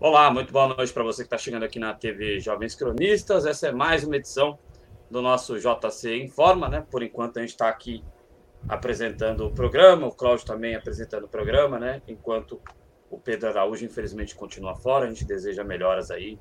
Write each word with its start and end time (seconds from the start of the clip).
Olá, 0.00 0.30
muito 0.30 0.50
boa 0.50 0.68
noite 0.68 0.90
para 0.94 1.02
você 1.02 1.22
que 1.22 1.26
está 1.26 1.36
chegando 1.36 1.64
aqui 1.64 1.78
na 1.78 1.92
TV 1.92 2.40
Jovens 2.40 2.74
Cronistas. 2.74 3.44
Essa 3.44 3.68
é 3.68 3.72
mais 3.72 4.02
uma 4.02 4.16
edição 4.16 4.58
do 5.10 5.20
nosso 5.20 5.58
JC 5.58 6.16
Informa, 6.22 6.70
né? 6.70 6.86
Por 6.90 7.02
enquanto 7.02 7.36
a 7.36 7.40
gente 7.42 7.50
está 7.50 7.68
aqui 7.68 8.02
apresentando 8.66 9.46
o 9.46 9.50
programa, 9.50 10.06
o 10.06 10.12
Cláudio 10.12 10.46
também 10.46 10.74
apresentando 10.74 11.24
o 11.24 11.28
programa, 11.28 11.78
né? 11.78 12.00
Enquanto 12.08 12.58
o 13.10 13.18
Pedro 13.18 13.50
Araújo, 13.50 13.84
infelizmente, 13.84 14.34
continua 14.34 14.74
fora. 14.74 15.04
A 15.04 15.08
gente 15.08 15.26
deseja 15.26 15.62
melhoras 15.62 16.10
aí 16.10 16.38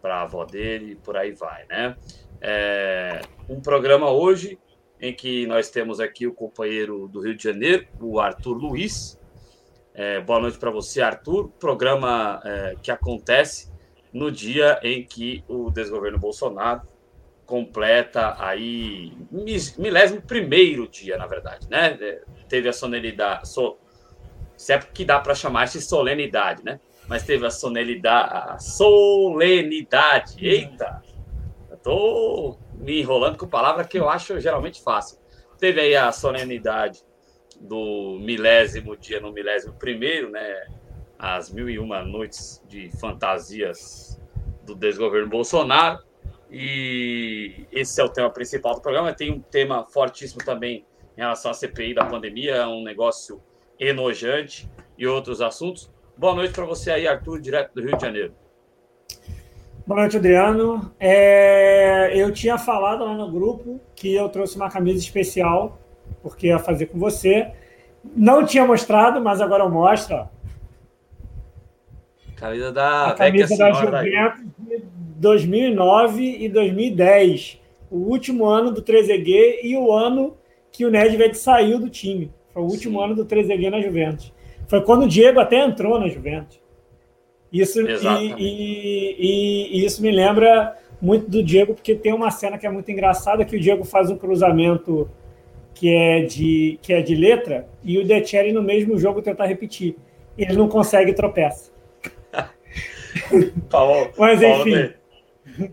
para 0.00 0.18
a 0.18 0.22
avó 0.22 0.44
dele 0.44 0.92
e 0.92 0.94
por 0.94 1.16
aí 1.16 1.32
vai, 1.32 1.66
né? 1.66 1.96
É 2.40 3.20
um 3.48 3.60
programa 3.60 4.12
hoje 4.12 4.60
em 5.00 5.12
que 5.12 5.46
nós 5.46 5.70
temos 5.70 6.00
aqui 6.00 6.26
o 6.26 6.34
companheiro 6.34 7.08
do 7.08 7.20
Rio 7.20 7.36
de 7.36 7.42
Janeiro, 7.42 7.86
o 8.00 8.18
Arthur 8.18 8.56
Luiz, 8.56 9.18
é, 10.00 10.20
boa 10.20 10.38
noite 10.38 10.56
para 10.58 10.70
você, 10.70 11.02
Arthur. 11.02 11.48
Programa 11.58 12.40
é, 12.44 12.76
que 12.80 12.88
acontece 12.88 13.68
no 14.12 14.30
dia 14.30 14.78
em 14.80 15.04
que 15.04 15.42
o 15.48 15.72
desgoverno 15.72 16.20
Bolsonaro 16.20 16.82
completa 17.44 18.36
aí 18.38 19.12
milésimo 19.76 20.22
primeiro 20.22 20.86
dia, 20.86 21.16
na 21.16 21.26
verdade, 21.26 21.66
né? 21.68 21.98
É, 22.00 22.22
teve 22.48 22.68
a 22.68 22.72
solenidade, 22.72 23.48
so, 23.48 23.76
se 24.56 24.72
é 24.72 24.78
que 24.78 25.04
dá 25.04 25.18
para 25.18 25.34
chamar 25.34 25.66
de 25.66 25.80
solenidade, 25.80 26.64
né? 26.64 26.78
Mas 27.08 27.24
teve 27.24 27.44
a 27.44 27.50
solenidade, 27.50 28.52
a 28.52 28.58
solenidade. 28.60 30.36
Eita, 30.46 31.02
eu 31.70 31.76
tô 31.76 32.56
me 32.78 33.00
enrolando 33.00 33.36
com 33.36 33.46
palavra 33.46 33.84
que 33.84 33.98
eu 33.98 34.08
acho 34.08 34.38
geralmente 34.40 34.82
fácil. 34.82 35.18
Teve 35.58 35.80
aí 35.80 35.96
a 35.96 36.12
solenidade 36.12 37.02
do 37.60 38.18
milésimo 38.20 38.96
dia 38.96 39.20
no 39.20 39.32
milésimo 39.32 39.74
primeiro, 39.74 40.30
né? 40.30 40.66
As 41.18 41.50
mil 41.50 41.68
e 41.68 41.78
uma 41.78 42.02
noites 42.02 42.62
de 42.68 42.90
fantasias 42.98 44.20
do 44.64 44.74
desgoverno 44.74 45.28
Bolsonaro. 45.28 45.98
E 46.50 47.66
esse 47.72 48.00
é 48.00 48.04
o 48.04 48.08
tema 48.08 48.30
principal 48.30 48.74
do 48.74 48.80
programa. 48.80 49.12
Tem 49.12 49.32
um 49.32 49.40
tema 49.40 49.84
fortíssimo 49.86 50.44
também 50.44 50.86
em 51.16 51.20
relação 51.20 51.50
à 51.50 51.54
CPI 51.54 51.94
da 51.94 52.04
pandemia, 52.04 52.68
um 52.68 52.82
negócio 52.82 53.42
enojante 53.78 54.70
e 54.96 55.06
outros 55.06 55.40
assuntos. 55.40 55.90
Boa 56.16 56.34
noite 56.34 56.54
para 56.54 56.64
você 56.64 56.90
aí, 56.90 57.06
Arthur, 57.06 57.40
direto 57.40 57.74
do 57.74 57.82
Rio 57.82 57.96
de 57.96 58.02
Janeiro. 58.02 58.34
Boa 59.88 60.00
noite, 60.00 60.18
Adriano. 60.18 60.92
É, 61.00 62.12
eu 62.14 62.30
tinha 62.30 62.58
falado 62.58 63.06
lá 63.06 63.14
no 63.14 63.32
grupo 63.32 63.80
que 63.96 64.14
eu 64.14 64.28
trouxe 64.28 64.54
uma 64.54 64.68
camisa 64.68 64.98
especial 64.98 65.80
porque 66.22 66.48
ia 66.48 66.58
fazer 66.58 66.84
com 66.88 66.98
você. 66.98 67.52
Não 68.14 68.44
tinha 68.44 68.66
mostrado, 68.66 69.18
mas 69.18 69.40
agora 69.40 69.64
eu 69.64 69.70
mostro. 69.70 70.28
Camisa 72.36 72.70
da, 72.70 73.06
a 73.06 73.14
camisa 73.14 73.56
da 73.56 73.72
Juventus 73.72 74.44
de 74.58 74.82
2009 75.16 76.36
e 76.38 76.50
2010. 76.50 77.58
O 77.90 77.96
último 78.10 78.44
ano 78.44 78.70
do 78.70 78.82
Trezeguet 78.82 79.66
e 79.66 79.74
o 79.74 79.90
ano 79.90 80.36
que 80.70 80.84
o 80.84 80.90
Nedved 80.90 81.34
saiu 81.34 81.78
do 81.78 81.88
time. 81.88 82.30
Foi 82.52 82.60
o 82.60 82.66
último 82.66 82.98
Sim. 82.98 83.04
ano 83.06 83.14
do 83.14 83.24
Trezeguet 83.24 83.70
na 83.70 83.80
Juventus. 83.80 84.34
Foi 84.66 84.82
quando 84.82 85.04
o 85.04 85.08
Diego 85.08 85.40
até 85.40 85.64
entrou 85.64 85.98
na 85.98 86.08
Juventus. 86.08 86.60
Isso, 87.52 87.80
e, 87.80 88.32
e, 88.38 89.16
e, 89.18 89.78
e, 89.78 89.84
isso 89.84 90.02
me 90.02 90.10
lembra 90.10 90.76
muito 91.00 91.30
do 91.30 91.42
Diego, 91.42 91.74
porque 91.74 91.94
tem 91.94 92.12
uma 92.12 92.30
cena 92.30 92.58
que 92.58 92.66
é 92.66 92.70
muito 92.70 92.90
engraçada, 92.90 93.44
que 93.44 93.56
o 93.56 93.60
Diego 93.60 93.84
faz 93.84 94.10
um 94.10 94.16
cruzamento 94.16 95.10
que 95.74 95.94
é 95.94 96.22
de, 96.22 96.78
que 96.82 96.92
é 96.92 97.00
de 97.00 97.14
letra, 97.14 97.68
e 97.84 97.98
o 97.98 98.04
De 98.04 98.52
no 98.52 98.62
mesmo 98.62 98.98
jogo 98.98 99.22
tentar 99.22 99.46
repetir. 99.46 99.96
Ele 100.36 100.54
não 100.54 100.68
consegue 100.68 101.12
tropeça. 101.12 101.70
Paulo, 103.70 104.10
Mas 104.18 104.42
enfim. 104.42 104.92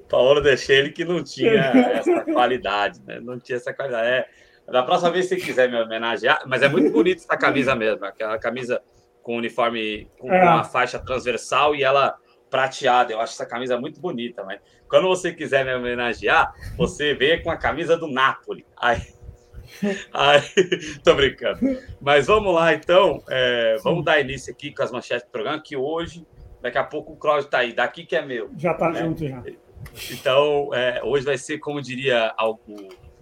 Paulo, 0.07 0.41
de, 0.41 0.55
Paulo 0.57 0.91
que 0.93 1.03
não 1.05 1.23
tinha 1.23 1.71
essa 1.97 2.21
qualidade, 2.21 3.01
né? 3.05 3.19
Não 3.19 3.39
tinha 3.39 3.57
essa 3.57 3.73
qualidade. 3.73 4.07
É, 4.07 4.27
da 4.71 4.83
próxima 4.83 5.11
vez, 5.11 5.27
se 5.27 5.35
quiser 5.37 5.69
me 5.69 5.79
homenagear, 5.79 6.41
mas 6.47 6.61
é 6.61 6.69
muito 6.69 6.91
bonita 6.91 7.21
essa 7.21 7.37
camisa 7.37 7.75
mesmo, 7.75 8.05
aquela 8.05 8.37
camisa 8.37 8.81
com 9.25 9.37
uniforme 9.37 10.07
com, 10.19 10.31
é. 10.31 10.43
uma 10.43 10.63
faixa 10.63 10.99
transversal 10.99 11.73
e 11.73 11.83
ela 11.83 12.15
prateada. 12.47 13.11
Eu 13.11 13.19
acho 13.19 13.33
essa 13.33 13.45
camisa 13.45 13.75
muito 13.75 13.99
bonita, 13.99 14.43
mas 14.43 14.59
quando 14.87 15.07
você 15.07 15.33
quiser 15.33 15.65
me 15.65 15.73
homenagear, 15.73 16.53
você 16.77 17.15
vê 17.15 17.39
com 17.39 17.49
a 17.49 17.57
camisa 17.57 17.97
do 17.97 18.07
Napoli. 18.07 18.63
Aí 18.77 19.01
Ai, 20.13 20.43
tô 21.03 21.15
brincando. 21.15 21.59
Mas 21.99 22.27
vamos 22.27 22.53
lá, 22.53 22.71
então. 22.75 23.23
É, 23.27 23.77
vamos 23.83 24.05
dar 24.05 24.21
início 24.21 24.53
aqui 24.53 24.71
com 24.71 24.83
as 24.83 24.91
manchetes 24.91 25.25
do 25.27 25.31
programa, 25.31 25.59
que 25.59 25.75
hoje, 25.75 26.23
daqui 26.61 26.77
a 26.77 26.83
pouco 26.83 27.13
o 27.13 27.17
Cláudio 27.17 27.49
tá 27.49 27.57
aí. 27.57 27.73
Daqui 27.73 28.05
que 28.05 28.15
é 28.15 28.23
meu. 28.23 28.51
Já 28.55 28.75
tá 28.75 28.91
né? 28.91 29.01
junto, 29.01 29.27
já. 29.27 29.43
Então, 30.11 30.69
é, 30.71 31.03
hoje 31.03 31.25
vai 31.25 31.39
ser, 31.39 31.57
como 31.57 31.81
diria 31.81 32.31
o 32.39 32.59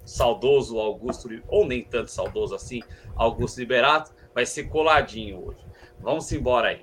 saudoso 0.05 0.77
Augusto, 0.79 1.29
ou 1.47 1.65
nem 1.65 1.81
tanto 1.81 2.11
saudoso 2.11 2.53
assim, 2.53 2.81
Augusto 3.15 3.59
Liberato, 3.59 4.11
vai 4.35 4.45
ser 4.45 4.65
coladinho 4.65 5.47
hoje. 5.47 5.62
Vamos 6.03 6.29
embora 6.33 6.67
aí. 6.67 6.81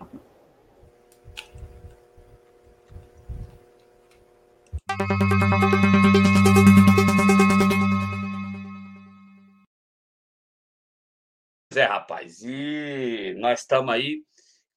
é, 11.76 11.84
rapaz. 11.84 12.42
E 12.42 13.34
nós 13.38 13.60
estamos 13.60 13.92
aí 13.92 14.22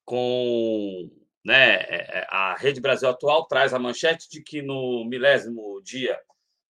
com 0.05 1.09
né, 1.45 1.75
é, 1.75 2.19
é, 2.19 2.27
a 2.29 2.55
Rede 2.55 2.81
Brasil 2.81 3.09
Atual 3.09 3.47
traz 3.47 3.73
a 3.73 3.79
manchete 3.79 4.29
de 4.29 4.41
que 4.41 4.61
no 4.61 5.05
milésimo 5.05 5.81
dia 5.83 6.19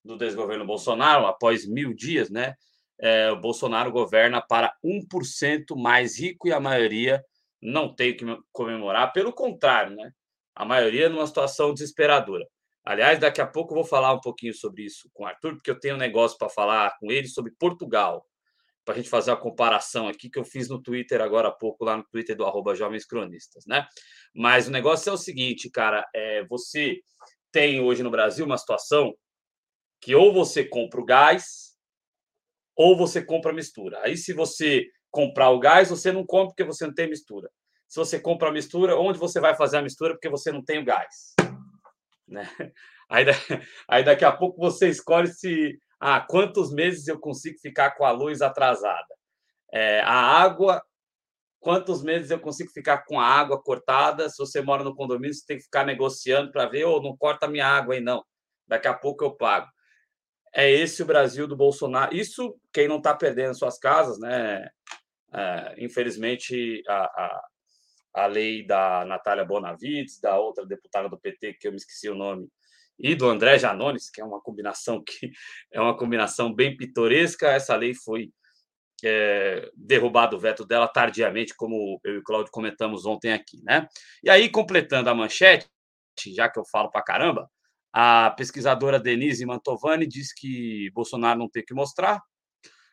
do 0.06 0.16
desgoverno 0.16 0.66
Bolsonaro, 0.66 1.26
após 1.26 1.66
mil 1.66 1.94
dias, 1.94 2.30
né, 2.30 2.56
é, 3.00 3.32
o 3.32 3.40
Bolsonaro 3.40 3.92
governa 3.92 4.42
para 4.42 4.76
1% 4.84 5.76
mais 5.76 6.20
rico 6.20 6.48
e 6.48 6.54
a 6.54 6.60
maioria 6.60 7.24
não 7.64 7.94
tem 7.94 8.16
que 8.16 8.26
comemorar. 8.52 9.14
Pelo 9.14 9.32
contrário, 9.32 9.96
né, 9.96 10.12
a 10.56 10.66
maioria 10.66 11.10
numa 11.10 11.26
situação 11.26 11.74
desesperadora. 11.74 12.46
Aliás, 12.86 13.18
daqui 13.18 13.40
a 13.40 13.48
pouco 13.48 13.74
eu 13.74 13.78
vou 13.78 13.86
falar 13.86 14.14
um 14.14 14.20
pouquinho 14.20 14.54
sobre 14.54 14.84
isso 14.84 15.10
com 15.14 15.24
o 15.24 15.26
Arthur, 15.26 15.56
porque 15.56 15.72
eu 15.72 15.80
tenho 15.80 15.96
um 15.96 16.00
negócio 16.00 16.38
para 16.38 16.50
falar 16.50 16.98
com 17.00 17.12
ele 17.12 17.28
sobre 17.28 17.54
Portugal 17.58 18.26
para 18.84 18.96
a 18.96 18.98
gente 18.98 19.10
fazer 19.10 19.32
a 19.32 19.38
comparação 19.38 20.10
aqui 20.10 20.30
que 20.30 20.38
eu 20.38 20.44
fiz 20.44 20.68
no 20.68 20.82
Twitter 20.82 21.22
agora 21.22 21.48
há 21.48 21.52
pouco, 21.52 21.86
lá 21.86 21.96
no 21.96 22.04
Twitter 22.04 22.36
do 22.36 22.46
arroba 22.46 22.76
Jovens 22.76 23.06
Cronistas, 23.06 23.66
né? 23.66 23.88
Mas 24.36 24.68
o 24.68 24.72
negócio 24.72 25.10
é 25.10 25.14
o 25.14 25.18
seguinte, 25.18 25.70
cara, 25.70 26.06
é, 26.14 26.44
você 26.46 27.00
tem 27.50 27.80
hoje 27.80 28.04
no 28.04 28.12
Brasil 28.12 28.46
uma 28.46 28.58
situação 28.58 29.16
que 30.02 30.14
ou 30.14 30.34
você 30.34 30.66
compra 30.66 31.00
o 31.00 31.06
gás 31.06 31.78
ou 32.76 32.98
você 32.98 33.24
compra 33.24 33.52
a 33.52 33.56
mistura. 33.56 34.02
Aí, 34.02 34.18
se 34.18 34.34
você 34.34 34.86
comprar 35.14 35.52
o 35.52 35.60
gás, 35.60 35.92
você 35.92 36.12
não 36.12 36.26
compra 36.26 36.48
porque 36.48 36.64
você 36.64 36.88
não 36.88 36.94
tem 36.94 37.08
mistura. 37.08 37.48
Se 37.88 38.00
você 38.00 38.20
compra 38.20 38.50
a 38.50 38.52
mistura, 38.52 38.98
onde 38.98 39.20
você 39.20 39.40
vai 39.40 39.56
fazer 39.56 39.78
a 39.78 39.82
mistura 39.84 40.16
porque 40.16 40.28
você 40.28 40.52
não 40.52 40.64
tem 40.66 40.80
o 40.80 40.84
gás? 40.84 41.36
Né? 42.28 42.50
Aí, 43.10 43.26
aí 43.88 44.04
daqui 44.04 44.26
a 44.26 44.32
pouco 44.32 44.60
você 44.60 44.90
escolhe 44.90 45.28
se 45.28 45.78
ah, 46.00 46.20
quantos 46.20 46.74
meses 46.74 47.08
eu 47.08 47.20
consigo 47.20 47.60
ficar 47.60 47.92
com 47.92 48.06
a 48.06 48.12
luz 48.12 48.42
atrasada? 48.42 49.14
É, 49.72 50.00
a 50.00 50.16
água, 50.16 50.82
quantos 51.60 52.02
meses 52.02 52.32
eu 52.32 52.40
consigo 52.40 52.72
ficar 52.72 53.06
com 53.06 53.20
a 53.20 53.26
água 53.26 53.62
cortada? 53.62 54.30
Se 54.30 54.38
você 54.38 54.62
mora 54.62 54.84
no 54.84 54.96
condomínio, 54.96 55.34
você 55.34 55.46
tem 55.46 55.58
que 55.58 55.66
ficar 55.66 55.86
negociando 55.86 56.52
para 56.52 56.66
ver, 56.66 56.86
ou 56.86 56.98
oh, 56.98 57.04
não 57.04 57.16
corta 57.16 57.48
minha 57.48 57.68
água 57.68 57.94
aí, 57.94 58.02
não. 58.02 58.24
Daqui 58.68 58.88
a 58.88 58.94
pouco 58.96 59.24
eu 59.24 59.36
pago. 59.36 59.68
É 60.56 60.72
esse 60.72 61.04
o 61.04 61.06
Brasil 61.06 61.46
do 61.46 61.58
Bolsonaro. 61.58 62.16
Isso 62.16 62.56
quem 62.72 62.88
não 62.88 62.98
está 62.98 63.14
perdendo 63.14 63.54
suas 63.54 63.78
casas, 63.78 64.18
né? 64.18 64.68
É, 65.34 65.76
infelizmente, 65.84 66.84
a, 66.88 67.04
a, 67.04 67.48
a 68.16 68.26
lei 68.28 68.66
da 68.66 69.04
Natália 69.06 69.46
Bonavides, 69.46 70.20
da 70.20 70.38
outra 70.38 70.66
deputada 70.66 71.10
do 71.10 71.20
PT, 71.20 71.54
que 71.54 71.68
eu 71.68 71.72
me 71.72 71.78
esqueci 71.78 72.10
o 72.10 72.16
nome, 72.16 72.48
e 73.00 73.16
do 73.16 73.28
André 73.28 73.58
Janones, 73.58 74.10
que 74.10 74.22
é 74.22 74.26
uma 74.26 74.42
combinação 74.42 75.04
que 75.04 75.32
é 75.74 75.82
uma 75.82 75.98
combinação 75.98 76.54
bem 76.54 76.78
pitoresca. 76.78 77.48
Essa 77.48 77.76
lei 77.76 77.94
foi 77.94 78.32
é, 79.04 79.70
derrubado 79.76 80.38
o 80.38 80.40
veto 80.40 80.66
dela 80.66 80.88
tardiamente, 80.88 81.56
como 81.56 82.00
eu 82.04 82.16
e 82.16 82.18
o 82.20 82.24
Cláudio 82.24 82.52
comentamos 82.52 83.06
ontem 83.06 83.34
aqui, 83.34 83.62
né? 83.64 83.88
E 84.24 84.30
aí, 84.30 84.50
completando 84.50 85.10
a 85.10 85.16
manchete, 85.16 85.68
já 86.34 86.50
que 86.50 86.60
eu 86.60 86.64
falo 86.72 86.90
para 86.90 87.04
caramba, 87.04 87.50
a 87.92 88.32
pesquisadora 88.32 89.00
Denise 89.00 89.46
Mantovani 89.46 90.08
diz 90.08 90.34
que 90.34 90.90
Bolsonaro 90.94 91.40
não 91.40 91.50
tem 91.50 91.64
que 91.64 91.74
mostrar 91.74 92.22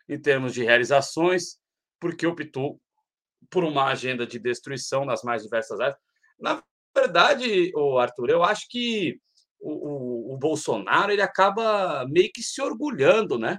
em 0.09 0.21
termos 0.21 0.53
de 0.53 0.65
realizações, 0.65 1.59
porque 2.01 2.27
optou 2.27 2.81
por 3.51 3.65
uma 3.65 3.87
agenda 3.87 4.27
de 4.27 4.39
destruição 4.39 5.05
nas 5.05 5.23
mais 5.23 5.43
diversas 5.43 5.79
áreas. 5.81 5.97
Na 6.39 6.63
verdade, 6.97 7.71
o 7.75 7.99
Arthur, 7.99 8.31
eu 8.31 8.43
acho 8.43 8.67
que 8.69 9.21
o, 9.61 9.73
o, 9.73 10.35
o, 10.35 10.39
Bolsonaro 10.39 11.13
ele 11.13 11.23
acaba 11.23 12.07
meio 12.09 12.31
que 12.33 12.43
se 12.43 12.61
orgulhando, 12.63 13.39
né? 13.39 13.59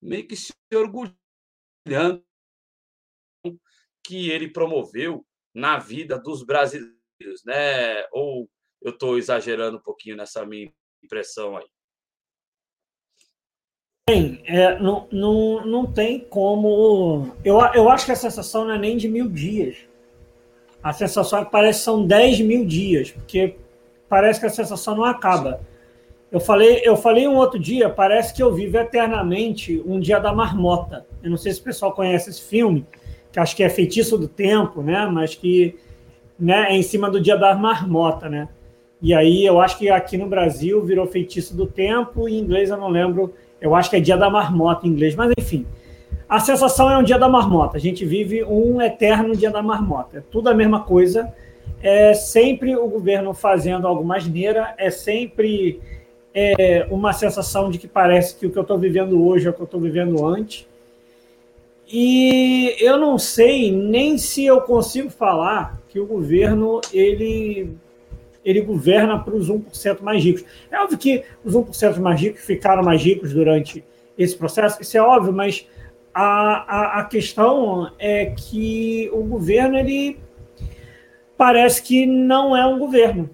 Meio 0.00 0.26
que 0.26 0.36
se 0.36 0.52
orgulhando 0.74 2.22
que 4.04 4.30
ele 4.30 4.50
promoveu 4.50 5.26
na 5.54 5.78
vida 5.78 6.18
dos 6.18 6.44
brasileiros, 6.44 7.42
né? 7.44 8.06
Ou 8.12 8.48
eu 8.82 8.92
estou 8.92 9.18
exagerando 9.18 9.78
um 9.78 9.82
pouquinho 9.82 10.16
nessa 10.16 10.44
minha 10.44 10.72
impressão 11.02 11.56
aí? 11.56 11.66
Bem, 14.08 14.40
é, 14.46 14.78
não, 14.78 15.06
não, 15.12 15.66
não 15.66 15.86
tem 15.86 16.18
como. 16.18 17.30
Eu, 17.44 17.58
eu 17.74 17.90
acho 17.90 18.06
que 18.06 18.12
a 18.12 18.16
sensação 18.16 18.64
não 18.64 18.72
é 18.72 18.78
nem 18.78 18.96
de 18.96 19.06
mil 19.06 19.28
dias. 19.28 19.76
A 20.82 20.94
sensação 20.94 21.40
é 21.40 21.44
que 21.44 21.50
parece 21.50 21.80
que 21.80 21.84
são 21.84 22.06
10 22.06 22.40
mil 22.40 22.64
dias, 22.64 23.10
porque 23.10 23.56
parece 24.08 24.40
que 24.40 24.46
a 24.46 24.50
sensação 24.50 24.96
não 24.96 25.04
acaba. 25.04 25.60
Eu 26.32 26.40
falei, 26.40 26.80
eu 26.84 26.96
falei 26.96 27.28
um 27.28 27.36
outro 27.36 27.58
dia, 27.58 27.90
parece 27.90 28.32
que 28.32 28.42
eu 28.42 28.54
vivo 28.54 28.78
eternamente 28.78 29.82
um 29.84 30.00
dia 30.00 30.18
da 30.18 30.32
marmota. 30.32 31.06
Eu 31.22 31.28
não 31.28 31.36
sei 31.36 31.52
se 31.52 31.60
o 31.60 31.64
pessoal 31.64 31.92
conhece 31.92 32.30
esse 32.30 32.42
filme, 32.42 32.86
que 33.30 33.38
acho 33.38 33.54
que 33.54 33.62
é 33.62 33.68
Feitiço 33.68 34.16
do 34.16 34.28
Tempo, 34.28 34.82
né? 34.82 35.06
Mas 35.06 35.34
que 35.34 35.76
né, 36.38 36.68
é 36.70 36.76
em 36.76 36.82
cima 36.82 37.10
do 37.10 37.20
dia 37.20 37.36
da 37.36 37.54
marmota, 37.54 38.26
né? 38.26 38.48
E 39.02 39.12
aí 39.12 39.44
eu 39.44 39.60
acho 39.60 39.76
que 39.76 39.90
aqui 39.90 40.16
no 40.16 40.26
Brasil 40.26 40.82
virou 40.82 41.06
Feitiço 41.06 41.54
do 41.54 41.66
Tempo, 41.66 42.26
em 42.26 42.38
inglês 42.38 42.70
eu 42.70 42.78
não 42.78 42.88
lembro, 42.88 43.34
eu 43.60 43.74
acho 43.74 43.90
que 43.90 43.96
é 43.96 44.00
dia 44.00 44.16
da 44.16 44.30
marmota 44.30 44.86
em 44.86 44.90
inglês, 44.90 45.14
mas 45.14 45.32
enfim. 45.38 45.66
A 46.28 46.40
sensação 46.40 46.90
é 46.90 46.98
um 46.98 47.02
dia 47.02 47.18
da 47.18 47.28
marmota. 47.28 47.76
A 47.76 47.80
gente 47.80 48.04
vive 48.04 48.44
um 48.44 48.80
eterno 48.82 49.34
dia 49.34 49.50
da 49.50 49.62
marmota. 49.62 50.18
É 50.18 50.20
tudo 50.20 50.48
a 50.48 50.54
mesma 50.54 50.80
coisa. 50.80 51.32
É 51.82 52.12
sempre 52.12 52.76
o 52.76 52.86
governo 52.86 53.32
fazendo 53.32 53.86
alguma 53.86 54.16
asneira, 54.16 54.74
é 54.76 54.90
sempre 54.90 55.80
é, 56.34 56.86
uma 56.90 57.12
sensação 57.12 57.70
de 57.70 57.78
que 57.78 57.88
parece 57.88 58.36
que 58.36 58.46
o 58.46 58.50
que 58.50 58.58
eu 58.58 58.62
estou 58.62 58.78
vivendo 58.78 59.24
hoje 59.24 59.46
é 59.46 59.50
o 59.50 59.52
que 59.52 59.60
eu 59.60 59.64
estou 59.64 59.80
vivendo 59.80 60.24
antes. 60.26 60.66
E 61.90 62.76
eu 62.80 62.98
não 62.98 63.16
sei 63.16 63.72
nem 63.72 64.18
se 64.18 64.44
eu 64.44 64.60
consigo 64.60 65.08
falar 65.08 65.80
que 65.88 65.98
o 65.98 66.06
governo 66.06 66.80
ele, 66.92 67.70
ele 68.44 68.60
governa 68.60 69.18
para 69.18 69.34
os 69.34 69.50
1% 69.50 70.00
mais 70.00 70.22
ricos. 70.22 70.44
É 70.70 70.80
óbvio 70.80 70.98
que 70.98 71.24
os 71.44 71.54
1% 71.54 71.98
mais 71.98 72.20
ricos 72.20 72.42
ficaram 72.42 72.82
mais 72.82 73.02
ricos 73.02 73.32
durante 73.32 73.84
esse 74.16 74.36
processo, 74.36 74.82
isso 74.82 74.96
é 74.96 75.02
óbvio, 75.02 75.32
mas 75.32 75.66
a, 76.12 76.24
a, 76.26 77.00
a 77.00 77.04
questão 77.04 77.92
é 77.98 78.26
que 78.26 79.08
o 79.12 79.22
governo 79.22 79.78
ele 79.78 80.18
parece 81.36 81.80
que 81.80 82.04
não 82.04 82.56
é 82.56 82.66
um 82.66 82.78
governo. 82.78 83.30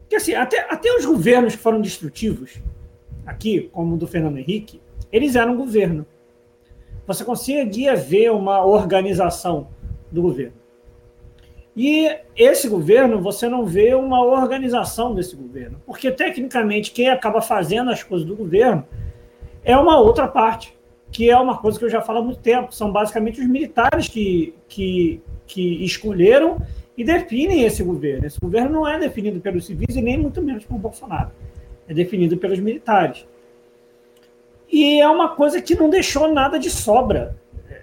Porque 0.00 0.16
assim, 0.16 0.34
até, 0.34 0.66
até 0.68 0.92
os 0.96 1.06
governos 1.06 1.54
que 1.54 1.62
foram 1.62 1.80
destrutivos, 1.80 2.60
aqui, 3.24 3.70
como 3.72 3.94
o 3.94 3.96
do 3.96 4.08
Fernando 4.08 4.38
Henrique, 4.38 4.80
eles 5.12 5.36
eram 5.36 5.56
governo. 5.56 6.04
Você 7.06 7.24
conseguia 7.24 7.94
ver 7.94 8.32
uma 8.32 8.64
organização 8.64 9.68
do 10.10 10.22
governo. 10.22 10.59
E 11.76 12.10
esse 12.36 12.68
governo, 12.68 13.20
você 13.20 13.48
não 13.48 13.64
vê 13.64 13.94
uma 13.94 14.24
organização 14.24 15.14
desse 15.14 15.36
governo. 15.36 15.80
Porque, 15.86 16.10
tecnicamente, 16.10 16.90
quem 16.90 17.08
acaba 17.08 17.40
fazendo 17.40 17.90
as 17.90 18.02
coisas 18.02 18.26
do 18.26 18.34
governo 18.34 18.84
é 19.64 19.76
uma 19.76 19.98
outra 19.98 20.26
parte, 20.26 20.76
que 21.12 21.30
é 21.30 21.36
uma 21.36 21.58
coisa 21.58 21.78
que 21.78 21.84
eu 21.84 21.90
já 21.90 22.00
falo 22.00 22.18
há 22.18 22.22
muito 22.22 22.40
tempo. 22.40 22.74
São 22.74 22.90
basicamente 22.90 23.40
os 23.40 23.46
militares 23.46 24.08
que, 24.08 24.54
que, 24.68 25.20
que 25.46 25.84
escolheram 25.84 26.58
e 26.96 27.04
definem 27.04 27.62
esse 27.62 27.82
governo. 27.82 28.26
Esse 28.26 28.38
governo 28.40 28.72
não 28.72 28.88
é 28.88 28.98
definido 28.98 29.40
pelos 29.40 29.66
civis 29.66 29.94
e 29.96 30.02
nem 30.02 30.18
muito 30.18 30.42
menos 30.42 30.64
por 30.64 30.76
Bolsonaro. 30.76 31.30
É 31.88 31.94
definido 31.94 32.36
pelos 32.36 32.58
militares. 32.58 33.24
E 34.70 35.00
é 35.00 35.08
uma 35.08 35.30
coisa 35.30 35.60
que 35.62 35.74
não 35.74 35.88
deixou 35.88 36.32
nada 36.32 36.58
de 36.58 36.68
sobra. 36.70 37.36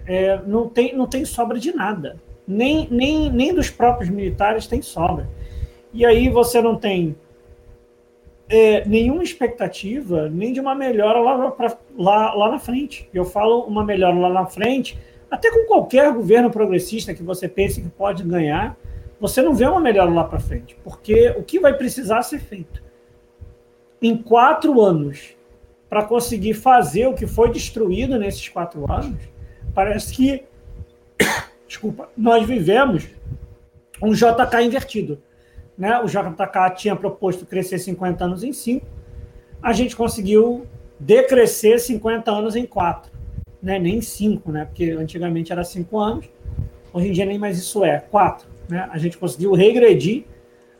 É, 0.06 0.40
não, 0.46 0.68
tem, 0.68 0.94
não 0.96 1.06
tem 1.06 1.24
sobra 1.24 1.58
de 1.58 1.74
nada. 1.74 2.16
Nem, 2.48 2.88
nem, 2.90 3.30
nem 3.30 3.54
dos 3.54 3.68
próprios 3.68 4.08
militares 4.08 4.66
tem 4.66 4.80
sobra. 4.80 5.28
E 5.92 6.06
aí 6.06 6.30
você 6.30 6.62
não 6.62 6.76
tem 6.76 7.14
é, 8.48 8.84
nenhuma 8.88 9.22
expectativa 9.22 10.28
nem 10.30 10.52
de 10.52 10.60
uma 10.60 10.74
melhora 10.74 11.20
lá, 11.20 11.50
pra, 11.50 11.76
lá, 11.96 12.34
lá 12.34 12.50
na 12.50 12.58
frente. 12.58 13.08
Eu 13.12 13.24
falo 13.24 13.60
uma 13.64 13.84
melhora 13.84 14.16
lá 14.16 14.30
na 14.30 14.46
frente, 14.46 14.98
até 15.30 15.50
com 15.50 15.66
qualquer 15.66 16.10
governo 16.12 16.50
progressista 16.50 17.12
que 17.12 17.22
você 17.22 17.46
pense 17.46 17.82
que 17.82 17.88
pode 17.88 18.22
ganhar, 18.22 18.76
você 19.20 19.42
não 19.42 19.54
vê 19.54 19.66
uma 19.66 19.80
melhora 19.80 20.10
lá 20.10 20.24
para 20.24 20.40
frente, 20.40 20.76
porque 20.82 21.30
o 21.36 21.42
que 21.42 21.58
vai 21.58 21.76
precisar 21.76 22.22
ser 22.22 22.38
feito 22.38 22.82
em 24.00 24.16
quatro 24.16 24.80
anos 24.80 25.36
para 25.88 26.04
conseguir 26.04 26.54
fazer 26.54 27.06
o 27.06 27.14
que 27.14 27.26
foi 27.26 27.50
destruído 27.50 28.18
nesses 28.18 28.48
quatro 28.48 28.90
anos, 28.90 29.18
parece 29.74 30.14
que, 30.14 30.44
desculpa, 31.68 32.08
nós 32.16 32.44
vivemos 32.46 33.06
um 34.02 34.12
JK 34.12 34.64
invertido. 34.64 35.22
Né? 35.76 36.00
O 36.00 36.06
JK 36.06 36.74
tinha 36.76 36.96
proposto 36.96 37.46
crescer 37.46 37.78
50 37.78 38.24
anos 38.24 38.42
em 38.42 38.52
5, 38.52 38.84
a 39.62 39.72
gente 39.72 39.94
conseguiu 39.94 40.66
decrescer 40.98 41.78
50 41.78 42.30
anos 42.30 42.56
em 42.56 42.66
4, 42.66 43.12
né? 43.62 43.78
nem 43.78 44.00
5, 44.00 44.50
né? 44.50 44.64
porque 44.64 44.90
antigamente 44.90 45.52
era 45.52 45.62
5 45.62 45.98
anos, 45.98 46.28
hoje 46.92 47.08
em 47.08 47.12
dia 47.12 47.26
nem 47.26 47.38
mais 47.38 47.58
isso 47.58 47.84
é, 47.84 48.00
4. 48.00 48.48
Né? 48.68 48.88
A 48.90 48.98
gente 48.98 49.16
conseguiu 49.16 49.52
regredir 49.52 50.24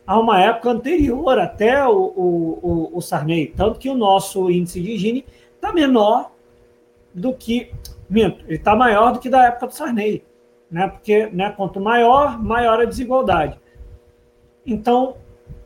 a 0.05 0.19
uma 0.19 0.41
época 0.41 0.71
anterior 0.71 1.37
até 1.37 1.85
o, 1.87 1.91
o, 1.93 2.89
o, 2.93 2.99
Sarney. 2.99 3.53
Tanto 3.55 3.79
que 3.79 3.89
o 3.89 3.95
nosso 3.95 4.49
índice 4.49 4.81
de 4.81 4.97
Gini 4.97 5.25
está 5.55 5.71
menor 5.71 6.31
do 7.13 7.31
que. 7.31 7.71
Minto, 8.09 8.43
ele 8.47 8.55
está 8.55 8.75
maior 8.75 9.13
do 9.13 9.19
que 9.19 9.29
da 9.29 9.45
época 9.45 9.67
do 9.67 9.73
Sarney. 9.73 10.23
Né? 10.71 10.87
Porque 10.87 11.27
né, 11.27 11.51
quanto 11.55 11.79
maior, 11.79 12.41
maior 12.41 12.81
a 12.81 12.85
desigualdade. 12.85 13.59
Então, 14.65 15.15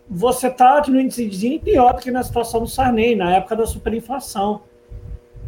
você 0.09 0.47
está 0.47 0.81
no 0.88 1.00
índice 1.00 1.27
de 1.27 1.35
Gini 1.35 1.59
pior 1.59 1.94
do 1.94 2.01
que 2.01 2.11
na 2.11 2.23
situação 2.23 2.61
do 2.61 2.67
Sarney, 2.67 3.15
na 3.15 3.35
época 3.35 3.55
da 3.55 3.65
superinflação 3.65 4.61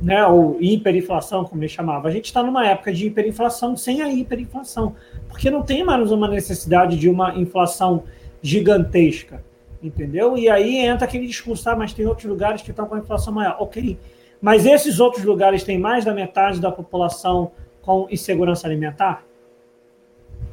né, 0.01 0.25
ou 0.25 0.57
hiperinflação, 0.59 1.45
como 1.45 1.61
ele 1.61 1.69
chamava. 1.69 2.07
A 2.07 2.11
gente 2.11 2.25
está 2.25 2.43
numa 2.43 2.67
época 2.67 2.93
de 2.93 3.07
hiperinflação 3.07 3.75
sem 3.75 4.01
a 4.01 4.11
hiperinflação, 4.11 4.95
porque 5.27 5.49
não 5.49 5.63
tem 5.63 5.83
mais 5.83 6.11
uma 6.11 6.27
necessidade 6.27 6.97
de 6.97 7.09
uma 7.09 7.35
inflação 7.35 8.03
gigantesca, 8.41 9.43
entendeu? 9.81 10.37
E 10.37 10.49
aí 10.49 10.77
entra 10.77 11.05
aquele 11.05 11.27
discurso, 11.27 11.69
ah, 11.69 11.75
mas 11.75 11.93
tem 11.93 12.05
outros 12.05 12.25
lugares 12.25 12.61
que 12.61 12.71
estão 12.71 12.85
com 12.85 12.95
a 12.95 12.99
inflação 12.99 13.33
maior. 13.33 13.57
Ok, 13.59 13.97
mas 14.41 14.65
esses 14.65 14.99
outros 14.99 15.23
lugares 15.23 15.63
têm 15.63 15.79
mais 15.79 16.05
da 16.05 16.13
metade 16.13 16.59
da 16.59 16.71
população 16.71 17.51
com 17.81 18.07
insegurança 18.09 18.67
alimentar? 18.67 19.23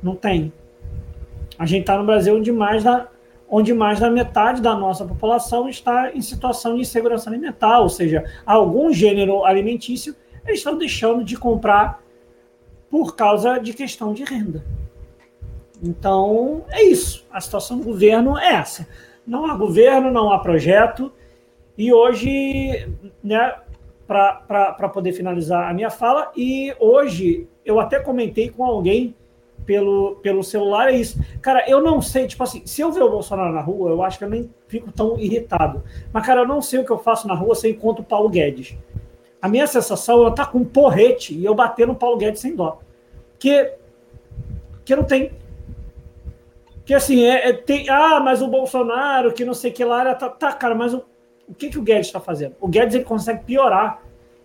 Não 0.02 0.14
tem. 0.14 0.52
A 1.58 1.66
gente 1.66 1.82
está 1.82 1.96
no 1.96 2.04
Brasil 2.04 2.36
onde 2.36 2.50
mais 2.50 2.84
da 2.84 3.08
onde 3.48 3.74
mais 3.74 4.00
da 4.00 4.10
metade 4.10 4.62
da 4.62 4.74
nossa 4.74 5.04
população 5.04 5.68
está 5.68 6.10
em 6.14 6.22
situação 6.22 6.74
de 6.74 6.80
insegurança 6.80 7.28
alimentar, 7.28 7.80
ou 7.80 7.88
seja, 7.90 8.24
algum 8.46 8.90
gênero 8.90 9.44
alimentício 9.44 10.16
eles 10.46 10.60
estão 10.60 10.78
deixando 10.78 11.22
de 11.22 11.36
comprar 11.36 12.02
por 12.90 13.14
causa 13.14 13.58
de 13.58 13.74
questão 13.74 14.14
de 14.14 14.24
renda. 14.24 14.64
Então, 15.82 16.64
é 16.70 16.82
isso. 16.82 17.26
A 17.30 17.40
situação 17.40 17.78
do 17.78 17.84
governo 17.84 18.38
é 18.38 18.54
essa. 18.54 18.88
Não 19.26 19.46
há 19.46 19.54
governo, 19.54 20.10
não 20.10 20.32
há 20.32 20.38
projeto. 20.38 21.12
E 21.76 21.92
hoje, 21.92 22.88
né, 23.22 23.54
para 24.06 24.88
poder 24.88 25.12
finalizar 25.12 25.70
a 25.70 25.74
minha 25.74 25.90
fala, 25.90 26.30
e 26.36 26.74
hoje 26.78 27.48
eu 27.64 27.80
até 27.80 27.98
comentei 27.98 28.50
com 28.50 28.64
alguém 28.64 29.14
pelo, 29.66 30.16
pelo 30.16 30.42
celular 30.42 30.88
é 30.88 30.96
isso. 30.96 31.18
Cara, 31.40 31.68
eu 31.68 31.80
não 31.80 32.00
sei, 32.00 32.26
tipo 32.26 32.42
assim, 32.42 32.62
se 32.64 32.80
eu 32.80 32.92
ver 32.92 33.02
o 33.02 33.10
Bolsonaro 33.10 33.52
na 33.52 33.60
rua, 33.60 33.90
eu 33.90 34.02
acho 34.02 34.18
que 34.18 34.24
eu 34.24 34.30
nem 34.30 34.50
fico 34.68 34.90
tão 34.92 35.18
irritado. 35.18 35.82
Mas, 36.12 36.26
cara, 36.26 36.40
eu 36.40 36.46
não 36.46 36.60
sei 36.60 36.80
o 36.80 36.84
que 36.84 36.90
eu 36.90 36.98
faço 36.98 37.26
na 37.26 37.34
rua 37.34 37.54
se 37.54 37.66
eu 37.66 37.72
encontro 37.72 38.02
o 38.02 38.06
Paulo 38.06 38.28
Guedes. 38.28 38.76
A 39.40 39.48
minha 39.48 39.66
sensação 39.66 40.24
é 40.26 40.30
estar 40.30 40.46
com 40.46 40.58
um 40.58 40.64
porrete 40.64 41.34
e 41.34 41.44
eu 41.44 41.54
bater 41.54 41.86
no 41.86 41.94
Paulo 41.94 42.16
Guedes 42.16 42.40
sem 42.40 42.54
dó. 42.54 42.78
Que, 43.38 43.72
que 44.84 44.94
não 44.94 45.04
tem. 45.04 45.32
Que 46.84 46.94
assim, 46.94 47.24
é, 47.24 47.48
é, 47.48 47.52
tem. 47.52 47.88
Ah, 47.88 48.20
mas 48.20 48.40
o 48.40 48.48
Bolsonaro, 48.48 49.32
que 49.32 49.44
não 49.44 49.54
sei 49.54 49.70
que 49.70 49.84
lá, 49.84 50.14
tá, 50.14 50.28
tá 50.28 50.52
cara, 50.52 50.74
mas 50.74 50.94
o, 50.94 51.04
o 51.48 51.54
que, 51.54 51.70
que 51.70 51.78
o 51.78 51.82
Guedes 51.82 52.06
está 52.06 52.20
fazendo? 52.20 52.54
O 52.60 52.68
Guedes 52.68 52.94
ele 52.94 53.04
consegue 53.04 53.44
piorar. 53.44 54.02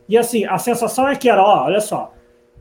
E 0.09 0.17
assim, 0.17 0.45
a 0.45 0.57
sensação 0.57 1.07
é 1.07 1.15
que 1.15 1.29
era, 1.29 1.43
ó, 1.43 1.65
olha 1.65 1.81
só, 1.81 2.13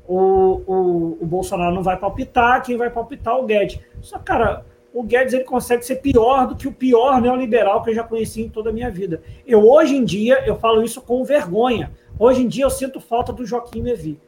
o, 0.09 0.63
o, 0.67 1.19
o 1.21 1.27
Bolsonaro 1.27 1.75
não 1.75 1.83
vai 1.83 1.97
palpitar, 1.97 2.63
quem 2.63 2.77
vai 2.77 2.91
palpitar 2.91 3.35
é 3.35 3.39
o 3.39 3.45
Guedes. 3.45 3.81
Só, 4.01 4.19
cara, 4.19 4.65
o 4.93 5.03
Guedes 5.03 5.35
ele 5.35 5.45
consegue 5.45 5.85
ser 5.85 5.97
pior 5.97 6.47
do 6.47 6.57
que 6.57 6.67
o 6.67 6.73
pior 6.73 7.21
neoliberal 7.21 7.83
que 7.83 7.91
eu 7.91 7.95
já 7.95 8.03
conheci 8.03 8.43
em 8.43 8.49
toda 8.49 8.71
a 8.71 8.73
minha 8.73 8.91
vida. 8.91 9.23
Eu, 9.47 9.69
hoje 9.69 9.95
em 9.95 10.05
dia, 10.05 10.43
eu 10.47 10.57
falo 10.57 10.83
isso 10.83 11.03
com 11.03 11.23
vergonha. 11.25 11.93
Hoje 12.19 12.43
em 12.43 12.49
dia, 12.49 12.65
eu 12.65 12.71
sinto 12.71 13.01
falta 13.01 13.33
do 13.33 13.45
Joaquim 13.45 13.83
Levy. 13.83 14.19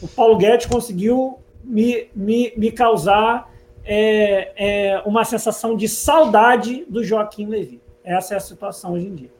O 0.00 0.06
Paulo 0.06 0.36
Guedes 0.36 0.66
conseguiu 0.66 1.38
me, 1.64 2.08
me, 2.14 2.52
me 2.56 2.70
causar 2.70 3.52
é, 3.84 4.52
é, 4.56 5.02
uma 5.04 5.24
sensação 5.24 5.76
de 5.76 5.88
saudade 5.88 6.84
do 6.88 7.02
Joaquim 7.02 7.46
Levy. 7.46 7.80
Essa 8.04 8.34
é 8.34 8.36
a 8.36 8.40
situação 8.40 8.92
hoje 8.92 9.06
em 9.06 9.14
dia. 9.14 9.32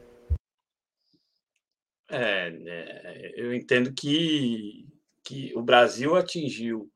É, 2.11 2.53
é 2.67 3.33
eu 3.37 3.55
entendo 3.55 3.93
que 3.93 4.84
que 5.25 5.53
o 5.57 5.63
Brasil 5.63 6.15
atingiu 6.15 6.91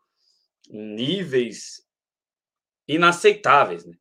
níveis 0.71 1.83
inaceitáveis, 2.87 3.85
né? 3.87 3.97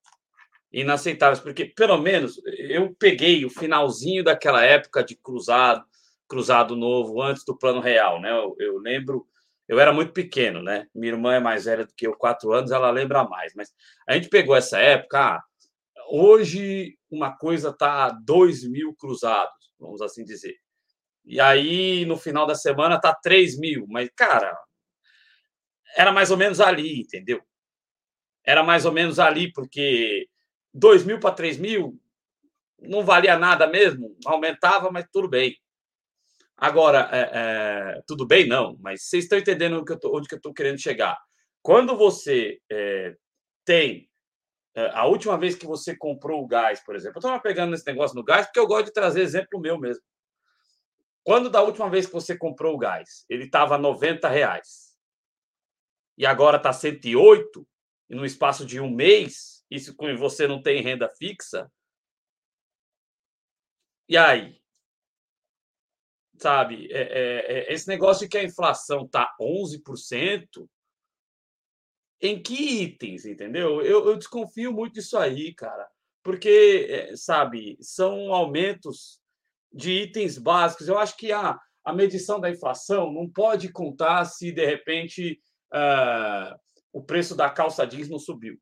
Inaceitáveis, 0.72 1.40
porque 1.40 1.66
pelo 1.66 1.98
menos 1.98 2.42
eu 2.46 2.94
peguei 2.96 3.46
o 3.46 3.50
finalzinho 3.50 4.24
daquela 4.24 4.64
época 4.64 5.04
de 5.04 5.16
cruzado, 5.16 5.86
cruzado 6.28 6.76
novo, 6.76 7.22
antes 7.22 7.46
do 7.46 7.58
plano 7.58 7.80
real, 7.80 8.22
né? 8.22 8.32
Eu, 8.32 8.56
eu 8.60 8.78
lembro, 8.78 9.26
eu 9.68 9.80
era 9.80 9.94
muito 9.94 10.12
pequeno, 10.12 10.62
né? 10.62 10.88
Minha 10.94 11.14
irmã 11.14 11.36
é 11.36 11.40
mais 11.40 11.66
velha 11.66 11.86
do 11.86 11.94
que 11.94 12.06
eu, 12.06 12.14
quatro 12.14 12.52
anos, 12.52 12.72
ela 12.72 12.92
lembra 12.92 13.24
mais, 13.24 13.54
mas 13.56 13.74
a 14.08 14.14
gente 14.14 14.30
pegou 14.30 14.56
essa 14.56 14.78
época. 14.78 15.20
Ah, 15.20 15.44
hoje 16.10 16.98
uma 17.10 17.36
coisa 17.38 17.72
tá 17.72 18.10
dois 18.10 18.64
mil 18.68 18.94
cruzados, 18.94 19.72
vamos 19.80 20.02
assim 20.02 20.26
dizer. 20.26 20.56
E 21.28 21.42
aí, 21.42 22.06
no 22.06 22.18
final 22.18 22.48
da 22.48 22.56
semana, 22.56 23.00
tá 23.00 23.14
3 23.14 23.60
mil. 23.60 23.86
Mas, 23.90 24.10
cara, 24.16 24.58
era 25.96 26.12
mais 26.12 26.32
ou 26.32 26.38
menos 26.38 26.62
ali, 26.62 27.02
entendeu? 27.02 27.44
Era 28.46 28.64
mais 28.64 28.86
ou 28.86 28.94
menos 28.94 29.20
ali, 29.20 29.52
porque 29.52 30.28
2 30.74 31.04
mil 31.04 31.20
para 31.20 31.36
3 31.36 31.58
mil 31.58 32.00
não 32.80 33.04
valia 33.04 33.38
nada 33.38 33.68
mesmo, 33.68 34.16
aumentava, 34.26 34.90
mas 34.92 35.06
tudo 35.12 35.28
bem. 35.28 35.58
Agora, 36.56 37.10
é, 37.12 37.98
é, 37.98 38.02
tudo 38.08 38.26
bem, 38.26 38.48
não, 38.48 38.78
mas 38.80 39.04
vocês 39.04 39.26
estão 39.26 39.38
entendendo 39.38 39.84
eu 39.88 40.00
tô, 40.00 40.16
onde 40.18 40.28
que 40.28 40.36
eu 40.36 40.38
estou 40.38 40.54
querendo 40.54 40.80
chegar. 40.80 41.18
Quando 41.62 41.98
você 41.98 42.60
é, 42.72 43.16
tem 43.66 44.10
é, 44.76 44.90
a 44.94 45.06
última 45.06 45.38
vez 45.38 45.56
que 45.56 45.66
você 45.66 45.96
comprou 45.96 46.44
o 46.44 46.48
gás, 46.48 46.80
por 46.84 46.96
exemplo, 46.96 47.18
eu 47.18 47.20
estava 47.20 47.40
pegando 47.42 47.76
esse 47.76 47.86
negócio 47.86 48.16
no 48.16 48.24
gás 48.24 48.46
porque 48.46 48.60
eu 48.60 48.68
gosto 48.68 48.86
de 48.86 48.94
trazer 48.94 49.22
exemplo 49.22 49.60
meu 49.60 49.78
mesmo. 49.80 50.02
Quando 51.28 51.50
da 51.50 51.62
última 51.62 51.90
vez 51.90 52.06
que 52.06 52.14
você 52.14 52.38
comprou 52.38 52.74
o 52.74 52.78
gás, 52.78 53.26
ele 53.28 53.44
estava 53.44 53.78
90 53.78 54.30
reais. 54.30 54.98
E 56.18 56.26
agora 56.26 56.56
está 56.56 56.72
108, 56.72 57.68
e 58.10 58.16
no 58.16 58.26
espaço 58.26 58.66
de 58.66 58.80
um 58.80 58.90
mês, 58.90 59.62
isso 59.70 59.94
com 59.94 60.16
você 60.16 60.48
não 60.48 60.62
tem 60.62 60.82
renda 60.82 61.10
fixa, 61.10 61.70
e 64.08 64.16
aí? 64.16 64.58
Sabe, 66.40 66.88
é, 66.94 67.02
é, 67.02 67.58
é, 67.58 67.74
esse 67.74 67.90
negócio 67.90 68.26
de 68.26 68.30
que 68.30 68.38
a 68.38 68.44
inflação 68.46 69.04
está 69.04 69.36
11%, 69.38 70.66
em 72.22 72.42
que 72.42 72.84
itens, 72.84 73.26
entendeu? 73.26 73.82
Eu, 73.82 74.08
eu 74.08 74.16
desconfio 74.16 74.72
muito 74.72 74.94
disso 74.94 75.18
aí, 75.18 75.54
cara, 75.54 75.92
porque, 76.24 76.88
é, 76.90 77.18
sabe, 77.18 77.78
são 77.82 78.34
aumentos 78.34 79.20
de 79.78 79.92
itens 79.92 80.38
básicos. 80.38 80.88
Eu 80.88 80.98
acho 80.98 81.16
que 81.16 81.32
a, 81.32 81.58
a 81.86 81.94
medição 81.94 82.40
da 82.40 82.50
inflação 82.50 83.14
não 83.14 83.30
pode 83.30 83.72
contar 83.72 84.26
se, 84.26 84.52
de 84.52 84.66
repente, 84.66 85.40
uh, 85.74 86.58
o 86.92 87.04
preço 87.04 87.36
da 87.36 87.50
calça 87.50 87.86
jeans 87.86 88.10
não 88.10 88.18
subiu. 88.18 88.60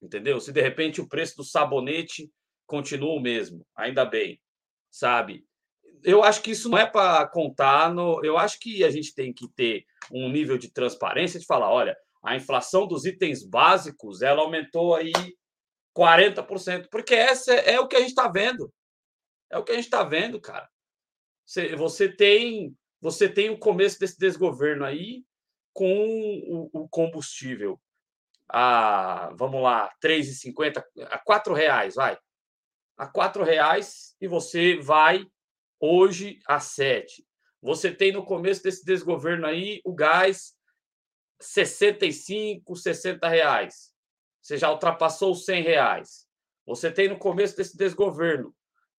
Entendeu? 0.00 0.40
Se, 0.40 0.50
de 0.50 0.62
repente, 0.62 1.00
o 1.00 1.08
preço 1.08 1.36
do 1.36 1.44
sabonete 1.44 2.30
continua 2.66 3.12
o 3.12 3.20
mesmo. 3.20 3.66
Ainda 3.76 4.04
bem, 4.04 4.40
sabe? 4.90 5.44
Eu 6.02 6.22
acho 6.22 6.40
que 6.42 6.52
isso 6.52 6.68
não 6.68 6.78
é 6.78 6.86
para 6.86 7.26
contar. 7.28 7.92
No... 7.92 8.24
Eu 8.24 8.38
acho 8.38 8.58
que 8.58 8.82
a 8.84 8.90
gente 8.90 9.14
tem 9.14 9.32
que 9.32 9.46
ter 9.54 9.84
um 10.10 10.30
nível 10.30 10.56
de 10.56 10.72
transparência 10.72 11.38
de 11.38 11.46
falar: 11.46 11.70
olha, 11.70 11.96
a 12.24 12.36
inflação 12.36 12.86
dos 12.86 13.04
itens 13.04 13.44
básicos 13.44 14.22
ela 14.22 14.40
aumentou 14.40 14.94
aí 14.94 15.12
40%, 15.96 16.86
porque 16.90 17.14
essa 17.14 17.52
é, 17.52 17.80
o 17.80 17.88
que 17.88 17.96
a 17.96 18.00
gente 18.00 18.10
está 18.10 18.28
vendo. 18.28 18.72
É 19.50 19.58
o 19.58 19.64
que 19.64 19.72
a 19.72 19.74
gente 19.74 19.84
está 19.84 20.04
vendo, 20.04 20.40
cara. 20.40 20.68
Você, 21.44 21.74
você, 21.74 22.08
tem 22.08 22.76
você 23.00 23.28
tem 23.28 23.50
o 23.50 23.58
começo 23.58 23.98
desse 23.98 24.18
desgoverno 24.18 24.84
aí 24.84 25.24
com 25.72 26.04
o, 26.46 26.70
o 26.72 26.88
combustível 26.88 27.80
a, 28.48 29.30
vamos 29.34 29.62
lá, 29.62 29.92
3,50, 30.02 30.82
a 31.10 31.18
4 31.18 31.54
reais, 31.54 31.94
vai. 31.94 32.18
A 32.96 33.06
4 33.06 33.44
reais 33.44 34.16
e 34.20 34.26
você 34.26 34.76
vai 34.80 35.26
hoje 35.78 36.38
a 36.46 36.58
7. 36.58 37.26
Você 37.60 37.92
tem 37.92 38.12
no 38.12 38.24
começo 38.24 38.62
desse 38.62 38.84
desgoverno 38.84 39.46
aí 39.46 39.80
o 39.84 39.94
gás 39.94 40.54
65, 41.40 42.74
60 42.74 43.28
reais. 43.28 43.92
Você 44.40 44.56
já 44.56 44.70
ultrapassou 44.70 45.32
os 45.32 45.44
100 45.44 45.62
reais. 45.62 46.26
Você 46.66 46.90
tem 46.90 47.08
no 47.08 47.18
começo 47.18 47.56
desse 47.56 47.76
desgoverno 47.76 48.54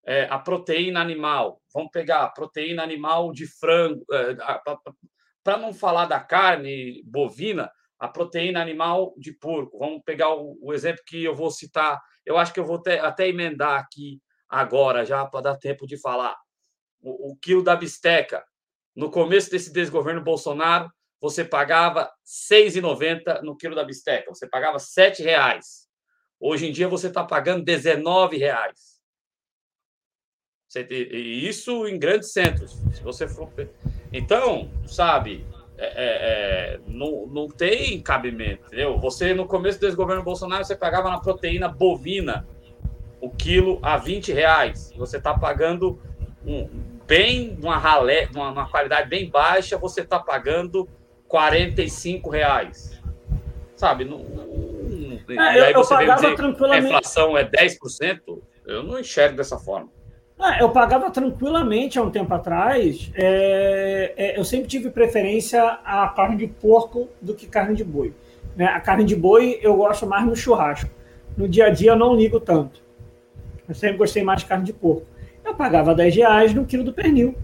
é, 0.10 0.28
a 0.28 0.40
proteína 0.40 1.00
animal. 1.00 1.62
Vamos 1.72 1.92
pegar 1.92 2.24
a 2.24 2.30
proteína 2.30 2.82
animal 2.82 3.32
de 3.32 3.46
frango, 3.46 4.04
é, 4.12 4.36
para 5.44 5.58
não 5.58 5.72
falar 5.72 6.08
da 6.08 6.20
carne 6.20 7.04
bovina, 7.06 7.72
a 8.00 8.08
proteína 8.08 8.60
animal 8.60 9.14
de 9.20 9.32
porco. 9.32 9.78
Vamos 9.78 10.02
pegar 10.04 10.34
o, 10.34 10.58
o 10.64 10.74
exemplo 10.74 11.04
que 11.06 11.24
eu 11.24 11.36
vou 11.36 11.52
citar. 11.52 12.02
Eu 12.26 12.40
acho 12.40 12.52
que 12.52 12.60
eu 12.60 12.66
vou 12.66 12.78
até, 12.78 13.00
até 13.00 13.28
emendar 13.28 13.80
aqui 13.80 14.20
agora, 14.50 15.06
já 15.06 15.24
para 15.28 15.42
dar 15.42 15.58
tempo 15.58 15.86
de 15.86 15.96
falar. 15.96 16.36
O, 17.00 17.34
o, 17.34 17.36
quilo 17.36 17.64
da 17.64 17.76
bisteca. 17.76 18.44
No 18.96 19.12
começo 19.12 19.52
desse 19.52 19.72
desgoverno 19.72 20.24
Bolsonaro, 20.24 20.90
você 21.22 21.46
pagava 21.46 22.06
R$ 22.06 22.10
6,90 22.52 23.44
no 23.44 23.56
quilo 23.56 23.76
da 23.76 23.84
bisteca. 23.84 24.34
Você 24.34 24.50
pagava 24.50 24.80
R$ 24.80 24.84
7,00. 24.84 25.60
Hoje 26.40 26.66
em 26.66 26.72
dia 26.72 26.88
você 26.88 27.10
está 27.10 27.24
pagando 27.24 27.60
R$ 27.60 27.78
19,00. 27.78 28.99
E 30.76 31.48
isso 31.48 31.88
em 31.88 31.98
grandes 31.98 32.32
centros. 32.32 32.78
Se 32.94 33.02
você 33.02 33.28
for. 33.28 33.50
Então, 34.14 34.70
sabe, 34.86 35.46
é, 35.78 35.86
é, 35.86 35.94
é, 36.76 36.80
não, 36.86 37.26
não 37.26 37.48
tem 37.48 38.00
cabimento, 38.02 38.68
entendeu? 38.68 39.00
Você, 39.00 39.34
no 39.34 39.48
começo 39.48 39.80
desse 39.80 39.96
governo 39.96 40.22
Bolsonaro, 40.22 40.64
você 40.64 40.76
pagava 40.76 41.10
na 41.10 41.20
proteína 41.20 41.68
bovina 41.68 42.48
o 43.20 43.30
quilo 43.30 43.80
a 43.82 43.98
20 43.98 44.32
reais. 44.32 44.94
Você 44.96 45.18
está 45.18 45.34
pagando 45.34 46.00
um, 46.46 46.70
bem, 47.08 47.58
uma 47.62 47.78
ralé, 47.78 48.30
uma, 48.36 48.52
uma 48.52 48.70
qualidade 48.70 49.10
bem 49.10 49.28
baixa, 49.28 49.78
você 49.78 50.02
está 50.02 50.20
pagando 50.20 50.88
45 51.28 52.30
reais. 52.30 53.02
Sabe? 53.76 54.06
Não, 54.06 54.20
não, 54.20 55.40
é, 55.42 55.58
e 55.58 55.60
aí 55.62 55.74
você 55.74 55.98
vem 55.98 56.14
dizer 56.14 56.36
a 56.72 56.78
inflação 56.78 57.38
é 57.38 57.44
10%, 57.44 58.40
eu 58.66 58.84
não 58.84 59.00
enxergo 59.00 59.38
dessa 59.38 59.58
forma. 59.58 59.90
Ah, 60.40 60.58
eu 60.58 60.70
pagava 60.70 61.12
tranquilamente 61.12 62.00
há 62.00 62.02
um 62.02 62.10
tempo 62.10 62.34
atrás. 62.34 63.12
É, 63.14 64.14
é, 64.16 64.40
eu 64.40 64.46
sempre 64.46 64.70
tive 64.70 64.90
preferência 64.90 65.62
a 65.84 66.08
carne 66.08 66.38
de 66.38 66.48
porco 66.48 67.10
do 67.22 67.36
que 67.36 67.46
carne 67.46 67.76
de 67.76 67.84
boi. 67.84 68.14
Né? 68.56 68.66
A 68.66 68.80
carne 68.80 69.04
de 69.04 69.18
boi 69.18 69.60
eu 69.62 69.76
gosto 69.76 70.08
mais 70.08 70.26
no 70.26 70.36
churrasco. 70.36 70.90
No 71.36 71.48
dia 71.48 71.66
a 71.66 71.70
dia 71.70 71.92
eu 71.92 71.96
não 71.98 72.16
ligo 72.16 72.40
tanto. 72.40 72.82
Eu 73.68 73.76
sempre 73.76 73.98
gostei 73.98 74.24
mais 74.24 74.40
de 74.40 74.46
carne 74.46 74.64
de 74.64 74.72
porco. 74.72 75.06
Eu 75.44 75.54
pagava 75.56 75.94
10 75.94 76.16
reais 76.16 76.54
no 76.54 76.66
quilo 76.66 76.86
do 76.86 76.94
pernil. 76.94 77.36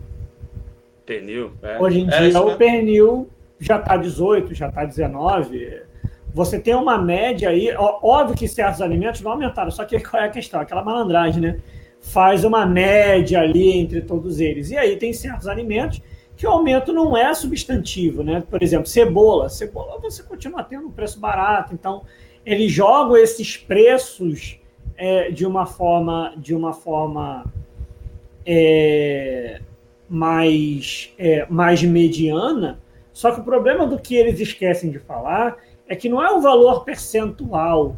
Pernil? 1.05 1.51
É. 1.61 1.77
Hoje 1.77 1.99
em 1.99 2.09
é 2.09 2.29
dia 2.29 2.41
o 2.41 2.55
pernil 2.55 3.29
já 3.59 3.77
está 3.77 3.97
18, 3.97 4.53
já 4.53 4.69
está 4.69 4.85
19. 4.85 5.81
Você 6.33 6.59
tem 6.59 6.73
uma 6.73 6.97
média 6.97 7.49
aí. 7.49 7.73
Óbvio 7.77 8.37
que 8.37 8.47
certos 8.47 8.81
alimentos 8.81 9.21
não 9.21 9.31
aumentaram, 9.31 9.69
só 9.69 9.83
que 9.83 9.99
qual 10.03 10.23
é 10.23 10.27
a 10.27 10.29
questão? 10.29 10.61
Aquela 10.61 10.83
malandragem, 10.83 11.41
né? 11.41 11.59
Faz 12.05 12.43
uma 12.43 12.65
média 12.65 13.41
ali 13.41 13.71
entre 13.71 13.99
todos 13.99 14.39
eles. 14.39 14.69
E 14.69 14.77
aí 14.77 14.95
tem 14.95 15.11
certos 15.11 15.47
alimentos 15.47 16.01
que 16.37 16.45
o 16.45 16.49
aumento 16.49 16.93
não 16.93 17.17
é 17.17 17.33
substantivo, 17.33 18.23
né? 18.23 18.43
Por 18.49 18.61
exemplo, 18.61 18.85
cebola. 18.85 19.49
Cebola 19.49 19.99
você 19.99 20.21
continua 20.21 20.63
tendo 20.63 20.87
um 20.87 20.91
preço 20.91 21.19
barato, 21.19 21.73
então 21.73 22.03
eles 22.45 22.71
jogam 22.71 23.17
esses 23.17 23.57
preços 23.57 24.59
é, 24.95 25.31
de 25.31 25.45
uma 25.45 25.65
forma, 25.65 26.33
de 26.37 26.53
uma 26.53 26.73
forma 26.73 27.43
é, 28.45 29.59
mais, 30.07 31.11
é, 31.17 31.47
mais 31.49 31.81
mediana. 31.81 32.79
Só 33.11 33.31
que 33.31 33.39
o 33.39 33.43
problema 33.43 33.87
do 33.87 33.97
que 33.97 34.15
eles 34.15 34.39
esquecem 34.39 34.91
de 34.91 34.99
falar 34.99 35.57
é 35.87 35.95
que 35.95 36.07
não 36.07 36.23
é 36.23 36.31
o 36.31 36.39
valor 36.39 36.83
percentual 36.83 37.95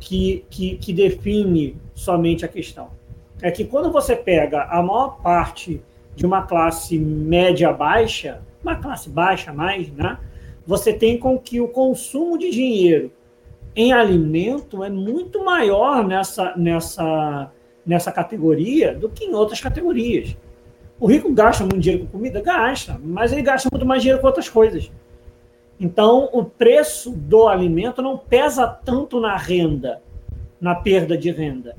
que, 0.00 0.44
que, 0.50 0.76
que 0.78 0.92
define 0.92 1.76
somente 1.94 2.44
a 2.44 2.48
questão 2.48 2.95
é 3.42 3.50
que 3.50 3.64
quando 3.64 3.90
você 3.90 4.16
pega 4.16 4.64
a 4.64 4.82
maior 4.82 5.20
parte 5.20 5.82
de 6.14 6.24
uma 6.24 6.42
classe 6.42 6.98
média 6.98 7.72
baixa, 7.72 8.40
uma 8.62 8.76
classe 8.76 9.08
baixa 9.08 9.52
mais, 9.52 9.90
né? 9.90 10.18
Você 10.66 10.92
tem 10.92 11.18
com 11.18 11.38
que 11.38 11.60
o 11.60 11.68
consumo 11.68 12.38
de 12.38 12.50
dinheiro 12.50 13.12
em 13.74 13.92
alimento 13.92 14.82
é 14.82 14.88
muito 14.88 15.44
maior 15.44 16.04
nessa, 16.04 16.56
nessa, 16.56 17.52
nessa 17.84 18.10
categoria 18.10 18.94
do 18.94 19.08
que 19.08 19.24
em 19.24 19.34
outras 19.34 19.60
categorias. 19.60 20.36
O 20.98 21.06
rico 21.06 21.30
gasta 21.32 21.62
muito 21.62 21.80
dinheiro 21.80 22.06
com 22.06 22.12
comida? 22.12 22.40
Gasta, 22.40 22.98
mas 23.04 23.32
ele 23.32 23.42
gasta 23.42 23.68
muito 23.70 23.84
mais 23.84 24.00
dinheiro 24.00 24.20
com 24.20 24.26
outras 24.26 24.48
coisas. 24.48 24.90
Então, 25.78 26.30
o 26.32 26.42
preço 26.42 27.10
do 27.10 27.46
alimento 27.46 28.00
não 28.00 28.16
pesa 28.16 28.66
tanto 28.66 29.20
na 29.20 29.36
renda, 29.36 30.00
na 30.58 30.74
perda 30.74 31.18
de 31.18 31.30
renda. 31.30 31.76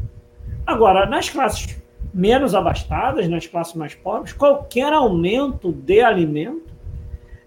Agora, 0.68 1.06
nas 1.06 1.30
classes 1.30 1.82
menos 2.14 2.54
abastadas, 2.54 3.30
nas 3.30 3.48
classes 3.48 3.74
mais 3.74 3.96
pobres, 3.96 4.34
qualquer 4.34 4.92
aumento 4.92 5.72
de 5.72 6.02
alimento 6.02 6.76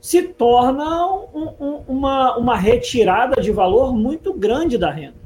se 0.01 0.23
torna 0.23 1.07
um, 1.07 1.55
um, 1.61 1.85
uma, 1.87 2.39
uma 2.39 2.57
retirada 2.57 3.43
de 3.43 3.53
valor 3.53 3.95
muito 3.95 4.33
grande 4.33 4.79
da 4.79 4.91
renda. 4.91 5.21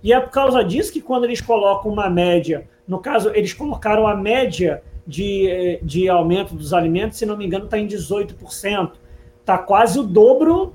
E 0.00 0.12
é 0.12 0.20
por 0.20 0.30
causa 0.30 0.62
disso 0.62 0.92
que, 0.92 1.00
quando 1.00 1.24
eles 1.24 1.40
colocam 1.40 1.90
uma 1.90 2.08
média, 2.08 2.68
no 2.86 3.00
caso, 3.00 3.30
eles 3.34 3.52
colocaram 3.52 4.06
a 4.06 4.14
média 4.14 4.80
de, 5.04 5.80
de 5.82 6.08
aumento 6.08 6.54
dos 6.54 6.72
alimentos, 6.72 7.18
se 7.18 7.26
não 7.26 7.36
me 7.36 7.46
engano, 7.46 7.64
está 7.64 7.78
em 7.78 7.88
18%. 7.88 8.92
Está 9.40 9.58
quase 9.58 9.98
o 9.98 10.04
dobro 10.04 10.72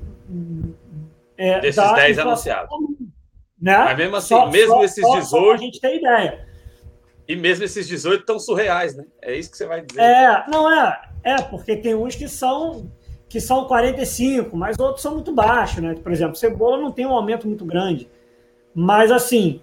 é, 1.38 1.62
desses 1.62 1.94
10 1.94 2.20
anunciados. 2.20 2.70
Né? 3.62 3.78
Mas 3.78 3.98
mesmo 3.98 4.16
assim, 4.18 4.28
só, 4.28 4.50
mesmo 4.50 4.74
só, 4.74 4.84
esses 4.84 5.06
18. 5.06 5.26
Só 5.26 5.54
a 5.54 5.58
gente 5.58 5.80
tem 5.80 5.98
ideia. 5.98 6.49
E 7.30 7.36
mesmo 7.36 7.64
esses 7.64 7.88
18 7.88 8.22
estão 8.22 8.40
surreais, 8.40 8.96
né? 8.96 9.06
É 9.22 9.38
isso 9.38 9.52
que 9.52 9.58
você 9.58 9.68
vai 9.68 9.86
dizer. 9.86 10.02
É, 10.02 10.46
não 10.50 10.72
é. 10.72 11.00
É, 11.24 11.40
porque 11.44 11.78
tem 11.78 11.94
uns 11.94 12.16
que 12.16 12.28
são 12.28 12.92
que 13.30 13.40
são 13.40 13.66
45, 13.66 14.58
mas 14.58 14.80
outros 14.80 15.04
são 15.04 15.14
muito 15.14 15.32
baixos, 15.32 15.84
né? 15.84 15.94
Por 15.94 16.12
exemplo, 16.12 16.36
cebola 16.36 16.82
não 16.82 16.92
tem 16.92 17.06
um 17.06 17.14
aumento 17.14 17.48
muito 17.48 17.64
grande. 17.64 18.10
Mas 18.74 19.12
assim, 19.12 19.62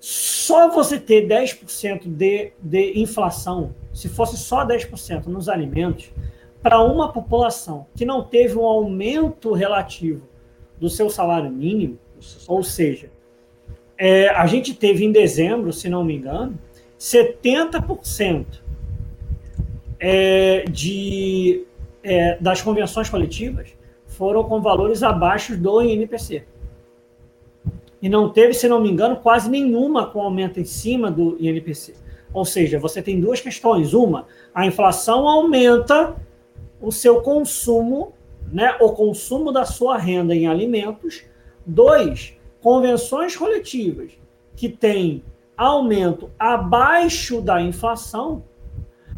só 0.00 0.68
você 0.68 0.98
ter 0.98 1.28
10% 1.28 2.08
de, 2.08 2.52
de 2.60 3.00
inflação, 3.00 3.72
se 3.92 4.08
fosse 4.08 4.36
só 4.36 4.66
10% 4.66 5.26
nos 5.26 5.48
alimentos, 5.48 6.10
para 6.60 6.82
uma 6.82 7.12
população 7.12 7.86
que 7.94 8.04
não 8.04 8.24
teve 8.24 8.58
um 8.58 8.64
aumento 8.64 9.52
relativo 9.52 10.26
do 10.80 10.90
seu 10.90 11.08
salário 11.08 11.52
mínimo, 11.52 11.96
ou 12.48 12.64
seja, 12.64 13.12
é, 13.96 14.28
a 14.30 14.46
gente 14.46 14.74
teve 14.74 15.04
em 15.04 15.12
dezembro, 15.12 15.72
se 15.72 15.88
não 15.88 16.02
me 16.04 16.16
engano, 16.16 16.58
70% 17.04 18.46
é, 20.00 20.64
de, 20.70 21.66
é, 22.02 22.38
das 22.40 22.62
convenções 22.62 23.10
coletivas 23.10 23.76
foram 24.06 24.42
com 24.44 24.62
valores 24.62 25.02
abaixo 25.02 25.54
do 25.54 25.82
INPC. 25.82 26.44
E 28.00 28.08
não 28.08 28.30
teve, 28.30 28.54
se 28.54 28.66
não 28.66 28.80
me 28.80 28.90
engano, 28.90 29.16
quase 29.16 29.50
nenhuma 29.50 30.06
com 30.06 30.22
aumento 30.22 30.58
em 30.58 30.64
cima 30.64 31.10
do 31.10 31.36
INPC. 31.38 31.94
Ou 32.32 32.46
seja, 32.46 32.78
você 32.78 33.02
tem 33.02 33.20
duas 33.20 33.38
questões. 33.38 33.92
Uma, 33.92 34.26
a 34.54 34.64
inflação 34.64 35.28
aumenta 35.28 36.16
o 36.80 36.90
seu 36.90 37.20
consumo, 37.20 38.14
né, 38.50 38.78
o 38.80 38.92
consumo 38.92 39.52
da 39.52 39.66
sua 39.66 39.98
renda 39.98 40.34
em 40.34 40.46
alimentos. 40.46 41.22
Dois, 41.66 42.34
convenções 42.62 43.36
coletivas 43.36 44.12
que 44.56 44.70
têm 44.70 45.22
aumento 45.56 46.30
abaixo 46.38 47.40
da 47.40 47.60
inflação 47.60 48.44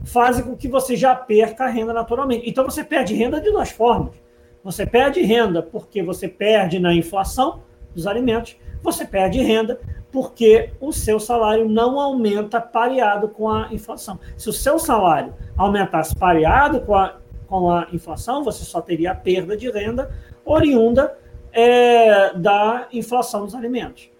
fazem 0.05 0.45
com 0.45 0.57
que 0.57 0.69
você 0.69 0.97
já 0.97 1.15
perca 1.15 1.65
a 1.65 1.69
renda 1.69 1.93
naturalmente. 1.93 2.49
Então 2.49 2.65
você 2.65 2.85
perde 2.85 3.15
renda 3.15 3.41
de 3.41 3.51
duas 3.51 3.71
formas. 3.71 4.15
Você 4.63 4.87
perde 4.87 5.23
renda 5.23 5.63
porque 5.63 6.03
você 6.03 6.29
perde 6.29 6.79
na 6.79 6.93
inflação 6.95 7.63
dos 7.95 8.07
alimentos, 8.07 8.57
você 8.83 9.05
perde 9.05 9.41
renda 9.41 9.81
porque 10.13 10.71
o 10.81 10.93
seu 10.93 11.21
salário 11.21 11.69
não 11.69 12.01
aumenta 12.01 12.61
pareado 12.61 13.29
com 13.29 13.51
a 13.51 13.69
inflação. 13.73 14.19
Se 14.37 14.49
o 14.49 14.53
seu 14.53 14.79
salário 14.79 15.35
aumentasse 15.57 16.15
pareado 16.15 16.81
com 16.81 16.95
a, 16.95 17.17
com 17.47 17.71
a 17.71 17.87
inflação, 17.93 18.43
você 18.43 18.65
só 18.65 18.81
teria 18.81 19.13
a 19.13 19.15
perda 19.15 19.57
de 19.57 19.71
renda 19.71 20.11
oriunda 20.45 21.17
é, 21.53 22.33
da 22.35 22.89
inflação 22.93 23.45
dos 23.45 23.55
alimentos. 23.55 24.11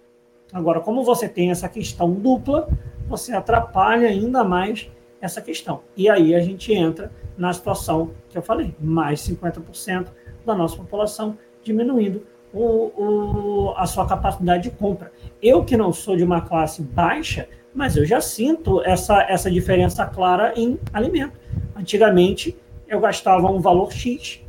Agora, 0.51 0.79
como 0.79 1.03
você 1.03 1.27
tem 1.27 1.51
essa 1.51 1.67
questão 1.67 2.11
dupla, 2.11 2.69
você 3.07 3.33
atrapalha 3.33 4.07
ainda 4.07 4.43
mais 4.43 4.89
essa 5.21 5.41
questão. 5.41 5.81
E 5.95 6.09
aí 6.09 6.35
a 6.35 6.39
gente 6.39 6.73
entra 6.73 7.11
na 7.37 7.51
situação 7.53 8.11
que 8.29 8.37
eu 8.37 8.41
falei: 8.41 8.75
mais 8.79 9.21
50% 9.21 10.07
da 10.45 10.55
nossa 10.55 10.77
população 10.77 11.37
diminuindo 11.61 12.25
o, 12.53 12.91
o, 12.95 13.73
a 13.75 13.85
sua 13.85 14.07
capacidade 14.07 14.63
de 14.63 14.71
compra. 14.71 15.11
Eu 15.41 15.65
que 15.65 15.75
não 15.75 15.91
sou 15.91 16.15
de 16.15 16.23
uma 16.23 16.41
classe 16.41 16.81
baixa, 16.81 17.47
mas 17.73 17.97
eu 17.97 18.05
já 18.05 18.21
sinto 18.21 18.81
essa, 18.83 19.21
essa 19.23 19.51
diferença 19.51 20.05
clara 20.05 20.53
em 20.55 20.79
alimento. 20.93 21.37
Antigamente, 21.75 22.57
eu 22.87 22.99
gastava 22.99 23.51
um 23.51 23.59
valor 23.59 23.91
X 23.91 24.41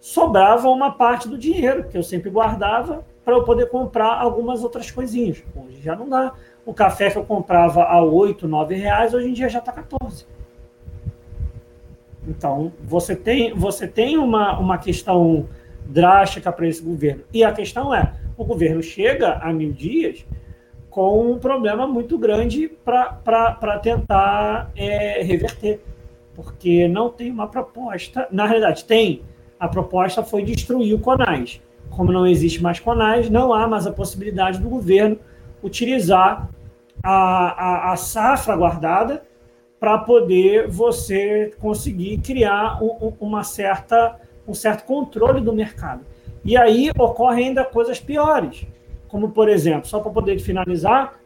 sobrava 0.00 0.68
uma 0.70 0.92
parte 0.92 1.28
do 1.28 1.36
dinheiro 1.36 1.84
que 1.84 1.96
eu 1.96 2.02
sempre 2.02 2.30
guardava 2.30 3.04
para 3.24 3.34
eu 3.34 3.44
poder 3.44 3.68
comprar 3.68 4.20
algumas 4.20 4.62
outras 4.62 4.90
coisinhas. 4.90 5.42
Hoje 5.54 5.80
já 5.82 5.94
não 5.94 6.08
dá. 6.08 6.34
O 6.64 6.74
café 6.74 7.10
que 7.10 7.18
eu 7.18 7.24
comprava 7.24 7.84
a 7.84 8.02
8, 8.02 8.46
9 8.46 8.74
reais, 8.74 9.14
hoje 9.14 9.28
em 9.28 9.32
dia 9.32 9.48
já 9.48 9.58
está 9.58 9.72
14. 9.72 10.26
Então, 12.26 12.72
você 12.82 13.16
tem, 13.16 13.54
você 13.54 13.86
tem 13.88 14.16
uma, 14.16 14.58
uma 14.58 14.78
questão 14.78 15.48
drástica 15.86 16.52
para 16.52 16.68
esse 16.68 16.82
governo. 16.82 17.24
E 17.32 17.42
a 17.42 17.52
questão 17.52 17.94
é, 17.94 18.12
o 18.36 18.44
governo 18.44 18.82
chega 18.82 19.34
a 19.34 19.52
mil 19.52 19.72
dias 19.72 20.24
com 20.88 21.32
um 21.32 21.38
problema 21.38 21.86
muito 21.86 22.18
grande 22.18 22.68
para 22.84 23.78
tentar 23.82 24.70
é, 24.76 25.22
reverter. 25.22 25.80
Porque 26.34 26.88
não 26.88 27.10
tem 27.10 27.30
uma 27.30 27.46
proposta. 27.46 28.26
Na 28.30 28.46
realidade, 28.46 28.84
tem, 28.84 29.22
a 29.58 29.68
proposta 29.68 30.22
foi 30.22 30.44
destruir 30.44 30.94
o 30.94 30.98
CONAS. 30.98 31.60
Como 31.90 32.12
não 32.12 32.26
existe 32.26 32.62
mais 32.62 32.80
CONAS, 32.80 33.28
não 33.28 33.52
há 33.52 33.66
mais 33.66 33.86
a 33.86 33.92
possibilidade 33.92 34.58
do 34.58 34.68
governo 34.68 35.18
utilizar 35.62 36.48
a, 37.02 37.90
a, 37.90 37.92
a 37.92 37.96
safra 37.96 38.56
guardada 38.56 39.22
para 39.78 39.98
poder 39.98 40.68
você 40.68 41.54
conseguir 41.58 42.18
criar 42.18 42.82
um, 42.82 43.14
uma 43.18 43.42
certa, 43.42 44.16
um 44.46 44.52
certo 44.52 44.84
controle 44.84 45.40
do 45.40 45.52
mercado. 45.52 46.04
E 46.44 46.56
aí 46.56 46.90
ocorrem 46.98 47.48
ainda 47.48 47.64
coisas 47.64 47.98
piores, 47.98 48.66
como, 49.08 49.30
por 49.30 49.48
exemplo, 49.48 49.86
só 49.86 50.00
para 50.00 50.10
poder 50.10 50.38
finalizar, 50.38 51.18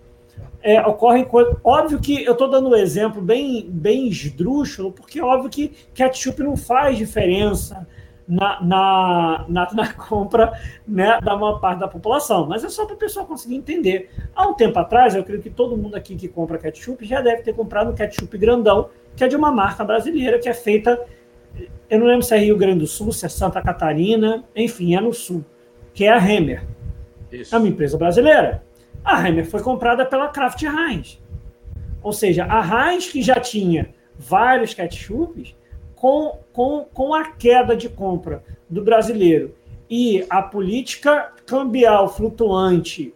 é, 0.62 0.80
ocorrem 0.80 1.24
coisas. 1.24 1.56
Óbvio 1.62 2.00
que 2.00 2.24
eu 2.24 2.32
estou 2.32 2.48
dando 2.48 2.70
um 2.70 2.76
exemplo 2.76 3.20
bem, 3.20 3.68
bem 3.68 4.08
esdrúxulo, 4.08 4.92
porque 4.92 5.20
óbvio 5.20 5.50
que 5.50 5.72
ketchup 5.92 6.42
não 6.42 6.56
faz 6.56 6.96
diferença 6.96 7.86
na, 8.26 8.60
na, 8.62 9.44
na, 9.48 9.68
na, 9.74 9.92
compra 9.92 10.52
né, 10.86 11.20
da 11.20 11.36
maior 11.36 11.60
parte 11.60 11.80
da 11.80 11.88
população. 11.88 12.46
Mas 12.46 12.64
é 12.64 12.68
só 12.68 12.86
para 12.86 12.94
o 12.94 12.98
pessoal 12.98 13.26
conseguir 13.26 13.56
entender. 13.56 14.10
Há 14.34 14.46
um 14.46 14.54
tempo 14.54 14.78
atrás, 14.78 15.14
eu 15.14 15.24
creio 15.24 15.42
que 15.42 15.50
todo 15.50 15.76
mundo 15.76 15.94
aqui 15.94 16.16
que 16.16 16.28
compra 16.28 16.58
ketchup 16.58 17.04
já 17.04 17.20
deve 17.20 17.42
ter 17.42 17.54
comprado 17.54 17.90
um 17.90 17.94
ketchup 17.94 18.36
grandão, 18.38 18.88
que 19.14 19.24
é 19.24 19.28
de 19.28 19.36
uma 19.36 19.52
marca 19.52 19.84
brasileira, 19.84 20.38
que 20.38 20.48
é 20.48 20.54
feita. 20.54 21.00
Eu 21.88 22.00
não 22.00 22.06
lembro 22.06 22.22
se 22.22 22.34
é 22.34 22.38
Rio 22.38 22.56
Grande 22.56 22.80
do 22.80 22.86
Sul, 22.86 23.12
se 23.12 23.26
é 23.26 23.28
Santa 23.28 23.62
Catarina, 23.62 24.44
enfim, 24.56 24.96
é 24.96 25.00
no 25.00 25.12
Sul, 25.12 25.44
que 25.92 26.04
é 26.04 26.12
a 26.12 26.18
Hemer. 26.18 26.66
Isso. 27.30 27.54
É 27.54 27.58
uma 27.58 27.68
empresa 27.68 27.96
brasileira. 27.96 28.64
A 29.04 29.28
Hemer 29.28 29.46
foi 29.46 29.60
comprada 29.60 30.04
pela 30.04 30.28
Kraft 30.28 30.62
Heinz. 30.62 31.22
Ou 32.02 32.12
seja, 32.12 32.46
a 32.48 32.90
Heinz, 32.90 33.10
que 33.10 33.22
já 33.22 33.36
tinha 33.36 33.94
vários 34.18 34.74
ketchups, 34.74 35.54
com, 36.04 36.38
com, 36.52 36.84
com 36.92 37.14
a 37.14 37.30
queda 37.30 37.74
de 37.74 37.88
compra 37.88 38.44
do 38.68 38.84
brasileiro 38.84 39.54
e 39.88 40.22
a 40.28 40.42
política 40.42 41.32
cambial 41.46 42.10
flutuante 42.10 43.14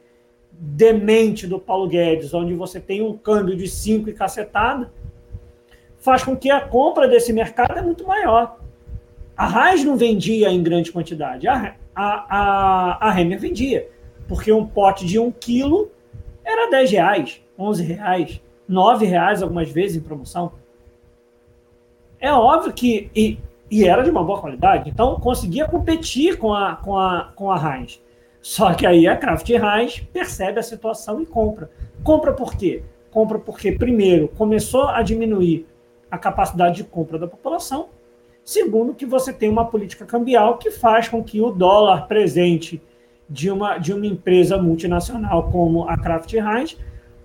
demente 0.51 1.47
do 1.47 1.59
Paulo 1.59 1.87
Guedes, 1.87 2.33
onde 2.33 2.55
você 2.55 2.81
tem 2.81 3.03
um 3.03 3.15
câmbio 3.15 3.55
de 3.55 3.69
5 3.69 4.09
e 4.09 4.15
cacetada, 4.15 4.91
faz 5.99 6.25
com 6.25 6.35
que 6.35 6.51
a 6.51 6.63
compra 6.63 7.07
desse 7.07 7.31
mercado 7.31 7.79
é 7.79 7.83
muito 7.83 8.07
maior. 8.07 8.59
A 9.37 9.45
Raiz 9.45 9.85
não 9.85 9.95
vendia 9.95 10.49
em 10.49 10.63
grande 10.63 10.91
quantidade, 10.91 11.47
a, 11.47 11.77
a, 11.95 12.39
a, 12.39 13.09
a 13.09 13.11
Renner 13.11 13.39
vendia, 13.39 13.87
porque 14.27 14.51
um 14.51 14.67
pote 14.67 15.05
de 15.05 15.19
um 15.19 15.31
quilo 15.31 15.91
era 16.43 16.71
10 16.71 16.91
reais, 16.91 17.43
11 17.59 17.83
reais, 17.83 18.41
9 18.67 19.05
reais 19.05 19.43
algumas 19.43 19.69
vezes 19.71 19.99
em 19.99 20.01
promoção. 20.01 20.53
É 22.21 22.33
óbvio 22.33 22.73
que. 22.73 23.11
E, 23.15 23.39
e 23.71 23.85
era 23.85 24.03
de 24.03 24.11
uma 24.11 24.25
boa 24.25 24.41
qualidade, 24.41 24.89
então 24.89 25.21
conseguia 25.21 25.69
competir 25.69 26.39
com 26.39 26.55
a, 26.55 26.77
com 26.77 26.99
a, 26.99 27.33
com 27.35 27.51
a 27.51 27.57
Heinz. 27.57 28.03
Só 28.41 28.73
que 28.73 28.87
aí 28.87 29.07
a 29.07 29.17
Kraft 29.17 29.49
Heinz 29.51 30.01
percebe 30.13 30.59
a 30.59 30.63
situação 30.63 31.21
e 31.21 31.27
compra. 31.27 31.71
Compra 32.03 32.33
por 32.33 32.57
quê? 32.57 32.83
Compra 33.11 33.39
porque, 33.39 33.73
primeiro, 33.73 34.29
começou 34.29 34.89
a 34.89 35.03
diminuir 35.03 35.67
a 36.11 36.17
capacidade 36.17 36.77
de 36.77 36.85
compra 36.85 37.19
da 37.19 37.27
população. 37.27 37.89
Segundo, 38.43 38.95
que 38.95 39.05
você 39.05 39.33
tem 39.33 39.51
uma 39.51 39.67
política 39.67 40.07
cambial 40.07 40.57
que 40.57 40.71
faz 40.71 41.09
com 41.09 41.23
que 41.23 41.41
o 41.41 41.51
dólar 41.51 42.07
presente 42.07 42.81
de 43.29 43.51
uma, 43.51 43.77
de 43.77 43.93
uma 43.93 44.07
empresa 44.07 44.57
multinacional 44.57 45.51
como 45.51 45.87
a 45.87 45.99
Kraft 45.99 46.33
Heinz 46.33 46.79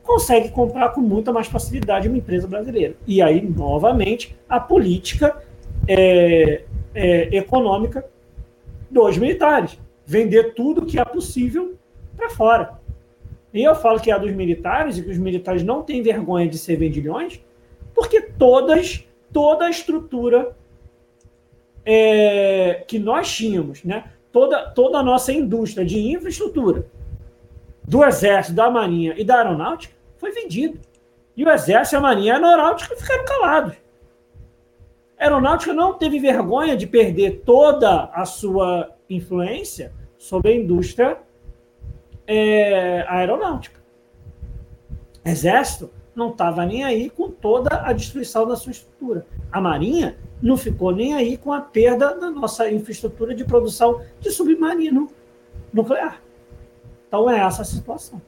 consegue 0.04 0.50
comprar 0.50 0.90
com 0.90 1.02
muita 1.02 1.32
mais 1.32 1.48
facilidade 1.48 2.08
uma 2.08 2.18
empresa 2.18 2.48
brasileira. 2.48 2.96
E 3.08 3.22
aí, 3.22 3.42
novamente, 3.42 4.38
a 4.48 4.60
política 4.60 5.42
é, 5.88 6.64
é, 6.94 7.36
econômica 7.36 8.06
dos 8.92 9.18
militares. 9.18 9.80
Vender 10.06 10.54
tudo 10.54 10.86
que 10.86 11.00
é 11.00 11.06
possível 11.06 11.76
para 12.16 12.30
fora. 12.30 12.74
E 13.54 13.64
eu 13.64 13.76
falo 13.76 14.00
que 14.00 14.12
é 14.12 14.14
a 14.14 14.18
dos 14.18 14.32
militares 14.32 14.98
e 14.98 15.04
que 15.04 15.10
os 15.10 15.18
militares 15.18 15.64
não 15.64 15.82
têm 15.84 16.02
vergonha 16.02 16.48
de 16.48 16.58
ser 16.58 16.76
vendilhões, 16.76 17.40
porque 17.94 18.22
todas, 18.22 19.08
toda 19.32 19.66
a 19.66 19.70
estrutura 19.70 20.56
é, 21.86 22.84
que 22.88 23.00
nós 23.00 23.32
tínhamos, 23.32 23.84
né? 23.84 24.06
Toda, 24.32 24.72
toda 24.72 24.98
a 24.98 25.04
nossa 25.04 25.32
indústria 25.32 25.86
de 25.86 26.00
infraestrutura 26.12 26.88
do 27.88 28.04
Exército, 28.04 28.56
da 28.56 28.70
Marinha 28.70 29.14
e 29.18 29.24
da 29.24 29.38
Aeronáutica 29.38 29.94
foi 30.18 30.32
vendido. 30.32 30.80
E 31.36 31.44
o 31.44 31.50
Exército, 31.50 31.98
a 31.98 32.02
Marinha 32.02 32.34
e 32.34 32.44
a 32.44 32.48
Aeronáutica 32.48 32.96
ficaram 32.96 33.26
calados. 33.26 33.74
A 35.18 35.24
Aeronáutica 35.24 35.74
não 35.74 35.94
teve 35.94 36.20
vergonha 36.20 36.76
de 36.76 36.88
perder 36.88 37.42
toda 37.46 38.06
a 38.14 38.26
sua 38.26 38.90
influência 39.10 39.94
sobre 40.18 40.52
a 40.52 40.56
indústria 40.56 41.18
é, 42.28 43.06
aeronáutica. 43.08 43.82
Exército 45.26 45.90
não 46.16 46.30
estava 46.30 46.66
nem 46.66 46.84
aí 46.84 47.10
com 47.10 47.30
toda 47.30 47.82
a 47.84 47.92
destruição 47.92 48.48
da 48.48 48.56
sua 48.56 48.72
estrutura. 48.72 49.26
A 49.52 49.60
Marinha 49.60 50.18
não 50.42 50.58
ficou 50.58 50.94
nem 50.94 51.14
aí 51.14 51.38
com 51.38 51.52
a 51.52 51.62
perda 51.62 52.14
da 52.16 52.30
nossa 52.30 52.70
infraestrutura 52.70 53.34
de 53.34 53.44
produção 53.44 54.02
de 54.20 54.30
submarino 54.32 55.10
nuclear. 55.74 56.22
Então 57.14 57.30
é 57.30 57.42
essa 57.42 57.62
a 57.62 57.66
situação. 57.66 58.20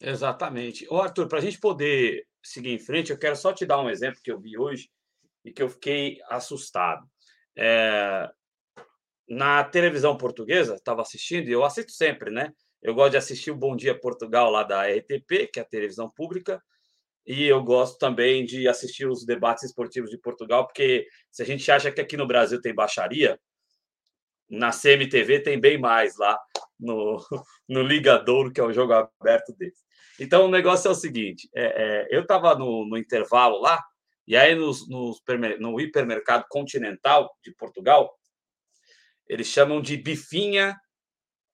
Exatamente. 0.00 0.86
Ô, 0.88 1.02
Arthur, 1.02 1.28
para 1.28 1.36
a 1.36 1.42
gente 1.42 1.60
poder 1.60 2.26
seguir 2.42 2.70
em 2.70 2.78
frente, 2.78 3.10
eu 3.10 3.18
quero 3.18 3.36
só 3.36 3.52
te 3.52 3.66
dar 3.66 3.78
um 3.78 3.90
exemplo 3.90 4.18
que 4.24 4.32
eu 4.32 4.40
vi 4.40 4.56
hoje 4.56 4.88
e 5.44 5.52
que 5.52 5.62
eu 5.62 5.68
fiquei 5.68 6.18
assustado. 6.30 7.06
É... 7.54 8.26
Na 9.28 9.62
televisão 9.62 10.16
portuguesa, 10.16 10.76
estava 10.76 11.02
assistindo, 11.02 11.46
e 11.46 11.52
eu 11.52 11.62
assisto 11.62 11.92
sempre, 11.92 12.30
né? 12.30 12.54
Eu 12.80 12.94
gosto 12.94 13.10
de 13.10 13.18
assistir 13.18 13.50
o 13.50 13.58
Bom 13.58 13.76
Dia 13.76 13.94
Portugal 13.94 14.50
lá 14.50 14.62
da 14.62 14.86
RTP, 14.86 15.50
que 15.52 15.58
é 15.58 15.60
a 15.60 15.66
televisão 15.66 16.08
pública, 16.08 16.64
e 17.26 17.44
eu 17.44 17.62
gosto 17.62 17.98
também 17.98 18.46
de 18.46 18.66
assistir 18.66 19.06
os 19.06 19.26
debates 19.26 19.64
esportivos 19.64 20.08
de 20.08 20.16
Portugal, 20.16 20.66
porque 20.66 21.06
se 21.30 21.42
a 21.42 21.44
gente 21.44 21.70
acha 21.70 21.92
que 21.92 22.00
aqui 22.00 22.16
no 22.16 22.26
Brasil 22.26 22.62
tem 22.62 22.74
baixaria, 22.74 23.38
na 24.48 24.70
CMTV 24.70 25.40
tem 25.40 25.60
bem 25.60 25.78
mais 25.78 26.16
lá 26.16 26.38
no, 26.78 27.20
no 27.68 27.82
Ligadouro, 27.82 28.52
que 28.52 28.60
é 28.60 28.64
um 28.64 28.72
jogo 28.72 28.92
aberto 28.92 29.54
deles. 29.56 29.78
Então 30.18 30.46
o 30.46 30.50
negócio 30.50 30.88
é 30.88 30.90
o 30.90 30.94
seguinte: 30.94 31.48
é, 31.54 31.64
é, 31.64 32.08
eu 32.10 32.22
estava 32.22 32.54
no, 32.54 32.86
no, 32.86 32.96
intervalo 32.96 33.60
lá, 33.60 33.82
e 34.26 34.36
aí 34.36 34.54
nos, 34.54 34.88
no 34.88 35.80
hipermercado 35.80 36.44
continental 36.48 37.30
de 37.42 37.54
Portugal, 37.54 38.12
eles 39.28 39.46
chamam 39.46 39.80
de 39.80 39.96
bifinha 39.96 40.76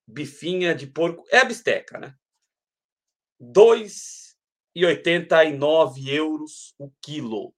bifinha 0.07 0.75
de 0.75 0.87
porco, 0.87 1.25
é 1.31 1.39
a 1.39 1.45
bisteca, 1.45 1.99
né? 1.99 2.15
2,89 3.41 6.09
euros 6.09 6.75
o 6.79 6.91
quilo. 7.01 7.55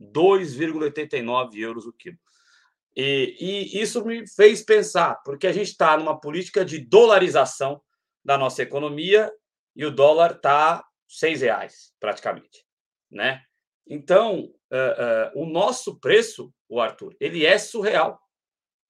2,89 0.00 1.56
euros 1.56 1.86
o 1.86 1.92
quilo. 1.92 2.18
E, 2.98 3.36
e, 3.40 3.80
isso 3.80 4.04
me 4.04 4.26
fez 4.28 4.64
pensar, 4.64 5.14
porque 5.24 5.46
a 5.46 5.52
gente 5.52 5.68
está 5.68 5.96
numa 5.96 6.20
política 6.20 6.64
de 6.64 6.78
dolarização 6.80 7.80
da 8.24 8.36
nossa 8.36 8.62
economia 8.62 9.30
e 9.76 9.86
o 9.86 9.90
dólar 9.90 10.32
está 10.32 10.84
seis 11.08 11.40
reais 11.40 11.92
praticamente, 12.00 12.66
né? 13.10 13.40
Então, 13.88 14.40
uh, 14.72 15.38
uh, 15.38 15.42
o 15.42 15.46
nosso 15.46 15.98
preço, 16.00 16.52
o 16.68 16.80
Arthur, 16.80 17.14
ele 17.20 17.46
é 17.46 17.56
surreal 17.56 18.20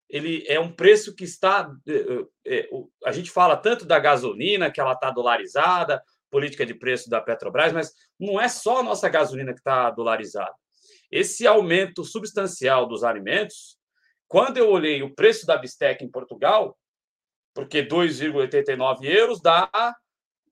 ele 0.09 0.45
é 0.49 0.59
um 0.59 0.73
preço 0.73 1.15
que 1.15 1.25
está. 1.25 1.71
Eh, 1.87 2.69
a 3.05 3.13
gente 3.13 3.31
fala 3.31 3.57
tanto 3.57 3.85
da 3.85 3.99
gasolina, 3.99 4.71
que 4.71 4.81
ela 4.81 4.93
está 4.93 5.11
dolarizada, 5.11 6.03
política 6.31 6.65
de 6.65 6.75
preço 6.75 7.11
da 7.11 7.21
Petrobras, 7.21 7.73
mas 7.73 7.93
não 8.19 8.41
é 8.41 8.49
só 8.49 8.81
a 8.81 8.83
nossa 8.83 9.09
gasolina 9.09 9.53
que 9.53 9.61
está 9.61 9.91
dolarizada. 9.91 10.55
Esse 11.11 11.47
aumento 11.47 12.05
substancial 12.05 12.87
dos 12.87 13.05
alimentos, 13.05 13.78
quando 14.29 14.59
eu 14.59 14.71
olhei 14.71 15.03
o 15.03 15.15
preço 15.15 15.47
da 15.47 15.57
bisteca 15.57 16.05
em 16.05 16.11
Portugal, 16.11 16.79
porque 17.55 17.83
2,89 17.83 19.05
euros 19.05 19.41
dá 19.41 19.69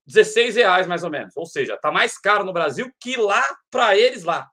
16 0.05 0.55
reais 0.55 0.87
mais 0.87 1.03
ou 1.03 1.09
menos, 1.09 1.37
ou 1.37 1.45
seja, 1.45 1.75
está 1.75 1.91
mais 1.91 2.17
caro 2.17 2.43
no 2.43 2.53
Brasil 2.53 2.91
que 2.99 3.15
lá 3.15 3.43
para 3.69 3.97
eles 3.97 4.23
lá. 4.23 4.49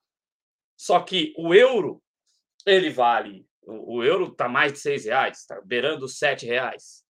Só 0.77 1.01
que 1.01 1.33
o 1.37 1.55
euro 1.55 2.03
ele 2.67 2.91
vale 2.91 3.47
o, 3.67 4.03
euro 4.03 4.29
está 4.29 4.49
mais 4.49 4.73
de 4.73 4.79
seis 4.79 5.05
reais, 5.05 5.39
está 5.39 5.61
beirando 5.65 6.09
sete 6.09 6.47
reais. 6.47 7.03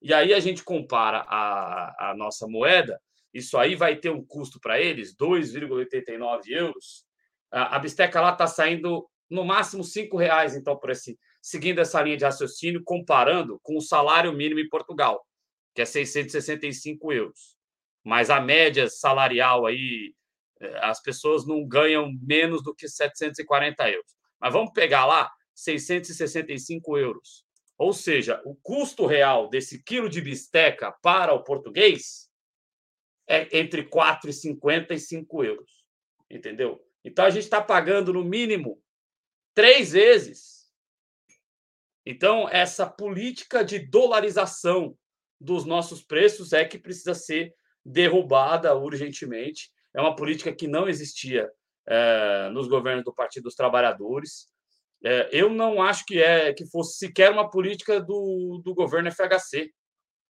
E 0.00 0.12
aí 0.12 0.34
a 0.34 0.40
gente 0.40 0.64
compara 0.64 1.24
a, 1.28 2.10
a 2.10 2.16
nossa 2.16 2.46
moeda, 2.48 3.00
isso 3.32 3.56
aí 3.56 3.74
vai 3.74 3.96
ter 3.96 4.10
um 4.10 4.24
custo 4.24 4.60
para 4.60 4.80
eles, 4.80 5.14
2,89 5.16 6.48
euros. 6.48 7.04
A, 7.50 7.76
a 7.76 7.78
bisteca 7.78 8.20
lá 8.20 8.32
está 8.32 8.46
saindo 8.46 9.08
no 9.30 9.44
máximo 9.44 9.84
cinco 9.84 10.16
reais, 10.16 10.56
então, 10.56 10.76
por 10.76 10.90
esse, 10.90 11.18
seguindo 11.42 11.80
essa 11.80 12.00
linha 12.00 12.16
de 12.16 12.24
raciocínio, 12.24 12.84
comparando 12.84 13.58
com 13.62 13.76
o 13.76 13.82
salário 13.82 14.32
mínimo 14.32 14.60
em 14.60 14.68
Portugal, 14.68 15.26
que 15.74 15.82
é 15.82 15.84
665 15.84 17.12
euros. 17.12 17.56
Mas 18.04 18.30
a 18.30 18.40
média 18.40 18.88
salarial 18.88 19.66
aí, 19.66 20.14
eh, 20.60 20.78
as 20.82 21.02
pessoas 21.02 21.44
não 21.44 21.66
ganham 21.66 22.12
menos 22.22 22.62
do 22.62 22.74
que 22.74 22.88
740 22.88 23.90
euros. 23.90 24.12
Mas 24.40 24.52
vamos 24.52 24.72
pegar 24.72 25.04
lá 25.04 25.30
665 25.54 26.96
euros. 26.96 27.44
Ou 27.76 27.92
seja, 27.92 28.40
o 28.44 28.54
custo 28.54 29.06
real 29.06 29.48
desse 29.48 29.82
quilo 29.82 30.08
de 30.08 30.20
bisteca 30.20 30.92
para 31.02 31.32
o 31.32 31.42
português 31.42 32.30
é 33.28 33.58
entre 33.58 33.84
4,50 33.84 34.92
e 34.92 34.98
5 34.98 35.44
euros. 35.44 35.84
Entendeu? 36.30 36.84
Então 37.04 37.24
a 37.24 37.30
gente 37.30 37.44
está 37.44 37.60
pagando 37.60 38.12
no 38.12 38.24
mínimo 38.24 38.80
três 39.54 39.92
vezes. 39.92 40.51
Então, 42.04 42.48
essa 42.48 42.86
política 42.86 43.64
de 43.64 43.78
dolarização 43.78 44.96
dos 45.40 45.64
nossos 45.64 46.02
preços 46.02 46.52
é 46.52 46.64
que 46.64 46.78
precisa 46.78 47.14
ser 47.14 47.54
derrubada 47.84 48.74
urgentemente. 48.76 49.70
É 49.94 50.00
uma 50.00 50.14
política 50.14 50.52
que 50.52 50.66
não 50.66 50.88
existia 50.88 51.50
é, 51.86 52.48
nos 52.50 52.68
governos 52.68 53.04
do 53.04 53.14
Partido 53.14 53.44
dos 53.44 53.54
Trabalhadores. 53.54 54.48
É, 55.04 55.28
eu 55.32 55.50
não 55.50 55.82
acho 55.82 56.04
que 56.04 56.20
é 56.20 56.52
que 56.52 56.66
fosse 56.66 56.98
sequer 56.98 57.30
uma 57.30 57.50
política 57.50 58.00
do, 58.00 58.60
do 58.64 58.74
governo 58.74 59.10
FHC. 59.10 59.70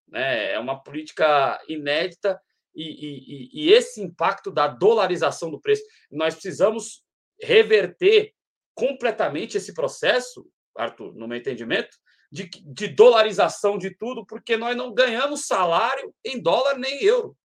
Né? 0.08 0.52
É 0.52 0.58
uma 0.58 0.80
política 0.82 1.60
inédita 1.68 2.40
e, 2.74 2.84
e, 2.84 3.64
e 3.64 3.72
esse 3.72 4.00
impacto 4.00 4.50
da 4.50 4.68
dolarização 4.68 5.50
do 5.50 5.60
preço. 5.60 5.82
Nós 6.10 6.34
precisamos 6.34 7.02
reverter 7.40 8.32
completamente 8.74 9.56
esse 9.56 9.74
processo, 9.74 10.46
Arthur, 10.76 11.14
no 11.14 11.26
meu 11.26 11.38
entendimento, 11.38 11.96
de, 12.30 12.48
de 12.64 12.88
dolarização 12.88 13.76
de 13.76 13.90
tudo, 13.96 14.24
porque 14.24 14.56
nós 14.56 14.76
não 14.76 14.94
ganhamos 14.94 15.46
salário 15.46 16.14
em 16.24 16.40
dólar 16.40 16.78
nem 16.78 17.02
euro. 17.02 17.36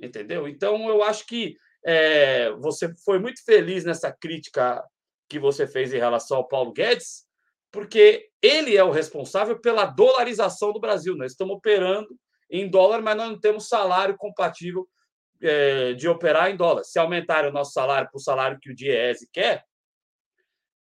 Entendeu? 0.00 0.46
Então, 0.46 0.88
eu 0.88 1.02
acho 1.02 1.26
que 1.26 1.56
é, 1.84 2.50
você 2.52 2.92
foi 3.04 3.18
muito 3.18 3.42
feliz 3.44 3.84
nessa 3.84 4.12
crítica 4.12 4.82
que 5.28 5.38
você 5.38 5.66
fez 5.66 5.92
em 5.92 5.98
relação 5.98 6.38
ao 6.38 6.48
Paulo 6.48 6.72
Guedes, 6.72 7.24
porque 7.72 8.28
ele 8.40 8.76
é 8.76 8.84
o 8.84 8.90
responsável 8.90 9.58
pela 9.58 9.86
dolarização 9.86 10.72
do 10.72 10.80
Brasil. 10.80 11.16
Nós 11.16 11.32
estamos 11.32 11.56
operando 11.56 12.08
em 12.50 12.68
dólar, 12.68 13.02
mas 13.02 13.16
nós 13.16 13.30
não 13.30 13.40
temos 13.40 13.68
salário 13.68 14.16
compatível 14.16 14.86
é, 15.42 15.92
de 15.94 16.08
operar 16.08 16.50
em 16.50 16.56
dólar. 16.56 16.84
Se 16.84 16.98
aumentar 16.98 17.46
o 17.46 17.52
nosso 17.52 17.72
salário 17.72 18.08
para 18.10 18.18
o 18.18 18.22
salário 18.22 18.58
que 18.60 18.70
o 18.70 18.74
Diese 18.74 19.28
quer, 19.32 19.64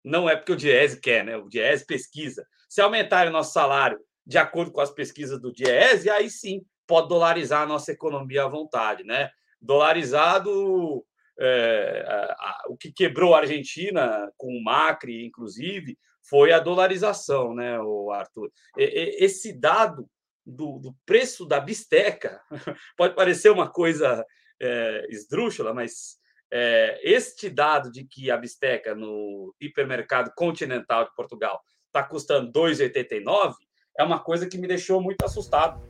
não 0.06 0.30
é 0.30 0.36
porque 0.36 0.52
o 0.52 0.56
Diese 0.56 1.00
quer, 1.00 1.24
né? 1.24 1.36
O 1.36 1.48
Diese 1.48 1.84
pesquisa. 1.84 2.46
Se 2.68 2.80
aumentar 2.80 3.26
o 3.26 3.32
nosso 3.32 3.52
salário 3.52 3.98
de 4.24 4.38
acordo 4.38 4.70
com 4.70 4.80
as 4.80 4.90
pesquisas 4.90 5.40
do 5.40 5.52
Diese, 5.52 6.08
aí 6.08 6.30
sim 6.30 6.64
pode 6.86 7.08
dolarizar 7.08 7.62
a 7.62 7.66
nossa 7.66 7.90
economia 7.90 8.44
à 8.44 8.48
vontade, 8.48 9.02
né? 9.02 9.30
Dolarizado 9.60 11.04
é, 11.40 12.04
a, 12.38 12.62
o 12.68 12.76
que 12.76 12.92
quebrou 12.92 13.34
a 13.34 13.40
Argentina, 13.40 14.30
com 14.36 14.56
o 14.56 14.62
Macri, 14.62 15.26
inclusive, 15.26 15.98
foi 16.28 16.52
a 16.52 16.60
dolarização, 16.60 17.52
né, 17.52 17.80
o 17.80 18.10
Arthur? 18.12 18.50
E, 18.76 18.84
e, 18.84 19.24
esse 19.24 19.52
dado 19.52 20.08
do, 20.44 20.78
do, 20.78 20.96
preço 21.04 21.44
da 21.44 21.58
bisteca 21.58 22.40
pode 22.96 23.16
parecer 23.16 23.50
uma 23.50 23.68
coisa 23.68 24.24
é, 24.60 25.06
esdrúxula, 25.10 25.74
mas 25.74 26.16
é, 26.52 27.00
este 27.02 27.50
dado 27.50 27.90
de 27.90 28.04
que 28.04 28.30
a 28.30 28.36
bisteca 28.36 28.94
no 28.94 29.54
hipermercado 29.60 30.32
continental 30.36 31.04
de 31.04 31.14
Portugal 31.14 31.60
está 31.86 32.02
custando 32.02 32.52
2,89 32.52 33.54
é 33.98 34.04
uma 34.04 34.18
coisa 34.18 34.46
que 34.46 34.58
me 34.58 34.68
deixou 34.68 35.00
muito 35.00 35.24
assustado. 35.24 35.80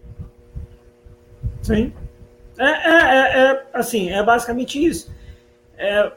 Sim. 1.63 1.93
É, 2.59 2.65
é, 2.65 2.95
é, 2.95 3.51
é 3.51 3.67
assim, 3.75 4.11
é 4.11 4.23
basicamente 4.23 4.83
isso 4.83 5.15
é, 5.77 6.13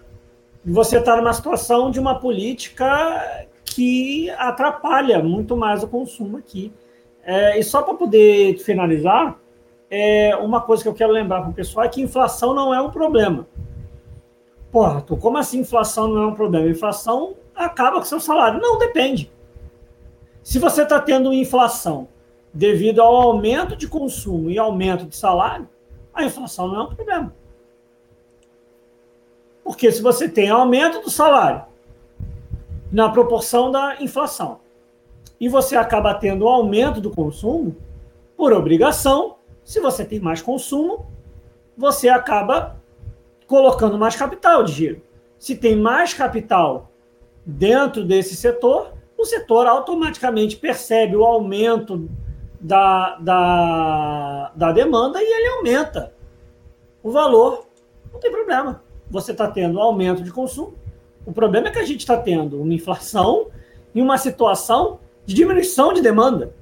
você 0.65 0.97
está 0.97 1.15
numa 1.15 1.34
situação 1.34 1.91
de 1.91 1.99
uma 1.99 2.19
política 2.19 3.47
que 3.65 4.30
atrapalha 4.32 5.21
muito 5.21 5.56
mais 5.56 5.84
o 5.84 5.88
consumo 5.88 6.38
aqui. 6.38 6.73
É, 7.23 7.60
e 7.60 7.63
só 7.63 7.82
para 7.82 7.93
poder 7.93 8.58
finalizar, 8.60 9.38
é, 9.89 10.36
uma 10.38 10.62
coisa 10.62 10.84
que 10.84 10.89
eu 10.89 10.93
quero 10.93 11.12
lembrar 11.12 11.41
para 11.41 11.49
o 11.49 11.54
pessoal 11.54 11.86
é 11.86 11.89
que 11.89 12.02
inflação 12.02 12.54
não 12.54 12.73
é 12.73 12.82
um 12.82 12.89
problema. 12.89 13.47
Porra, 14.72 15.02
como 15.02 15.38
assim 15.38 15.60
inflação 15.60 16.08
não 16.08 16.24
é 16.24 16.28
um 16.28 16.36
problema? 16.36 16.70
Inflação 16.70 17.36
acaba 17.56 17.98
com 17.98 18.06
seu 18.06 18.20
salário. 18.20 18.62
Não, 18.62 18.78
depende. 18.78 19.32
Se 20.44 20.60
você 20.60 20.84
está 20.84 21.00
tendo 21.00 21.34
inflação 21.34 22.08
devido 22.54 23.02
ao 23.02 23.16
aumento 23.16 23.76
de 23.76 23.88
consumo 23.88 24.50
e 24.50 24.58
aumento 24.58 25.06
de 25.06 25.16
salário, 25.16 25.68
a 26.14 26.24
inflação 26.24 26.68
não 26.68 26.76
é 26.76 26.84
um 26.84 26.96
problema. 26.96 27.34
Porque 29.64 29.92
se 29.92 30.02
você 30.02 30.28
tem 30.28 30.50
aumento 30.50 31.02
do 31.02 31.10
salário 31.10 31.64
na 32.92 33.10
proporção 33.10 33.72
da 33.72 34.02
inflação 34.02 34.60
e 35.40 35.48
você 35.48 35.76
acaba 35.76 36.14
tendo 36.14 36.48
aumento 36.48 37.00
do 37.00 37.12
consumo, 37.12 37.76
por 38.36 38.54
obrigação, 38.54 39.36
se 39.64 39.80
você 39.80 40.04
tem 40.04 40.20
mais 40.20 40.42
consumo, 40.42 41.06
você 41.78 42.10
acaba 42.10 42.79
colocando 43.50 43.98
mais 43.98 44.16
capital 44.16 44.64
de 44.64 44.72
giro. 44.72 45.02
Se 45.40 45.56
tem 45.56 45.76
mais 45.76 46.14
capital 46.14 46.92
dentro 47.44 48.06
desse 48.06 48.36
setor, 48.36 48.94
o 49.18 49.26
setor 49.26 49.66
automaticamente 49.66 50.56
percebe 50.56 51.16
o 51.16 51.26
aumento 51.26 52.08
da, 52.62 53.18
da, 53.18 54.52
da 54.56 54.72
demanda 54.72 55.20
e 55.20 55.26
ele 55.26 55.48
aumenta 55.48 56.14
o 57.02 57.10
valor. 57.10 57.66
Não 58.14 58.20
tem 58.20 58.32
problema. 58.32 58.84
Você 59.10 59.32
está 59.32 59.50
tendo 59.50 59.80
aumento 59.80 60.22
de 60.22 60.32
consumo. 60.32 60.76
O 61.26 61.34
problema 61.34 61.70
é 61.70 61.72
que 61.72 61.80
a 61.80 61.86
gente 61.86 62.02
está 62.02 62.18
tendo 62.18 62.62
uma 62.62 62.74
inflação 62.74 63.48
e 63.96 64.02
uma 64.02 64.20
situação 64.20 65.00
de 65.26 65.34
diminuição 65.34 65.92
de 65.92 66.02
demanda. 66.02 66.54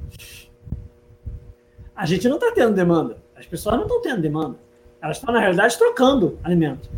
A 1.93 2.06
gente 2.06 2.30
não 2.30 2.38
está 2.38 2.54
tendo 2.54 2.73
demanda. 2.73 3.17
As 3.36 3.45
pessoas 3.45 3.76
não 3.76 3.84
estão 3.84 4.02
tendo 4.02 4.21
demanda. 4.21 4.66
Elas 5.08 5.17
estão, 5.17 5.34
na 5.34 5.39
realidade, 5.39 5.78
trocando 5.78 6.38
alimento. 6.43 6.89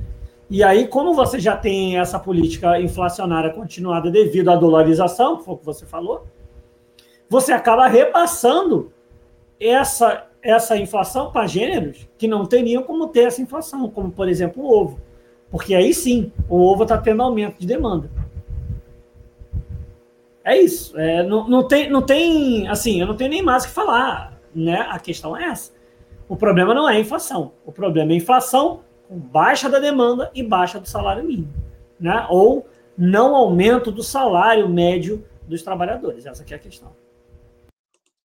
E 0.49 0.63
aí, 0.63 0.87
como 0.87 1.13
você 1.13 1.39
já 1.39 1.55
tem 1.55 1.99
essa 1.99 2.19
política 2.19 2.81
inflacionária 2.81 3.51
continuada 3.51 4.09
devido 4.09 4.49
à 4.49 4.55
dolarização, 4.55 5.37
que 5.37 5.45
foi 5.45 5.53
o 5.53 5.57
que 5.57 5.65
você 5.65 5.85
falou, 5.85 6.25
você 7.29 7.51
acaba 7.51 7.87
repassando 7.87 8.91
essa, 9.59 10.25
essa 10.41 10.75
inflação 10.75 11.31
para 11.31 11.45
gêneros 11.45 12.09
que 12.17 12.27
não 12.27 12.47
teriam 12.47 12.81
como 12.81 13.07
ter 13.07 13.25
essa 13.25 13.41
inflação, 13.41 13.87
como, 13.91 14.11
por 14.11 14.27
exemplo, 14.27 14.63
o 14.63 14.73
ovo. 14.73 14.99
Porque 15.51 15.75
aí 15.75 15.93
sim, 15.93 16.31
o 16.47 16.59
ovo 16.59 16.83
está 16.83 16.97
tendo 16.97 17.21
aumento 17.21 17.59
de 17.59 17.67
demanda. 17.67 18.09
É 20.43 20.57
isso. 20.57 20.97
É, 20.97 21.21
não, 21.21 21.47
não, 21.47 21.67
tem, 21.67 21.87
não 21.91 22.01
tem, 22.01 22.67
assim, 22.67 22.99
eu 22.99 23.05
não 23.05 23.15
tenho 23.15 23.29
nem 23.29 23.43
mais 23.43 23.65
o 23.65 23.67
que 23.67 23.73
falar. 23.73 24.39
Né? 24.55 24.79
A 24.89 24.97
questão 24.97 25.37
é 25.37 25.45
essa. 25.45 25.78
O 26.29 26.37
problema 26.37 26.75
não 26.75 26.87
é 26.87 26.97
a 26.97 26.99
inflação. 26.99 27.55
O 27.65 27.71
problema 27.71 28.11
é 28.11 28.13
a 28.13 28.17
inflação 28.17 28.83
com 29.07 29.17
baixa 29.17 29.67
da 29.67 29.79
demanda 29.79 30.31
e 30.35 30.43
baixa 30.43 30.79
do 30.79 30.87
salário 30.87 31.23
mínimo, 31.23 31.51
né? 31.99 32.27
Ou 32.29 32.69
não 32.95 33.35
aumento 33.35 33.91
do 33.91 34.03
salário 34.03 34.69
médio 34.69 35.27
dos 35.47 35.63
trabalhadores. 35.63 36.27
Essa 36.27 36.45
é 36.47 36.55
a 36.55 36.59
questão. 36.59 36.95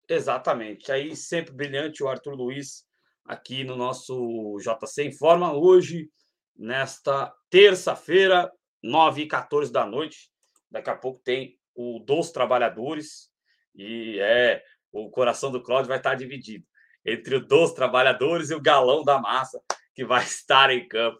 Exatamente. 0.09 0.91
Aí 0.91 1.15
sempre 1.15 1.53
brilhante 1.53 2.03
o 2.03 2.09
Arthur 2.09 2.35
Luiz 2.35 2.85
aqui 3.23 3.63
no 3.63 3.77
nosso 3.77 4.57
JC 4.57 5.05
Informa 5.05 5.53
hoje 5.53 6.09
nesta 6.57 7.33
terça-feira, 7.49 8.51
9 8.83 9.21
e 9.21 9.27
14 9.27 9.71
da 9.71 9.85
noite. 9.85 10.29
Daqui 10.69 10.89
a 10.89 10.95
pouco 10.95 11.21
tem 11.23 11.57
o 11.73 11.99
dos 11.99 12.31
trabalhadores 12.31 13.29
e 13.73 14.19
é 14.19 14.61
o 14.91 15.09
coração 15.09 15.49
do 15.49 15.63
Cláudio 15.63 15.87
vai 15.87 15.97
estar 15.97 16.15
dividido 16.15 16.65
entre 17.05 17.35
o 17.35 17.45
dos 17.45 17.73
trabalhadores 17.73 18.49
e 18.49 18.55
o 18.55 18.61
galão 18.61 19.03
da 19.03 19.19
massa, 19.19 19.61
que 19.93 20.05
vai 20.05 20.23
estar 20.23 20.69
em 20.69 20.87
campo 20.87 21.19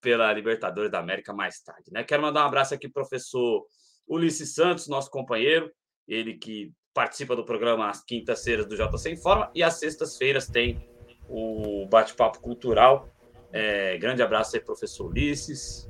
pela 0.00 0.32
Libertadores 0.32 0.90
da 0.90 0.98
América 0.98 1.32
mais 1.32 1.60
tarde. 1.60 1.90
Né? 1.92 2.02
Quero 2.02 2.22
mandar 2.22 2.42
um 2.42 2.46
abraço 2.46 2.74
aqui 2.74 2.88
para 2.88 3.02
o 3.02 3.06
professor 3.08 3.64
Ulisses 4.06 4.54
Santos, 4.54 4.88
nosso 4.88 5.10
companheiro, 5.10 5.70
ele 6.06 6.34
que 6.34 6.72
participa 6.92 7.34
do 7.34 7.44
programa 7.44 7.88
às 7.88 8.04
quintas-feiras 8.04 8.66
do 8.66 8.76
JC 8.76 8.98
Sem 8.98 9.16
Forma 9.16 9.50
e 9.54 9.62
às 9.62 9.74
sextas-feiras 9.74 10.46
tem 10.46 10.86
o 11.28 11.86
bate-papo 11.88 12.40
cultural. 12.40 13.08
É, 13.52 13.96
grande 13.96 14.22
abraço 14.22 14.56
aí, 14.56 14.62
professor 14.62 15.06
Ulisses. 15.06 15.88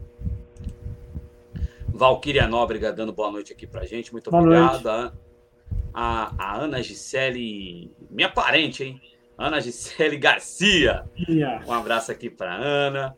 Valquíria 1.89 2.47
Nóbrega 2.47 2.93
dando 2.93 3.13
boa 3.13 3.31
noite 3.31 3.53
aqui 3.53 3.67
para 3.67 3.85
gente. 3.85 4.13
Muito 4.13 4.31
boa 4.31 4.43
obrigado. 4.43 5.19
A, 5.95 6.35
a 6.39 6.57
Ana 6.57 6.83
Gisele, 6.83 7.95
minha 8.11 8.31
parente, 8.31 8.85
hein? 8.85 9.01
Ana 9.43 9.61
Gisele 9.61 10.17
Garcia. 10.17 11.05
Yeah. 11.29 11.65
Um 11.67 11.73
abraço 11.73 12.13
aqui 12.13 12.31
para 12.31 12.55
Ana. 12.55 13.17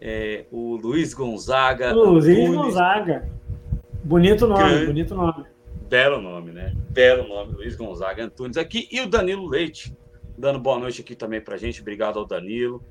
É, 0.00 0.46
o 0.50 0.76
Luiz 0.76 1.12
Gonzaga. 1.12 1.92
Luiz 1.92 2.26
Antunes. 2.26 2.56
Gonzaga. 2.56 3.30
Bonito 4.02 4.46
nome, 4.46 4.62
Grande... 4.62 4.86
bonito 4.86 5.14
nome. 5.14 5.44
Belo 5.90 6.22
nome, 6.22 6.52
né? 6.52 6.72
Belo 6.88 7.28
nome, 7.28 7.52
Luiz 7.52 7.76
Gonzaga 7.76 8.24
Antunes 8.24 8.56
aqui. 8.56 8.88
E 8.90 9.02
o 9.02 9.06
Danilo 9.06 9.46
Leite, 9.46 9.94
dando 10.38 10.58
boa 10.58 10.78
noite 10.78 11.02
aqui 11.02 11.14
também 11.14 11.40
para 11.40 11.58
gente. 11.58 11.82
Obrigado 11.82 12.18
ao 12.18 12.24
Danilo. 12.24 12.82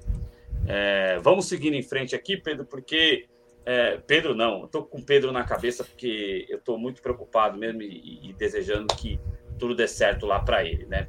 É, 0.68 1.18
vamos 1.20 1.48
seguindo 1.48 1.74
em 1.74 1.84
frente 1.84 2.16
aqui, 2.16 2.38
Pedro, 2.38 2.64
porque. 2.66 3.26
É, 3.66 3.98
Pedro, 3.98 4.36
não, 4.36 4.68
tô 4.68 4.84
com 4.84 5.02
Pedro 5.02 5.32
na 5.32 5.44
cabeça 5.44 5.84
porque 5.84 6.48
eu 6.50 6.58
estou 6.58 6.80
muito 6.80 7.02
preocupado 7.02 7.58
mesmo 7.58 7.82
e, 7.84 8.30
e, 8.30 8.34
desejando 8.34 8.88
que 8.96 9.20
tudo 9.60 9.76
dê 9.76 9.88
certo 9.88 10.26
lá 10.26 10.40
para 10.40 10.64
ele, 10.66 10.86
né? 10.88 11.08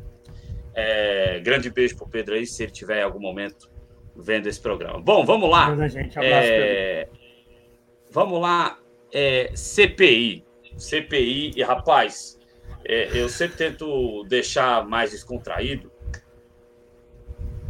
É, 0.74 1.40
grande 1.40 1.70
beijo 1.70 1.96
pro 1.96 2.08
Pedro 2.08 2.34
aí, 2.34 2.46
se 2.46 2.62
ele 2.62 2.72
tiver 2.72 3.00
em 3.00 3.02
algum 3.02 3.20
momento 3.20 3.70
vendo 4.16 4.46
esse 4.46 4.60
programa. 4.60 5.00
Bom, 5.00 5.24
vamos 5.24 5.50
lá. 5.50 5.66
Abraço, 5.66 5.98
é, 6.20 7.08
vamos 8.10 8.40
lá. 8.40 8.78
É, 9.12 9.50
CPI. 9.54 10.44
CPI, 10.76 11.52
e 11.54 11.62
rapaz, 11.62 12.38
é, 12.84 13.10
eu 13.14 13.28
sempre 13.28 13.56
tento 13.56 14.24
deixar 14.24 14.86
mais 14.86 15.10
descontraído, 15.10 15.92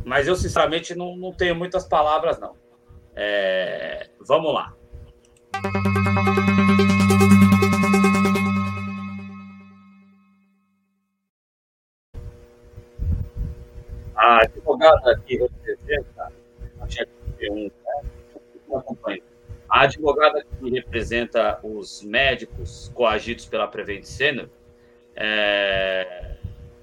mas 0.04 0.26
eu 0.26 0.36
sinceramente 0.36 0.94
não, 0.94 1.16
não 1.16 1.32
tenho 1.32 1.54
muitas 1.54 1.86
palavras, 1.86 2.38
não. 2.38 2.54
É, 3.14 4.08
vamos 4.20 4.54
lá. 4.54 4.74
A 14.82 14.88
advogada 14.88 15.22
que 15.26 15.36
representa 15.36 16.32
a 16.80 16.88
chefe 16.88 17.10
P1, 17.38 17.70
né? 19.06 19.18
a 19.68 19.80
advogada 19.82 20.44
que 20.44 20.70
representa 20.70 21.60
os 21.62 22.02
médicos 22.02 22.90
coagidos 22.94 23.46
pela 23.46 23.68
Prevent 23.68 24.04
Senior 24.04 24.48
é, 25.14 26.36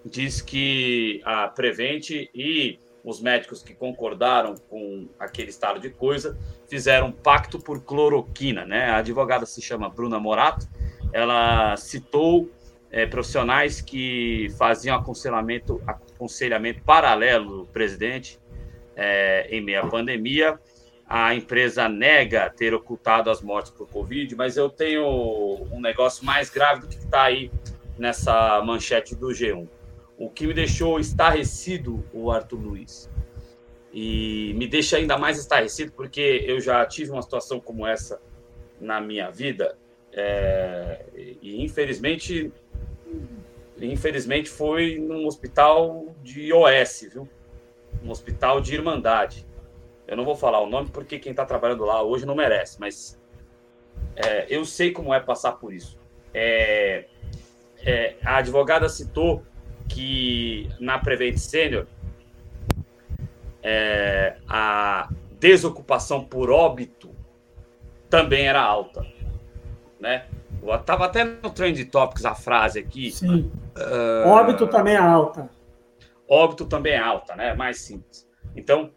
diz 0.05 0.41
que 0.41 1.21
a 1.25 1.47
Prevent 1.47 2.09
e 2.33 2.79
os 3.03 3.21
médicos 3.21 3.63
que 3.63 3.73
concordaram 3.73 4.55
com 4.69 5.07
aquele 5.19 5.49
estado 5.49 5.79
de 5.79 5.89
coisa 5.89 6.37
fizeram 6.67 7.07
um 7.07 7.11
pacto 7.11 7.59
por 7.59 7.83
cloroquina, 7.83 8.65
né? 8.65 8.89
A 8.89 8.97
advogada 8.97 9.45
se 9.45 9.61
chama 9.61 9.89
Bruna 9.89 10.19
Morato, 10.19 10.67
ela 11.11 11.75
citou 11.77 12.49
é, 12.91 13.05
profissionais 13.05 13.81
que 13.81 14.49
faziam 14.57 14.95
aconselhamento, 14.97 15.81
aconselhamento 16.19 16.81
paralelo 16.83 17.59
do 17.59 17.65
presidente 17.67 18.37
é, 18.95 19.47
em 19.49 19.61
meio 19.61 19.81
à 19.81 19.87
pandemia. 19.87 20.59
A 21.07 21.33
empresa 21.33 21.87
nega 21.87 22.49
ter 22.49 22.73
ocultado 22.73 23.31
as 23.31 23.41
mortes 23.41 23.71
por 23.71 23.87
Covid, 23.87 24.35
mas 24.35 24.57
eu 24.57 24.69
tenho 24.69 25.07
um 25.71 25.79
negócio 25.79 26.25
mais 26.25 26.49
grave 26.49 26.81
do 26.81 26.87
que 26.87 26.97
está 26.97 27.23
aí 27.23 27.49
nessa 27.97 28.61
manchete 28.61 29.15
do 29.15 29.27
G1. 29.27 29.67
O 30.17 30.29
que 30.29 30.45
me 30.45 30.53
deixou 30.53 30.99
estarrecido, 30.99 32.05
o 32.13 32.29
Arthur 32.29 32.59
Luiz, 32.59 33.09
e 33.91 34.53
me 34.55 34.67
deixa 34.67 34.97
ainda 34.97 35.17
mais 35.17 35.39
estarrecido 35.39 35.93
porque 35.93 36.43
eu 36.45 36.59
já 36.59 36.85
tive 36.85 37.09
uma 37.09 37.21
situação 37.21 37.59
como 37.59 37.87
essa 37.87 38.21
na 38.79 39.01
minha 39.01 39.31
vida 39.31 39.75
é, 40.13 41.05
e 41.15 41.63
infelizmente 41.63 42.51
infelizmente 43.81 44.49
foi 44.49 44.97
num 44.97 45.25
hospital 45.25 46.15
de 46.23 46.51
OS, 46.53 47.07
viu? 47.11 47.27
Um 48.03 48.09
hospital 48.09 48.61
de 48.61 48.73
Irmandade. 48.73 49.45
Eu 50.07 50.17
não 50.17 50.25
vou 50.25 50.35
falar 50.35 50.59
o 50.61 50.69
nome 50.69 50.89
porque 50.89 51.19
quem 51.19 51.31
está 51.31 51.45
trabalhando 51.45 51.85
lá 51.85 52.01
hoje 52.01 52.25
não 52.25 52.35
merece, 52.35 52.79
mas 52.79 53.19
é, 54.15 54.45
eu 54.49 54.65
sei 54.65 54.91
como 54.91 55.13
é 55.13 55.19
passar 55.19 55.53
por 55.53 55.73
isso. 55.73 55.97
É, 56.33 57.05
é, 57.85 58.15
a 58.23 58.37
advogada 58.37 58.89
citou 58.89 59.43
que 59.87 60.69
na 60.79 60.99
Prevent 60.99 61.37
Senior 61.37 61.87
é, 63.61 64.37
a 64.47 65.09
desocupação 65.39 66.23
por 66.23 66.49
óbito 66.49 67.09
também 68.09 68.47
era 68.47 68.61
alta, 68.61 69.05
né? 69.99 70.25
Estava 70.63 71.05
até 71.05 71.23
no 71.23 71.49
Trend 71.49 71.83
Topics 71.85 72.25
a 72.25 72.35
frase 72.35 72.79
aqui. 72.79 73.11
Sim. 73.11 73.51
Uh, 73.77 74.27
óbito 74.27 74.67
também 74.67 74.95
é 74.95 74.97
alta. 74.97 75.49
Óbito 76.27 76.65
também 76.65 76.93
é 76.93 76.99
alta, 76.99 77.35
né? 77.35 77.53
Mais 77.53 77.79
simples. 77.79 78.27
Então, 78.55 78.91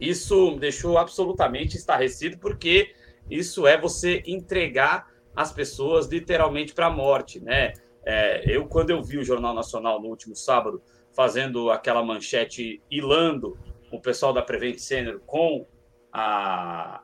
isso 0.00 0.52
me 0.52 0.58
deixou 0.58 0.98
absolutamente 0.98 1.76
estarrecido, 1.76 2.38
porque 2.38 2.94
isso 3.30 3.66
é 3.66 3.78
você 3.78 4.22
entregar 4.26 5.06
as 5.34 5.52
pessoas 5.52 6.06
literalmente 6.06 6.74
para 6.74 6.86
a 6.86 6.90
morte, 6.90 7.40
né? 7.40 7.72
É, 8.04 8.44
eu, 8.46 8.66
quando 8.66 8.90
eu 8.90 9.02
vi 9.02 9.18
o 9.18 9.24
Jornal 9.24 9.54
Nacional 9.54 10.00
no 10.00 10.08
último 10.08 10.36
sábado 10.36 10.80
fazendo 11.12 11.70
aquela 11.70 12.02
manchete 12.02 12.80
hilando 12.90 13.58
o 13.90 14.00
pessoal 14.00 14.32
da 14.32 14.42
Prevent 14.42 14.78
Senior 14.78 15.20
com 15.26 15.66
a 16.12 17.00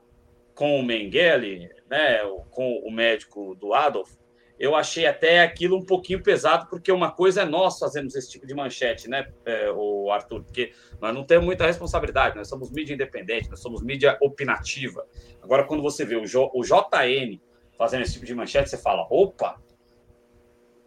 com 0.55 0.79
o 0.79 0.83
Mengele, 0.83 1.71
né, 1.93 2.21
com 2.51 2.79
o 2.79 2.91
médico 2.91 3.55
do 3.55 3.75
Adolf, 3.75 4.11
eu 4.59 4.75
achei 4.75 5.05
até 5.05 5.43
aquilo 5.43 5.77
um 5.77 5.85
pouquinho 5.85 6.23
pesado, 6.23 6.67
porque 6.71 6.91
uma 6.91 7.11
coisa 7.11 7.43
é 7.43 7.45
nós 7.45 7.79
fazermos 7.79 8.15
esse 8.15 8.31
tipo 8.31 8.47
de 8.47 8.55
manchete, 8.55 9.11
né, 9.11 9.31
é, 9.45 9.71
o 9.71 10.11
Arthur, 10.11 10.43
porque 10.43 10.73
nós 11.03 11.15
não 11.15 11.23
temos 11.23 11.45
muita 11.45 11.67
responsabilidade, 11.67 12.35
nós 12.35 12.49
somos 12.49 12.71
mídia 12.71 12.95
independente, 12.95 13.51
nós 13.51 13.61
somos 13.61 13.83
mídia 13.83 14.17
opinativa. 14.23 15.07
Agora, 15.43 15.65
quando 15.65 15.83
você 15.83 16.03
vê 16.03 16.17
o, 16.17 16.25
J, 16.25 16.51
o 16.55 16.63
JN 16.63 17.39
fazendo 17.77 18.03
esse 18.05 18.15
tipo 18.15 18.25
de 18.25 18.35
manchete, 18.35 18.71
você 18.71 18.79
fala, 18.79 19.07
opa, 19.11 19.61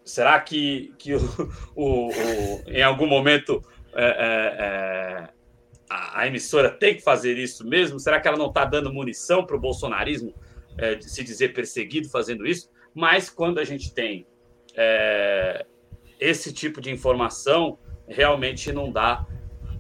será 0.04 0.40
que, 0.40 0.92
que 0.98 1.14
o, 1.14 1.20
o, 1.76 2.08
o 2.08 2.64
em 2.66 2.82
algum 2.82 3.06
momento 3.06 3.62
é, 3.94 4.06
é, 4.06 4.56
é 4.60 5.30
a, 5.88 6.22
a, 6.22 6.28
emissora 6.28 6.72
tem 6.72 6.96
que 6.96 7.02
fazer 7.02 7.38
isso 7.38 7.64
mesmo? 7.68 8.00
Será 8.00 8.20
que 8.20 8.28
ela 8.28 8.38
não 8.38 8.48
está 8.48 8.66
dando 8.66 8.92
munição 8.92 9.46
para 9.46 9.56
o 9.56 9.60
bolsonarismo 9.60 10.34
é, 10.78 10.96
de 10.96 11.10
se 11.10 11.24
dizer 11.24 11.54
perseguido 11.54 12.10
fazendo 12.10 12.46
isso? 12.46 12.70
Mas 12.94 13.30
quando 13.30 13.60
a 13.60 13.64
gente 13.64 13.94
tem 13.94 14.26
é, 14.76 15.66
esse 16.20 16.54
tipo 16.54 16.82
de 16.82 16.92
informação, 16.92 17.78
realmente 18.08 18.72
não 18.72 18.92
dá 18.92 19.26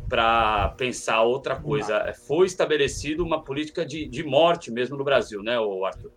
para 0.08 0.69
pensar 0.77 1.21
outra 1.23 1.55
coisa. 1.55 2.13
Foi 2.27 2.45
estabelecida 2.45 3.23
uma 3.23 3.43
política 3.43 3.86
de, 3.86 4.08
de 4.08 4.23
morte 4.23 4.71
mesmo 4.71 4.97
no 4.97 5.03
Brasil, 5.03 5.41
né, 5.41 5.58
Arthur? 5.86 6.12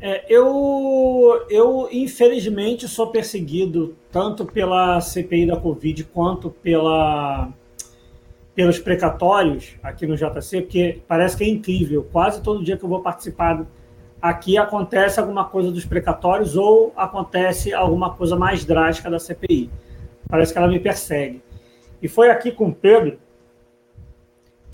É, 0.00 0.24
eu, 0.32 1.46
eu, 1.50 1.88
infelizmente, 1.90 2.86
sou 2.86 3.08
perseguido 3.08 3.96
tanto 4.12 4.46
pela 4.46 5.00
CPI 5.00 5.46
da 5.46 5.56
Covid 5.56 6.04
quanto 6.04 6.50
pela, 6.50 7.52
pelos 8.58 8.76
precatórios 8.76 9.76
aqui 9.80 10.04
no 10.04 10.16
JC, 10.16 10.62
porque 10.62 11.00
parece 11.06 11.36
que 11.36 11.44
é 11.44 11.48
incrível. 11.48 12.08
Quase 12.10 12.42
todo 12.42 12.64
dia 12.64 12.76
que 12.76 12.84
eu 12.84 12.88
vou 12.88 13.00
participar 13.00 13.64
aqui 14.20 14.58
acontece 14.58 15.20
alguma 15.20 15.44
coisa 15.44 15.70
dos 15.70 15.84
precatórios 15.84 16.56
ou 16.56 16.92
acontece 16.96 17.72
alguma 17.72 18.16
coisa 18.16 18.34
mais 18.34 18.64
drástica 18.64 19.08
da 19.08 19.20
CPI. 19.20 19.70
Parece 20.28 20.52
que 20.52 20.58
ela 20.58 20.66
me 20.66 20.80
persegue. 20.80 21.40
E 22.02 22.08
foi 22.08 22.30
aqui 22.30 22.50
com 22.50 22.70
o 22.70 22.74
Pedro 22.74 23.20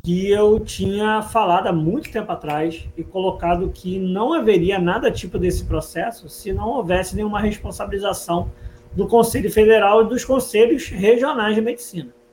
que 0.03 0.31
eu 0.31 0.59
tinha 0.61 1.21
falado 1.21 1.67
há 1.67 1.73
muito 1.73 2.11
tempo 2.11 2.33
atrás 2.33 2.89
e 2.97 3.05
colocado 3.05 3.69
que 3.69 3.99
não 3.99 4.33
haveria 4.33 4.79
nada 4.79 5.11
tipo 5.11 5.39
desse 5.39 5.63
processo 5.67 6.27
se 6.31 6.55
não 6.55 6.71
houvesse 6.71 7.15
nenhuma 7.15 7.39
responsabilização 7.39 8.51
do 8.95 9.07
Conselho 9.07 9.53
Federal 9.53 10.07
e 10.07 10.09
dos 10.09 10.25
conselhos 10.25 10.89
regionais 10.89 11.55
de 11.55 11.61
medicina. 11.61 12.24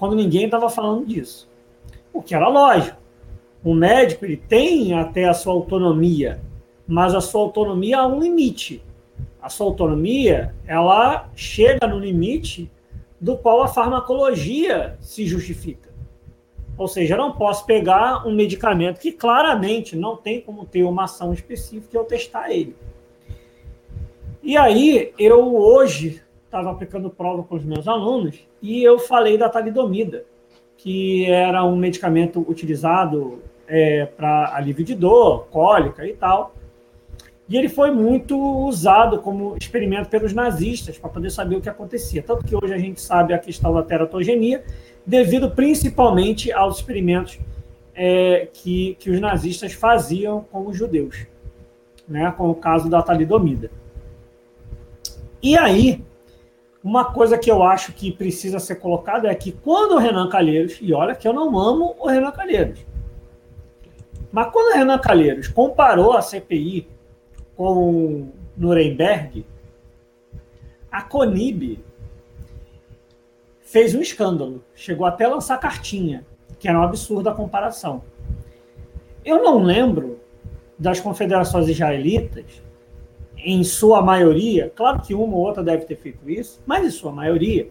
Quando 0.00 0.16
ninguém 0.16 0.46
estava 0.46 0.68
falando 0.68 1.06
disso. 1.06 1.48
O 2.12 2.20
que 2.20 2.34
era 2.34 2.48
lógico 2.48 3.00
o 3.62 3.74
médico 3.74 4.24
ele 4.24 4.38
tem 4.38 4.94
até 4.94 5.28
a 5.28 5.34
sua 5.34 5.52
autonomia, 5.52 6.40
mas 6.86 7.14
a 7.14 7.20
sua 7.20 7.42
autonomia 7.42 7.98
há 7.98 8.06
um 8.06 8.18
limite. 8.18 8.82
A 9.40 9.48
sua 9.48 9.66
autonomia 9.66 10.54
ela 10.66 11.28
chega 11.34 11.86
no 11.86 11.98
limite 11.98 12.70
do 13.20 13.36
qual 13.36 13.62
a 13.62 13.68
farmacologia 13.68 14.96
se 15.00 15.26
justifica. 15.26 15.90
Ou 16.76 16.88
seja, 16.88 17.14
eu 17.14 17.18
não 17.18 17.32
posso 17.32 17.66
pegar 17.66 18.26
um 18.26 18.34
medicamento 18.34 18.98
que 18.98 19.12
claramente 19.12 19.94
não 19.94 20.16
tem 20.16 20.40
como 20.40 20.64
ter 20.64 20.84
uma 20.84 21.04
ação 21.04 21.34
específica 21.34 21.94
e 21.94 21.98
eu 21.98 22.04
testar 22.04 22.50
ele. 22.50 22.74
E 24.42 24.56
aí, 24.56 25.12
eu 25.18 25.54
hoje 25.54 26.22
estava 26.50 26.72
aplicando 26.72 27.08
prova 27.08 27.44
com 27.44 27.54
os 27.54 27.64
meus 27.64 27.86
alunos 27.86 28.44
e 28.60 28.82
eu 28.82 28.98
falei 28.98 29.38
da 29.38 29.48
talidomida, 29.48 30.24
que 30.76 31.24
era 31.30 31.64
um 31.64 31.76
medicamento 31.76 32.44
utilizado 32.48 33.40
é, 33.68 34.04
para 34.04 34.52
alívio 34.56 34.84
de 34.84 34.96
dor, 34.96 35.46
cólica 35.46 36.04
e 36.04 36.12
tal. 36.12 36.52
E 37.48 37.56
ele 37.56 37.68
foi 37.68 37.92
muito 37.92 38.36
usado 38.66 39.20
como 39.20 39.56
experimento 39.60 40.08
pelos 40.08 40.32
nazistas 40.32 40.98
para 40.98 41.08
poder 41.10 41.30
saber 41.30 41.56
o 41.56 41.60
que 41.60 41.68
acontecia. 41.68 42.22
Tanto 42.22 42.44
que 42.44 42.56
hoje 42.56 42.74
a 42.74 42.78
gente 42.78 43.00
sabe 43.00 43.32
a 43.32 43.38
questão 43.38 43.72
da 43.72 43.82
teratogenia, 43.82 44.64
devido 45.06 45.50
principalmente 45.52 46.52
aos 46.52 46.76
experimentos 46.76 47.38
é, 47.94 48.48
que, 48.52 48.96
que 48.98 49.10
os 49.10 49.20
nazistas 49.20 49.72
faziam 49.72 50.44
com 50.50 50.66
os 50.66 50.76
judeus, 50.76 51.26
né, 52.08 52.32
com 52.36 52.50
o 52.50 52.54
caso 52.54 52.88
da 52.88 53.02
talidomida. 53.02 53.70
E 55.42 55.56
aí, 55.56 56.02
uma 56.82 57.12
coisa 57.12 57.36
que 57.36 57.50
eu 57.50 57.62
acho 57.62 57.92
que 57.92 58.10
precisa 58.10 58.58
ser 58.58 58.76
colocada 58.76 59.28
é 59.28 59.34
que 59.34 59.52
quando 59.52 59.92
o 59.92 59.98
Renan 59.98 60.28
Calheiros, 60.28 60.78
e 60.80 60.92
olha 60.94 61.14
que 61.14 61.28
eu 61.28 61.32
não 61.32 61.58
amo 61.58 61.94
o 61.98 62.08
Renan 62.08 62.30
Calheiros, 62.30 62.84
mas 64.32 64.50
quando 64.50 64.74
Renan 64.74 64.98
Calheiros 64.98 65.48
comparou 65.48 66.12
a 66.12 66.22
CPI 66.22 66.88
com 67.56 68.28
Nuremberg, 68.56 69.44
a 70.90 71.02
Conib 71.02 71.78
fez 73.60 73.94
um 73.94 74.00
escândalo, 74.00 74.64
chegou 74.74 75.06
até 75.06 75.24
a 75.24 75.28
lançar 75.28 75.58
cartinha, 75.58 76.24
que 76.58 76.68
era 76.68 76.78
um 76.78 76.82
absurdo 76.82 77.28
a 77.28 77.34
comparação. 77.34 78.02
Eu 79.24 79.42
não 79.42 79.62
lembro 79.62 80.18
das 80.78 80.98
confederações 80.98 81.68
israelitas, 81.68 82.62
em 83.44 83.64
sua 83.64 84.02
maioria, 84.02 84.72
claro 84.74 85.00
que 85.00 85.14
uma 85.14 85.34
ou 85.36 85.42
outra 85.42 85.62
deve 85.62 85.84
ter 85.84 85.96
feito 85.96 86.28
isso, 86.28 86.60
mas 86.66 86.84
em 86.86 86.90
sua 86.90 87.12
maioria, 87.12 87.68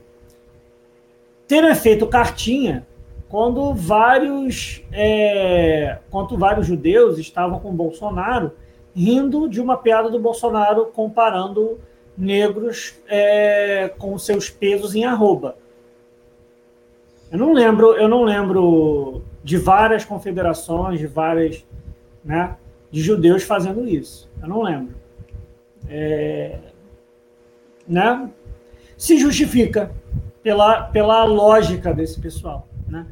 terem 1.47 1.73
feito 1.75 2.05
cartinha 2.07 2.87
quando 3.27 3.73
vários, 3.73 4.83
é, 4.91 5.99
quando 6.09 6.37
vários 6.37 6.65
judeus 6.65 7.17
estavam 7.19 7.59
com 7.59 7.71
Bolsonaro, 7.71 8.51
rindo 8.95 9.47
de 9.47 9.61
uma 9.61 9.77
piada 9.77 10.09
do 10.09 10.19
Bolsonaro 10.19 10.87
comparando 10.87 11.79
negros 12.17 12.95
é, 13.07 13.91
com 13.97 14.17
seus 14.17 14.49
pesos 14.49 14.95
em 14.95 15.05
arroba. 15.05 15.55
Eu 17.31 17.37
não 17.37 17.53
lembro, 17.53 17.93
eu 17.93 18.07
não 18.07 18.23
lembro 18.23 19.21
de 19.43 19.57
várias 19.57 20.03
confederações, 20.03 20.99
de 20.99 21.05
várias, 21.05 21.63
né, 22.25 22.57
de 22.91 23.01
judeus 23.01 23.43
fazendo 23.43 23.87
isso. 23.87 24.29
Eu 24.41 24.49
não 24.49 24.63
lembro. 24.63 24.98
É, 25.87 26.59
né? 27.87 28.29
Se 28.97 29.17
justifica 29.17 29.91
pela, 30.43 30.83
pela 30.83 31.23
lógica 31.23 31.93
desse 31.93 32.19
pessoal, 32.19 32.67
né? 32.87 33.05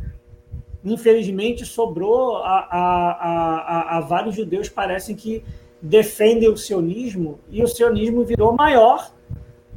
infelizmente, 0.83 1.65
sobrou 1.65 2.37
a, 2.37 2.59
a, 2.69 3.11
a, 3.11 3.97
a, 3.97 3.99
vários 4.01 4.35
judeus 4.35 4.69
parecem 4.69 5.15
que 5.15 5.43
defendem 5.81 6.49
o 6.49 6.57
sionismo 6.57 7.39
e 7.49 7.61
o 7.63 7.67
sionismo 7.67 8.23
virou 8.23 8.53
maior 8.53 9.11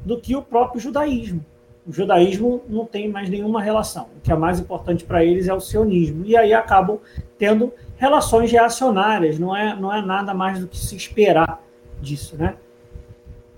do 0.05 0.21
que 0.21 0.35
o 0.35 0.43
próprio 0.43 0.81
judaísmo. 0.81 1.45
O 1.87 1.93
judaísmo 1.93 2.63
não 2.69 2.85
tem 2.85 3.09
mais 3.09 3.29
nenhuma 3.29 3.61
relação. 3.61 4.09
O 4.17 4.21
que 4.21 4.31
é 4.31 4.37
mais 4.37 4.61
importante 4.61 5.05
para 5.05 5.25
eles 5.25 5.49
é 5.49 5.55
o 5.55 5.61
sionismo. 5.61 6.25
E 6.25 6.37
aí 6.37 6.53
acabam 6.53 6.99
tendo 7.39 7.73
relações 7.97 8.53
reacionárias. 8.53 9.39
Não 9.39 9.57
é, 9.57 9.75
não 9.75 9.93
é 9.93 10.01
nada 10.01 10.33
mais 10.33 10.61
do 10.61 10.69
que 10.69 10.79
se 10.79 10.95
esperar 10.95 11.63
disso, 12.01 12.37
né? 12.37 12.57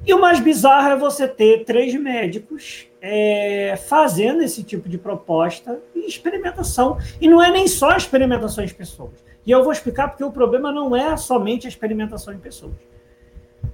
E 0.05 0.12
o 0.12 0.20
mais 0.20 0.40
bizarro 0.40 0.88
é 0.88 0.96
você 0.96 1.28
ter 1.28 1.64
três 1.64 1.94
médicos 1.94 2.88
é, 3.00 3.76
fazendo 3.88 4.42
esse 4.42 4.64
tipo 4.64 4.88
de 4.88 4.98
proposta 4.98 5.80
e 5.94 6.07
experimentação. 6.07 6.98
E 7.20 7.28
não 7.28 7.42
é 7.42 7.50
nem 7.50 7.68
só 7.68 7.96
experimentação 7.96 8.64
em 8.64 8.68
pessoas. 8.68 9.12
E 9.46 9.50
eu 9.50 9.62
vou 9.62 9.72
explicar 9.72 10.09
porque 10.09 10.24
o 10.24 10.30
problema 10.30 10.72
não 10.72 10.94
é 10.94 11.16
somente 11.16 11.66
a 11.66 11.70
experimentação 11.70 12.34
em 12.34 12.38
pessoas. 12.38 12.74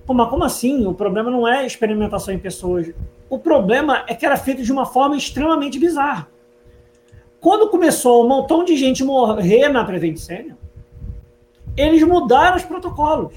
Pô, 0.07 0.15
mas 0.15 0.29
como 0.29 0.45
assim? 0.45 0.87
O 0.87 0.95
problema 0.95 1.31
não 1.31 1.47
é 1.47 1.67
experimentação 1.67 2.33
em 2.33 2.39
pessoas. 2.39 2.93
O 3.29 3.39
problema 3.39 4.05
é 4.07 4.15
que 4.15 4.25
era 4.25 4.37
feito 4.37 4.63
de 4.63 4.73
uma 4.73 4.87
forma 4.87 5.17
extremamente 5.17 5.79
bizarra. 5.79 6.29
Quando 7.41 7.69
começou 7.69 8.25
um 8.25 8.29
montão 8.29 8.65
de 8.65 8.77
gente 8.77 9.05
morrer 9.05 9.69
na 9.69 9.85
Prevent 9.85 10.19
eles 11.77 12.03
mudaram 12.03 12.57
os 12.57 12.65
protocolos. 12.65 13.35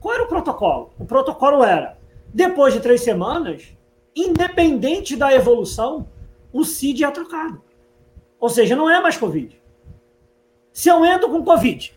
Qual 0.00 0.14
era 0.14 0.24
o 0.24 0.28
protocolo? 0.28 0.92
O 0.98 1.04
protocolo 1.04 1.62
era, 1.62 1.98
depois 2.32 2.72
de 2.72 2.80
três 2.80 3.02
semanas, 3.02 3.76
independente 4.16 5.14
da 5.14 5.32
evolução, 5.32 6.08
o 6.52 6.64
CID 6.64 7.04
é 7.04 7.10
trocado. 7.10 7.62
Ou 8.38 8.48
seja, 8.48 8.74
não 8.74 8.88
é 8.88 9.00
mais 9.00 9.18
Covid. 9.18 9.60
Se 10.72 10.88
eu 10.88 11.04
entro 11.04 11.28
com 11.28 11.44
Covid, 11.44 11.94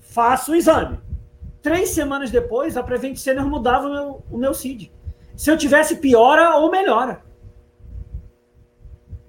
faço 0.00 0.52
o 0.52 0.54
exame. 0.54 1.00
Três 1.62 1.90
semanas 1.90 2.30
depois, 2.30 2.76
a 2.76 2.82
Prevent 2.82 3.16
Senior 3.16 3.46
mudava 3.46 3.88
o 3.88 3.92
meu, 3.92 4.24
o 4.30 4.38
meu 4.38 4.54
CID. 4.54 4.92
Se 5.34 5.50
eu 5.50 5.56
tivesse 5.56 5.96
piora 5.96 6.56
ou 6.56 6.70
melhora. 6.70 7.22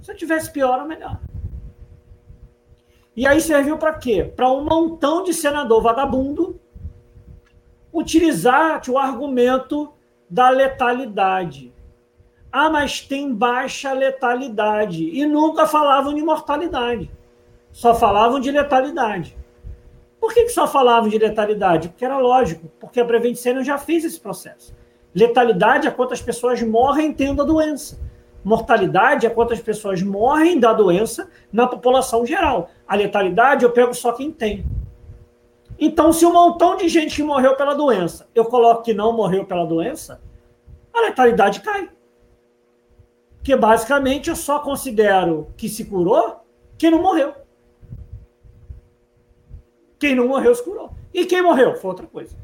Se 0.02 0.12
eu 0.12 0.16
tivesse 0.16 0.52
piora 0.52 0.82
ou 0.82 0.88
melhora. 0.88 1.22
E 3.16 3.26
aí 3.26 3.42
serviu 3.42 3.78
para 3.78 3.94
quê? 3.94 4.32
Para 4.36 4.52
um 4.52 4.64
montão 4.64 5.24
de 5.24 5.34
senador 5.34 5.82
vagabundo 5.82 6.60
utilizar 7.94 8.82
o 8.90 8.98
argumento 8.98 9.94
da 10.30 10.50
letalidade. 10.50 11.74
Ah, 12.52 12.70
mas 12.70 13.02
tem 13.02 13.34
baixa 13.34 13.92
letalidade. 13.94 15.10
E 15.10 15.26
nunca 15.26 15.68
falavam 15.68 16.14
de 16.14 16.22
mortalidade. 16.22 17.12
Só 17.72 17.94
falavam 17.94 18.40
de 18.40 18.52
letalidade. 18.52 19.38
Por 20.20 20.34
que, 20.34 20.46
que 20.46 20.50
só 20.50 20.68
falavam 20.68 21.10
de 21.10 21.18
letalidade? 21.18 21.90
Porque 21.90 22.04
era 22.04 22.18
lógico, 22.18 22.72
porque 22.80 23.00
a 23.00 23.06
Prevent 23.06 23.36
Senior 23.36 23.64
já 23.64 23.78
fez 23.78 24.04
esse 24.04 24.20
processo. 24.20 24.76
Letalidade 25.14 25.88
é 25.88 25.92
quantas 25.92 26.22
pessoas 26.22 26.62
morrem 26.62 27.14
tendo 27.14 27.42
a 27.42 27.46
doença. 27.46 28.00
Mortalidade 28.44 29.26
é 29.26 29.30
quantas 29.30 29.60
pessoas 29.60 30.02
morrem 30.02 30.60
da 30.60 30.74
doença 30.74 31.30
na 31.52 31.68
população 31.68 32.26
geral. 32.26 32.70
A 32.88 32.96
letalidade 32.96 33.64
eu 33.64 33.72
pego 33.72 33.94
só 33.94 34.12
quem 34.14 34.32
tem. 34.32 34.66
Então, 35.80 36.12
se 36.12 36.26
um 36.26 36.34
montão 36.34 36.76
de 36.76 36.90
gente 36.90 37.16
que 37.16 37.24
morreu 37.24 37.56
pela 37.56 37.76
doença, 37.76 38.28
eu 38.34 38.46
coloco 38.46 38.84
que 38.84 38.94
não 38.94 39.14
morreu 39.14 39.46
pela 39.46 39.66
doença, 39.66 40.22
a 40.94 41.02
letalidade 41.02 41.62
cai. 41.62 41.90
Porque 43.36 43.56
basicamente 43.56 44.30
eu 44.30 44.36
só 44.36 44.60
considero 44.60 45.54
que 45.56 45.70
se 45.70 45.86
curou 45.86 46.42
quem 46.78 46.92
não 46.92 47.02
morreu. 47.02 47.34
Quem 50.00 50.16
não 50.16 50.28
morreu 50.28 50.54
se 50.54 50.64
curou. 50.64 50.92
E 51.14 51.26
quem 51.26 51.42
morreu 51.42 51.76
foi 51.76 51.90
outra 51.90 52.08
coisa. 52.08 52.36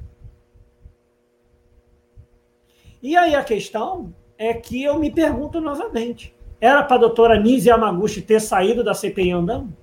E 3.02 3.16
aí 3.18 3.36
a 3.36 3.44
questão 3.44 4.14
é 4.38 4.54
que 4.54 4.84
eu 4.84 4.98
me 4.98 5.12
pergunto 5.12 5.60
novamente: 5.60 6.34
era 6.60 6.82
para 6.84 6.96
a 6.96 7.00
doutora 7.00 7.40
Nise 7.40 7.70
Yamaguchi 7.70 8.22
ter 8.22 8.40
saído 8.40 8.84
da 8.84 8.94
CPI 8.94 9.32
andando? 9.32 9.76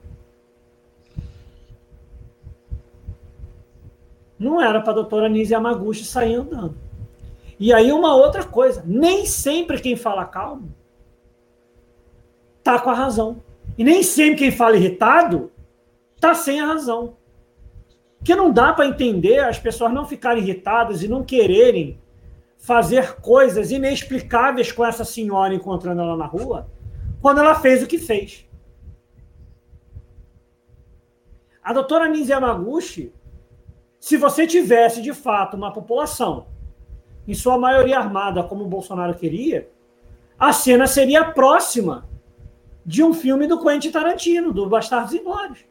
Não 4.41 4.59
era 4.59 4.81
para 4.81 4.93
a 4.93 4.95
doutora 4.95 5.29
Nise 5.29 5.53
Yamaguchi 5.53 6.03
sair 6.03 6.35
andando. 6.35 6.75
E 7.59 7.75
aí 7.75 7.93
uma 7.93 8.17
outra 8.17 8.43
coisa, 8.43 8.83
nem 8.87 9.27
sempre 9.27 9.79
quem 9.79 9.95
fala 9.95 10.25
calmo 10.25 10.75
tá 12.65 12.79
com 12.79 12.89
a 12.89 12.95
razão. 12.95 13.43
E 13.77 13.85
nem 13.85 14.03
sempre 14.03 14.37
quem 14.37 14.51
fala 14.51 14.77
irritado 14.77 15.53
tá 16.19 16.33
sem 16.35 16.59
a 16.59 16.65
razão. 16.65 17.17
Porque 18.17 18.35
não 18.35 18.51
dá 18.51 18.73
para 18.73 18.87
entender 18.87 19.41
as 19.41 19.59
pessoas 19.59 19.93
não 19.93 20.07
ficarem 20.07 20.43
irritadas 20.43 21.03
e 21.03 21.09
não 21.09 21.23
quererem 21.23 21.99
fazer 22.57 23.17
coisas 23.17 23.71
inexplicáveis 23.71 24.73
com 24.73 24.85
essa 24.85 25.05
senhora 25.05 25.55
encontrando 25.55 26.01
ela 26.01 26.17
na 26.17 26.27
rua, 26.27 26.71
quando 27.21 27.41
ela 27.41 27.55
fez 27.55 27.83
o 27.83 27.87
que 27.87 27.99
fez. 27.99 28.47
A 31.63 31.75
doutora 31.75 32.09
Nise 32.09 32.33
Yamaguchi 32.33 33.13
se 34.01 34.17
você 34.17 34.47
tivesse, 34.47 35.03
de 35.03 35.13
fato, 35.13 35.59
uma 35.59 35.71
população, 35.71 36.47
em 37.29 37.35
sua 37.35 37.59
maioria 37.59 37.99
armada, 37.99 38.43
como 38.43 38.65
o 38.65 38.69
Bolsonaro 38.69 39.15
queria, 39.15 39.71
a 40.39 40.55
cena 40.55 40.87
seria 40.87 41.23
próxima 41.23 42.09
de 42.85 43.05
um 43.05 43.13
filme 43.13 43.47
do 43.47 43.63
Quentin 43.63 43.91
Tarantino, 43.91 44.55
do 44.55 44.67
Bastardos 44.67 45.13
Inglórios. 45.13 45.67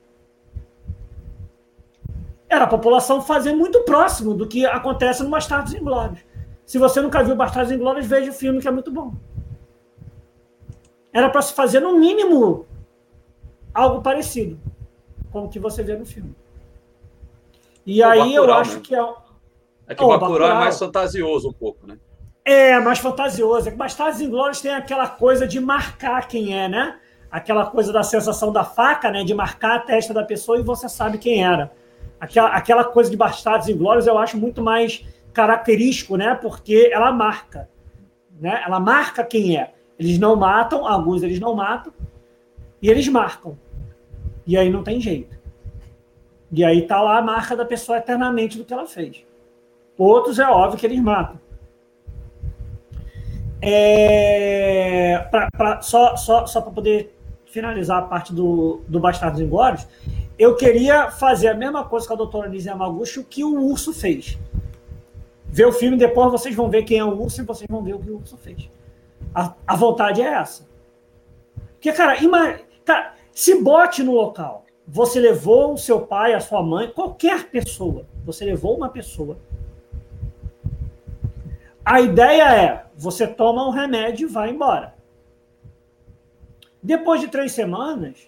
Era 2.47 2.65
a 2.65 2.67
população 2.67 3.19
fazer 3.19 3.53
muito 3.53 3.83
próximo 3.83 4.35
do 4.35 4.47
que 4.47 4.63
acontece 4.63 5.23
no 5.23 5.29
Bastardos 5.29 5.73
Inglórios. 5.73 6.19
Se 6.67 6.77
você 6.77 7.01
nunca 7.01 7.23
viu 7.23 7.35
Bastardos 7.35 7.71
Inglórios, 7.71 8.05
veja 8.05 8.29
o 8.29 8.33
filme 8.33 8.61
que 8.61 8.67
é 8.67 8.71
muito 8.71 8.91
bom. 8.91 9.15
Era 11.11 11.29
para 11.31 11.41
se 11.41 11.53
fazer, 11.53 11.79
no 11.79 11.97
mínimo, 11.97 12.67
algo 13.73 14.03
parecido 14.03 14.59
com 15.31 15.45
o 15.45 15.49
que 15.49 15.57
você 15.57 15.81
vê 15.81 15.97
no 15.97 16.05
filme. 16.05 16.35
E 17.89 18.03
o 18.03 18.07
aí 18.07 18.19
Bacurau, 18.19 18.45
eu 18.45 18.53
acho 18.53 18.75
né? 18.75 18.81
que 18.83 18.95
é. 18.95 19.13
É 19.87 19.95
que 19.95 20.03
oh, 20.03 20.05
o 20.05 20.09
Bacurau, 20.09 20.19
Bacurau, 20.19 20.51
é 20.51 20.53
mais 20.53 20.77
fantasioso 20.77 21.49
um 21.49 21.53
pouco, 21.53 21.87
né? 21.87 21.97
É, 22.45 22.79
mais 22.79 22.99
fantasioso. 22.99 23.67
É 23.67 23.71
que 23.71 23.77
Bastardos 23.77 24.21
Inglórios 24.21 24.61
tem 24.61 24.71
aquela 24.71 25.07
coisa 25.07 25.47
de 25.47 25.59
marcar 25.59 26.27
quem 26.27 26.55
é, 26.55 26.69
né? 26.69 26.99
Aquela 27.31 27.65
coisa 27.65 27.91
da 27.91 28.03
sensação 28.03 28.53
da 28.53 28.63
faca, 28.63 29.09
né? 29.09 29.23
De 29.23 29.33
marcar 29.33 29.77
a 29.77 29.79
testa 29.79 30.13
da 30.13 30.23
pessoa 30.23 30.59
e 30.59 30.61
você 30.61 30.87
sabe 30.87 31.17
quem 31.17 31.43
era. 31.43 31.71
Aquela, 32.19 32.49
aquela 32.49 32.83
coisa 32.83 33.09
de 33.09 33.17
Bastardos 33.17 33.67
Inglórios 33.67 34.05
eu 34.05 34.19
acho 34.19 34.37
muito 34.37 34.61
mais 34.61 35.03
característico, 35.33 36.15
né? 36.15 36.35
Porque 36.35 36.91
ela 36.93 37.11
marca. 37.11 37.67
Né? 38.39 38.61
Ela 38.63 38.79
marca 38.79 39.23
quem 39.23 39.57
é. 39.57 39.73
Eles 39.97 40.19
não 40.19 40.35
matam, 40.35 40.87
alguns 40.87 41.23
eles 41.23 41.39
não 41.39 41.55
matam, 41.55 41.91
e 42.81 42.87
eles 42.87 43.07
marcam. 43.07 43.57
E 44.45 44.55
aí 44.55 44.69
não 44.69 44.83
tem 44.83 45.01
jeito. 45.01 45.38
E 46.51 46.63
aí 46.63 46.87
tá 46.87 47.01
lá 47.01 47.17
a 47.17 47.21
marca 47.21 47.55
da 47.55 47.65
pessoa 47.65 47.97
eternamente 47.97 48.57
do 48.57 48.65
que 48.65 48.73
ela 48.73 48.87
fez. 48.87 49.23
Outros 49.97 50.39
é 50.39 50.47
óbvio 50.47 50.79
que 50.79 50.85
eles 50.85 50.99
matam. 50.99 51.39
É, 53.61 55.17
pra, 55.29 55.49
pra, 55.51 55.81
só 55.81 56.15
só, 56.15 56.45
só 56.47 56.61
para 56.61 56.71
poder 56.71 57.15
finalizar 57.45 57.99
a 57.99 58.03
parte 58.03 58.33
do, 58.33 58.81
do 58.87 58.99
Bastardos 58.99 59.41
Inglórios, 59.41 59.85
eu 60.37 60.55
queria 60.55 61.11
fazer 61.11 61.49
a 61.49 61.53
mesma 61.53 61.83
coisa 61.83 62.07
com 62.07 62.13
a 62.13 62.17
doutora 62.17 62.47
Nise 62.47 62.69
Yamaguchi, 62.69 63.19
o 63.19 63.23
que 63.25 63.43
o 63.43 63.59
Urso 63.59 63.91
fez. 63.91 64.37
Ver 65.45 65.65
o 65.65 65.73
filme, 65.73 65.97
depois 65.97 66.31
vocês 66.31 66.55
vão 66.55 66.69
ver 66.69 66.83
quem 66.83 66.99
é 66.99 67.03
o 67.03 67.21
Urso 67.21 67.41
e 67.41 67.45
vocês 67.45 67.67
vão 67.69 67.83
ver 67.83 67.95
o 67.95 67.99
que 67.99 68.09
o 68.09 68.17
Urso 68.17 68.37
fez. 68.37 68.69
A, 69.35 69.53
a 69.67 69.75
vontade 69.75 70.21
é 70.21 70.25
essa. 70.25 70.67
Porque, 71.73 71.91
cara, 71.91 72.23
ima, 72.23 72.59
cara, 72.85 73.13
se 73.33 73.61
bote 73.61 74.03
no 74.03 74.13
local. 74.13 74.65
Você 74.91 75.19
levou 75.19 75.73
o 75.73 75.77
seu 75.77 76.01
pai, 76.01 76.33
a 76.33 76.39
sua 76.39 76.63
mãe, 76.63 76.89
qualquer 76.89 77.51
pessoa. 77.51 78.07
Você 78.25 78.43
levou 78.43 78.75
uma 78.75 78.89
pessoa. 78.89 79.37
A 81.85 82.01
ideia 82.01 82.55
é: 82.55 82.85
você 82.97 83.27
toma 83.27 83.67
um 83.67 83.69
remédio 83.69 84.27
e 84.27 84.31
vai 84.31 84.49
embora. 84.49 84.95
Depois 86.81 87.21
de 87.21 87.27
três 87.27 87.51
semanas, 87.51 88.27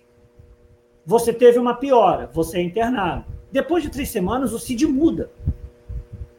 você 1.03 1.33
teve 1.33 1.57
uma 1.57 1.73
piora, 1.73 2.29
você 2.31 2.59
é 2.59 2.61
internado. 2.61 3.25
Depois 3.51 3.81
de 3.81 3.89
três 3.89 4.09
semanas, 4.09 4.53
o 4.53 4.59
CID 4.59 4.85
muda. 4.85 5.31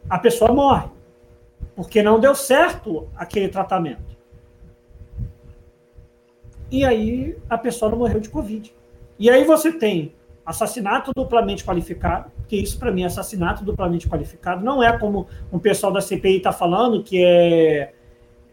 A 0.09 0.17
pessoa 0.17 0.53
morre. 0.53 0.89
Porque 1.75 2.01
não 2.01 2.19
deu 2.19 2.33
certo 2.33 3.09
aquele 3.15 3.49
tratamento. 3.49 4.15
E 6.71 6.85
aí 6.85 7.37
a 7.49 7.57
pessoa 7.57 7.91
não 7.91 7.97
morreu 7.97 8.21
de 8.21 8.29
Covid. 8.29 8.73
E 9.23 9.29
aí 9.29 9.45
você 9.45 9.71
tem 9.71 10.13
assassinato 10.45 11.13
duplamente 11.15 11.63
qualificado, 11.63 12.29
que 12.45 12.57
isso 12.57 12.77
para 12.77 12.91
mim 12.91 13.03
é 13.03 13.05
assassinato 13.05 13.63
duplamente 13.63 14.05
qualificado, 14.09 14.65
não 14.65 14.83
é 14.83 14.99
como 14.99 15.29
um 15.49 15.57
pessoal 15.57 15.93
da 15.93 16.01
CPI 16.01 16.35
está 16.35 16.51
falando, 16.51 17.01
que 17.01 17.23
é, 17.23 17.93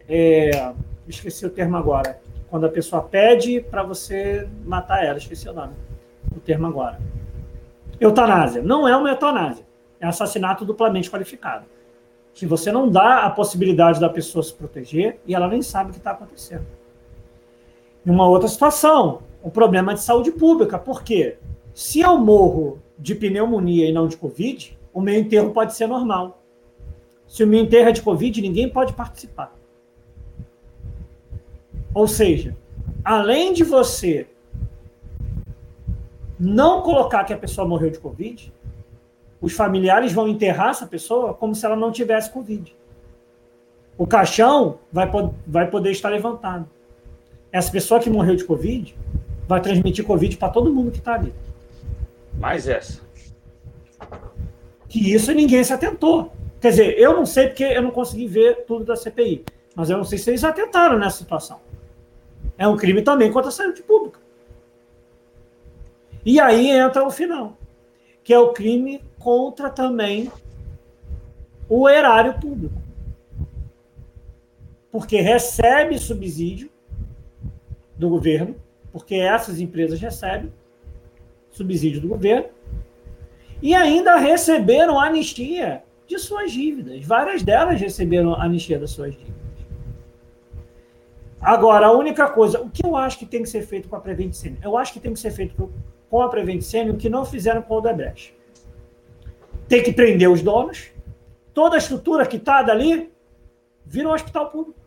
é, 0.07 0.73
Esqueci 1.05 1.45
o 1.45 1.49
termo 1.49 1.75
agora. 1.75 2.21
Quando 2.49 2.67
a 2.67 2.69
pessoa 2.69 3.03
pede 3.03 3.59
para 3.59 3.83
você 3.83 4.47
matar 4.63 5.03
ela, 5.03 5.17
esqueci 5.17 5.49
o 5.49 5.51
nome. 5.51 5.73
O 6.33 6.39
termo 6.39 6.67
agora. 6.67 7.01
Eutanásia. 7.99 8.61
Não 8.61 8.87
é 8.87 8.95
uma 8.95 9.09
eutanásia. 9.09 9.65
É 9.99 10.07
assassinato 10.07 10.63
duplamente 10.63 11.11
qualificado. 11.11 11.65
Que 12.33 12.45
você 12.45 12.71
não 12.71 12.87
dá 12.87 13.25
a 13.25 13.29
possibilidade 13.29 13.99
da 13.99 14.09
pessoa 14.09 14.41
se 14.41 14.53
proteger 14.53 15.19
e 15.27 15.35
ela 15.35 15.49
nem 15.49 15.61
sabe 15.61 15.89
o 15.89 15.91
que 15.91 15.99
está 15.99 16.11
acontecendo. 16.11 16.65
Em 18.05 18.09
uma 18.09 18.25
outra 18.25 18.47
situação, 18.47 19.21
um 19.43 19.49
problema 19.49 19.93
de 19.93 20.01
saúde 20.01 20.31
pública. 20.31 20.77
Por 20.77 21.03
quê? 21.03 21.37
Se 21.73 22.01
eu 22.01 22.17
morro 22.17 22.79
de 22.97 23.15
pneumonia 23.15 23.89
e 23.89 23.93
não 23.93 24.07
de 24.07 24.17
Covid, 24.17 24.77
o 24.93 25.01
meu 25.01 25.15
enterro 25.15 25.51
pode 25.51 25.73
ser 25.75 25.87
normal. 25.87 26.41
Se 27.27 27.43
o 27.43 27.47
meu 27.47 27.61
enterro 27.61 27.89
é 27.89 27.91
de 27.91 28.01
Covid, 28.01 28.41
ninguém 28.41 28.69
pode 28.69 28.93
participar. 28.93 29.55
Ou 31.93 32.07
seja, 32.07 32.55
além 33.03 33.53
de 33.53 33.63
você 33.63 34.27
não 36.39 36.81
colocar 36.81 37.23
que 37.23 37.33
a 37.33 37.37
pessoa 37.37 37.67
morreu 37.67 37.89
de 37.89 37.99
Covid, 37.99 38.53
os 39.39 39.53
familiares 39.53 40.13
vão 40.13 40.27
enterrar 40.27 40.69
essa 40.69 40.85
pessoa 40.85 41.33
como 41.33 41.55
se 41.55 41.65
ela 41.65 41.75
não 41.75 41.91
tivesse 41.91 42.31
Covid. 42.31 42.75
O 43.97 44.07
caixão 44.07 44.79
vai, 44.91 45.09
vai 45.45 45.69
poder 45.69 45.91
estar 45.91 46.09
levantado. 46.09 46.67
Essa 47.51 47.71
pessoa 47.71 47.99
que 47.99 48.09
morreu 48.09 48.35
de 48.35 48.43
Covid 48.43 48.95
vai 49.51 49.61
transmitir 49.61 50.05
Covid 50.05 50.37
para 50.37 50.47
todo 50.47 50.73
mundo 50.73 50.91
que 50.91 50.99
está 50.99 51.15
ali. 51.15 51.33
Mais 52.37 52.69
essa. 52.69 53.01
Que 54.87 55.13
isso 55.13 55.33
ninguém 55.33 55.61
se 55.61 55.73
atentou. 55.73 56.31
Quer 56.61 56.69
dizer, 56.69 56.97
eu 56.97 57.13
não 57.13 57.25
sei 57.25 57.47
porque 57.47 57.65
eu 57.65 57.81
não 57.81 57.91
consegui 57.91 58.27
ver 58.27 58.63
tudo 58.65 58.85
da 58.85 58.95
CPI, 58.95 59.43
mas 59.75 59.89
eu 59.89 59.97
não 59.97 60.05
sei 60.05 60.17
se 60.17 60.29
eles 60.29 60.43
atentaram 60.43 60.97
nessa 60.97 61.17
situação. 61.17 61.59
É 62.57 62.65
um 62.65 62.77
crime 62.77 63.01
também 63.01 63.29
contra 63.29 63.49
a 63.49 63.51
saúde 63.51 63.83
pública. 63.83 64.19
E 66.25 66.39
aí 66.39 66.69
entra 66.69 67.03
o 67.03 67.11
final, 67.11 67.57
que 68.23 68.33
é 68.33 68.39
o 68.39 68.53
crime 68.53 69.03
contra 69.19 69.69
também 69.69 70.31
o 71.67 71.89
erário 71.89 72.39
público. 72.39 72.81
Porque 74.91 75.19
recebe 75.19 75.97
subsídio 75.97 76.69
do 77.97 78.07
governo, 78.07 78.55
porque 78.91 79.15
essas 79.15 79.59
empresas 79.59 79.99
recebem 79.99 80.51
subsídio 81.51 82.01
do 82.01 82.07
governo, 82.07 82.49
e 83.61 83.75
ainda 83.75 84.15
receberam 84.17 84.99
anistia 84.99 85.83
de 86.07 86.17
suas 86.17 86.51
dívidas. 86.51 87.05
Várias 87.05 87.43
delas 87.43 87.79
receberam 87.79 88.33
anistia 88.33 88.79
das 88.79 88.91
suas 88.91 89.13
dívidas. 89.13 89.41
Agora, 91.39 91.87
a 91.87 91.91
única 91.91 92.27
coisa, 92.29 92.61
o 92.61 92.69
que 92.69 92.85
eu 92.85 92.95
acho 92.95 93.19
que 93.19 93.25
tem 93.25 93.43
que 93.43 93.49
ser 93.49 93.63
feito 93.63 93.87
com 93.87 93.95
a 93.95 93.99
Prevent 93.99 94.33
Senior? 94.33 94.59
Eu 94.63 94.77
acho 94.77 94.93
que 94.93 94.99
tem 94.99 95.13
que 95.13 95.19
ser 95.19 95.31
feito 95.31 95.71
com 96.09 96.21
a 96.21 96.29
Prevent 96.29 96.61
Senior 96.61 96.95
o 96.95 96.97
que 96.97 97.09
não 97.09 97.25
fizeram 97.25 97.61
com 97.61 97.75
o 97.75 97.77
Odebrecht. 97.77 98.35
Tem 99.67 99.81
que 99.81 99.93
prender 99.93 100.29
os 100.29 100.41
donos. 100.41 100.91
Toda 101.53 101.75
a 101.75 101.79
estrutura 101.79 102.25
que 102.25 102.37
está 102.37 102.61
dali 102.61 103.11
vira 103.85 104.07
um 104.07 104.13
hospital 104.13 104.49
público. 104.49 104.79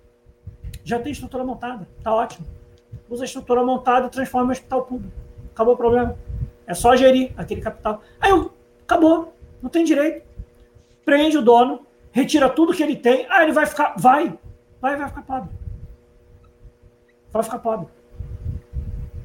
Já 0.84 0.98
tem 0.98 1.12
estrutura 1.12 1.44
montada, 1.44 1.88
está 1.98 2.14
ótimo. 2.14 2.46
Usa 3.08 3.24
a 3.24 3.26
estrutura 3.26 3.64
montada 3.64 4.06
e 4.06 4.10
transforma 4.10 4.48
em 4.48 4.52
hospital 4.52 4.82
público. 4.82 5.14
Acabou 5.52 5.74
o 5.74 5.76
problema. 5.76 6.16
É 6.66 6.74
só 6.74 6.96
gerir 6.96 7.32
aquele 7.36 7.60
capital. 7.60 8.02
Aí 8.20 8.30
acabou, 8.82 9.34
não 9.62 9.70
tem 9.70 9.84
direito. 9.84 10.24
Prende 11.04 11.36
o 11.36 11.42
dono, 11.42 11.86
retira 12.10 12.48
tudo 12.48 12.72
que 12.72 12.82
ele 12.82 12.96
tem. 12.96 13.26
Ah, 13.28 13.42
ele 13.42 13.52
vai 13.52 13.66
ficar. 13.66 13.94
Vai, 13.98 14.38
vai, 14.80 14.96
vai 14.96 15.08
ficar 15.08 15.22
pobre 15.22 15.50
vai 17.34 17.42
ficar 17.42 17.58
pobre. 17.58 17.88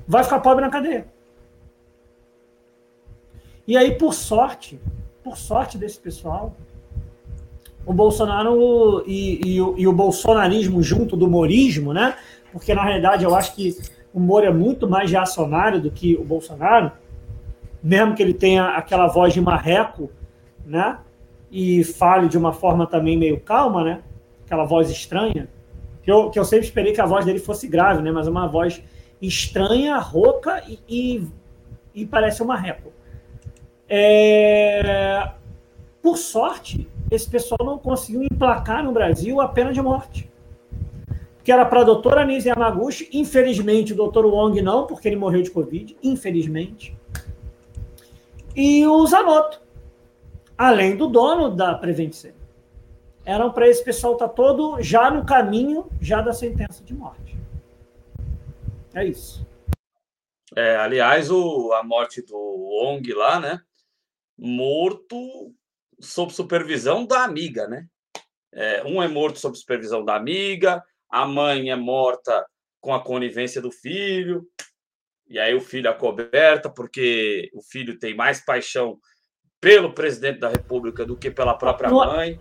Vai 0.08 0.24
ficar 0.24 0.40
pobre 0.40 0.66
na 0.66 0.72
cadeia. 0.72 1.08
E 3.68 3.78
aí, 3.78 3.96
por 3.96 4.16
sorte, 4.16 4.80
por 5.24 5.38
sorte 5.38 5.78
desse 5.78 6.00
pessoal, 6.00 6.56
o 7.86 7.94
Bolsonaro 7.94 9.04
e, 9.06 9.40
e, 9.46 9.56
e, 9.58 9.88
o 9.88 9.94
bolsonarismo 9.94 10.82
junto 10.82 11.16
do 11.16 11.30
morismo, 11.30 11.94
né? 11.94 12.18
Porque 12.52 12.74
na 12.74 12.84
realidade 12.84 13.24
eu 13.24 13.36
acho 13.36 13.56
que 13.56 13.78
o 14.14 14.20
Moro 14.20 14.46
é 14.46 14.52
muito 14.52 14.88
mais 14.88 15.12
reacionário 15.12 15.80
do 15.80 15.92
que 15.92 16.16
o 16.16 16.24
Bolsonaro, 16.24 16.92
mesmo 17.82 18.16
que 18.16 18.24
ele 18.24 18.34
tenha 18.34 18.70
aquela 18.70 19.08
voz 19.08 19.34
de 19.34 19.42
marreco, 19.42 20.10
né? 20.66 20.98
E 21.52 21.84
fale 21.84 22.28
de 22.28 22.38
uma 22.38 22.54
forma 22.54 22.86
também 22.86 23.18
meio 23.18 23.40
calma, 23.40 23.84
né? 23.84 24.02
Aquela 24.46 24.66
voz 24.66 24.90
estranha 24.90 25.48
que 26.10 26.12
eu, 26.12 26.30
que 26.30 26.40
eu 26.40 26.46
sempre 26.46 26.66
esperei 26.66 26.94
que 26.94 27.02
a 27.02 27.06
voz 27.06 27.26
dele 27.26 27.40
fosse 27.40 27.68
grave, 27.68 28.02
né? 28.02 28.12
Mas 28.12 28.28
é 28.28 28.32
uma 28.32 28.48
voz 28.48 28.82
estranha, 29.22 29.98
rouca 29.98 30.64
e, 30.68 30.80
e, 30.88 31.28
e 31.94 32.06
parece 32.06 32.42
uma 32.42 32.56
réplica. 32.56 32.98
É... 33.88 35.32
Por 36.02 36.18
sorte, 36.18 36.88
esse 37.12 37.30
pessoal 37.30 37.60
não 37.64 37.78
conseguiu 37.78 38.24
emplacar 38.24 38.84
no 38.84 38.92
Brasil 38.92 39.42
a 39.42 39.48
pena 39.48 39.74
de 39.74 39.82
morte. 39.82 40.29
Que 41.50 41.54
era 41.54 41.66
para 41.66 41.82
a 41.82 41.84
doutora 41.84 42.22
Anise 42.22 42.48
Yamaguchi, 42.48 43.10
infelizmente 43.12 43.94
o 43.94 43.96
doutor 43.96 44.24
Wong 44.24 44.62
não, 44.62 44.86
porque 44.86 45.08
ele 45.08 45.16
morreu 45.16 45.42
de 45.42 45.50
Covid, 45.50 45.98
infelizmente. 46.04 46.96
E 48.56 48.86
o 48.86 49.04
Zanotto, 49.08 49.60
além 50.56 50.96
do 50.96 51.08
dono 51.08 51.50
da 51.50 51.74
Prevent 51.74 52.24
eram 53.26 53.52
para 53.52 53.68
esse 53.68 53.84
pessoal 53.84 54.14
estar 54.14 54.28
tá 54.28 54.34
todo 54.36 54.80
já 54.80 55.10
no 55.10 55.26
caminho 55.26 55.90
já 56.00 56.22
da 56.22 56.34
sentença 56.34 56.84
de 56.84 56.94
morte. 56.94 57.36
É 58.94 59.04
isso. 59.04 59.44
É, 60.56 60.76
aliás, 60.76 61.32
o, 61.32 61.74
a 61.74 61.84
morte 61.84 62.22
do 62.22 62.38
Ong 62.84 63.12
lá, 63.12 63.40
né? 63.40 63.60
Morto 64.38 65.52
sob 66.00 66.32
supervisão 66.32 67.08
da 67.08 67.24
amiga, 67.24 67.68
né? 67.68 67.88
É, 68.54 68.84
um 68.84 69.02
é 69.02 69.08
morto 69.08 69.40
sob 69.40 69.58
supervisão 69.58 70.06
da 70.06 70.16
amiga, 70.16 70.84
a 71.10 71.26
mãe 71.26 71.70
é 71.70 71.76
morta 71.76 72.46
com 72.80 72.94
a 72.94 73.04
conivência 73.04 73.62
do 73.62 73.72
filho, 73.72 74.46
e 75.28 75.38
aí 75.38 75.54
o 75.54 75.62
filho 75.62 75.88
é 75.88 75.94
coberta 75.94 76.70
porque 76.70 77.50
o 77.54 77.62
filho 77.62 78.00
tem 78.00 78.16
mais 78.16 78.44
paixão 78.44 78.98
pelo 79.60 79.94
presidente 79.94 80.40
da 80.40 80.50
República 80.50 81.06
do 81.06 81.18
que 81.18 81.30
pela 81.30 81.54
própria 81.54 81.90
mãe 81.90 82.40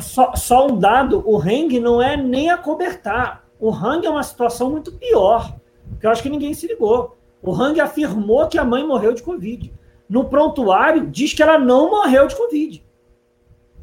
só, 0.00 0.34
só 0.34 0.66
um 0.66 0.78
dado, 0.78 1.22
o 1.26 1.38
Hang 1.38 1.78
não 1.80 2.00
é 2.00 2.16
nem 2.16 2.50
acobertar. 2.50 3.44
O 3.58 3.70
Hang 3.72 4.06
é 4.06 4.10
uma 4.10 4.22
situação 4.22 4.70
muito 4.70 4.92
pior, 4.92 5.56
que 6.00 6.06
eu 6.06 6.10
acho 6.10 6.22
que 6.22 6.28
ninguém 6.28 6.54
se 6.54 6.66
ligou. 6.66 7.16
O 7.42 7.52
Hang 7.52 7.80
afirmou 7.80 8.48
que 8.48 8.58
a 8.58 8.64
mãe 8.64 8.86
morreu 8.86 9.12
de 9.12 9.22
Covid. 9.22 9.72
No 10.08 10.28
prontuário, 10.28 11.06
diz 11.06 11.32
que 11.32 11.42
ela 11.42 11.58
não 11.58 11.90
morreu 11.90 12.26
de 12.26 12.36
Covid. 12.36 12.84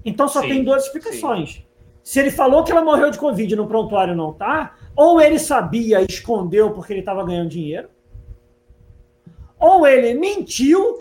Então 0.03 0.27
só 0.27 0.41
sim, 0.41 0.47
tem 0.47 0.63
duas 0.63 0.85
explicações. 0.85 1.53
Sim. 1.53 1.65
Se 2.03 2.19
ele 2.19 2.31
falou 2.31 2.63
que 2.63 2.71
ela 2.71 2.83
morreu 2.83 3.11
de 3.11 3.19
Covid 3.19 3.55
no 3.55 3.67
prontuário 3.67 4.15
não 4.15 4.33
tá, 4.33 4.75
ou 4.95 5.21
ele 5.21 5.39
sabia 5.39 6.01
e 6.01 6.05
escondeu 6.05 6.71
porque 6.71 6.93
ele 6.93 6.99
estava 7.01 7.23
ganhando 7.23 7.49
dinheiro, 7.49 7.89
ou 9.59 9.85
ele 9.85 10.13
mentiu 10.15 10.99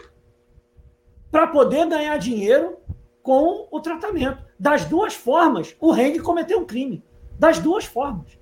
para 1.31 1.47
poder 1.47 1.87
ganhar 1.87 2.17
dinheiro 2.19 2.77
com 3.23 3.67
o 3.71 3.81
tratamento. 3.81 4.45
Das 4.59 4.85
duas 4.85 5.15
formas, 5.15 5.75
o 5.81 5.95
Heng 5.95 6.19
cometeu 6.19 6.59
um 6.59 6.67
crime. 6.67 7.03
Das 7.39 7.59
duas 7.59 7.85
formas. 7.85 8.39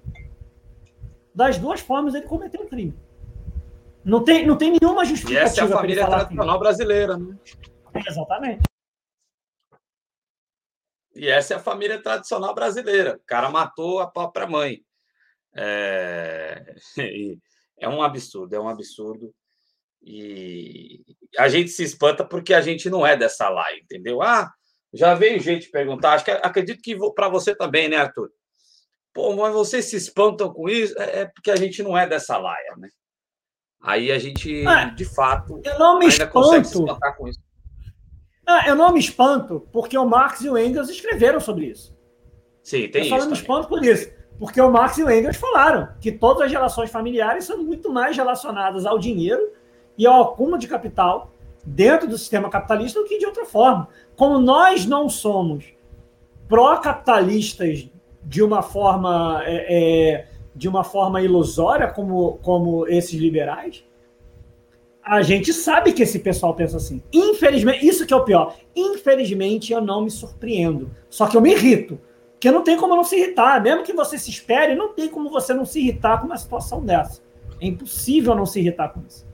Das 1.34 1.58
duas 1.58 1.80
formas, 1.80 2.14
ele 2.14 2.26
cometeu 2.26 2.62
um 2.62 2.66
crime. 2.66 2.96
Não 4.04 4.24
tem, 4.24 4.46
não 4.46 4.56
tem 4.56 4.76
nenhuma 4.80 5.04
justificativa. 5.04 5.44
E 5.44 5.46
essa 5.46 5.60
é 5.60 5.64
a 5.64 5.68
família 5.68 6.06
tradicional 6.06 6.50
assim. 6.50 6.58
brasileira, 6.58 7.16
né? 7.16 7.36
Exatamente. 8.06 8.62
E 11.18 11.28
essa 11.28 11.54
é 11.54 11.56
a 11.56 11.60
família 11.60 12.00
tradicional 12.00 12.54
brasileira. 12.54 13.16
O 13.16 13.26
cara 13.26 13.50
matou 13.50 13.98
a 13.98 14.06
própria 14.06 14.46
mãe. 14.46 14.80
É, 15.56 16.74
é 17.78 17.88
um 17.88 18.02
absurdo, 18.02 18.54
é 18.54 18.60
um 18.60 18.68
absurdo. 18.68 19.34
E 20.00 21.02
a 21.36 21.48
gente 21.48 21.70
se 21.70 21.82
espanta 21.82 22.24
porque 22.24 22.54
a 22.54 22.60
gente 22.60 22.88
não 22.88 23.04
é 23.04 23.16
dessa 23.16 23.48
lá, 23.48 23.66
entendeu? 23.76 24.22
Ah, 24.22 24.48
já 24.94 25.14
veio 25.14 25.40
gente 25.40 25.70
perguntar, 25.70 26.12
acho 26.12 26.24
que 26.24 26.30
acredito 26.30 26.80
que 26.80 26.96
para 27.14 27.28
você 27.28 27.54
também, 27.54 27.88
né, 27.88 27.96
Arthur? 27.96 28.30
Pô, 29.12 29.34
mas 29.34 29.52
vocês 29.52 29.86
se 29.86 29.96
espantam 29.96 30.52
com 30.52 30.68
isso? 30.68 30.96
É, 30.98 31.22
é 31.22 31.24
porque 31.26 31.50
a 31.50 31.56
gente 31.56 31.82
não 31.82 31.98
é 31.98 32.06
dessa 32.06 32.38
laia, 32.38 32.76
né? 32.76 32.88
Aí 33.82 34.12
a 34.12 34.18
gente, 34.18 34.64
ah, 34.66 34.84
de 34.84 35.04
fato, 35.04 35.60
eu 35.64 35.78
não 35.78 35.98
me 35.98 36.06
ainda 36.06 36.24
espanto. 36.24 36.32
consegue 36.32 36.64
se 36.64 36.78
espantar 36.78 37.16
com 37.16 37.28
isso. 37.28 37.40
Ah, 38.50 38.66
eu 38.66 38.74
não 38.74 38.94
me 38.94 38.98
espanto, 38.98 39.68
porque 39.70 39.98
o 39.98 40.06
Marx 40.06 40.40
e 40.40 40.48
o 40.48 40.56
Engels 40.56 40.88
escreveram 40.88 41.38
sobre 41.38 41.66
isso. 41.66 41.94
Sim, 42.62 42.88
tem 42.88 43.02
eu 43.02 43.04
isso. 43.04 43.14
Eu 43.14 43.20
não 43.20 43.26
me 43.26 43.34
espanto 43.34 43.68
por 43.68 43.84
isso. 43.84 44.10
Porque 44.38 44.58
o 44.58 44.70
Marx 44.70 44.96
e 44.96 45.04
o 45.04 45.10
Engels 45.10 45.36
falaram 45.36 45.90
que 46.00 46.10
todas 46.10 46.44
as 46.44 46.50
relações 46.50 46.90
familiares 46.90 47.44
são 47.44 47.62
muito 47.62 47.92
mais 47.92 48.16
relacionadas 48.16 48.86
ao 48.86 48.98
dinheiro 48.98 49.52
e 49.98 50.06
ao 50.06 50.22
acúmulo 50.22 50.56
de 50.56 50.66
capital 50.66 51.30
dentro 51.62 52.08
do 52.08 52.16
sistema 52.16 52.48
capitalista 52.48 52.98
do 53.00 53.06
que 53.06 53.18
de 53.18 53.26
outra 53.26 53.44
forma. 53.44 53.86
Como 54.16 54.38
nós 54.38 54.86
não 54.86 55.10
somos 55.10 55.66
pró-capitalistas 56.48 57.86
de 58.24 58.42
uma 58.42 58.62
forma 58.62 59.42
é, 59.44 59.66
é, 59.68 60.28
de 60.54 60.68
uma 60.70 60.84
forma 60.84 61.20
ilusória, 61.20 61.88
como, 61.88 62.38
como 62.38 62.88
esses 62.88 63.20
liberais, 63.20 63.84
a 65.08 65.22
gente 65.22 65.54
sabe 65.54 65.92
que 65.94 66.02
esse 66.02 66.18
pessoal 66.18 66.54
pensa 66.54 66.76
assim. 66.76 67.02
Infelizmente, 67.12 67.86
isso 67.86 68.06
que 68.06 68.12
é 68.12 68.16
o 68.16 68.24
pior. 68.24 68.54
Infelizmente, 68.76 69.72
eu 69.72 69.80
não 69.80 70.02
me 70.02 70.10
surpreendo. 70.10 70.94
Só 71.08 71.26
que 71.26 71.36
eu 71.36 71.40
me 71.40 71.52
irrito. 71.52 71.98
Porque 72.32 72.50
não 72.50 72.62
tem 72.62 72.76
como 72.76 72.94
não 72.94 73.02
se 73.02 73.16
irritar. 73.16 73.62
Mesmo 73.62 73.82
que 73.82 73.94
você 73.94 74.18
se 74.18 74.30
espere, 74.30 74.74
não 74.74 74.92
tem 74.92 75.08
como 75.08 75.30
você 75.30 75.54
não 75.54 75.64
se 75.64 75.80
irritar 75.80 76.20
com 76.20 76.26
uma 76.26 76.36
situação 76.36 76.84
dessa. 76.84 77.22
É 77.58 77.66
impossível 77.66 78.34
não 78.34 78.44
se 78.44 78.60
irritar 78.60 78.90
com 78.90 79.00
isso. 79.00 79.26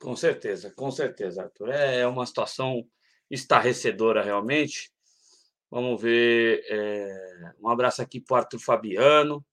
Com 0.00 0.14
certeza, 0.14 0.70
com 0.70 0.90
certeza, 0.92 1.42
Arthur. 1.42 1.70
É 1.70 2.06
uma 2.06 2.24
situação 2.24 2.86
estarrecedora, 3.28 4.22
realmente. 4.22 4.92
Vamos 5.68 6.00
ver. 6.00 6.64
É... 6.70 7.52
Um 7.60 7.68
abraço 7.68 8.00
aqui 8.00 8.20
para 8.20 8.34
o 8.34 8.38
Arthur 8.38 8.60
Fabiano, 8.60 9.44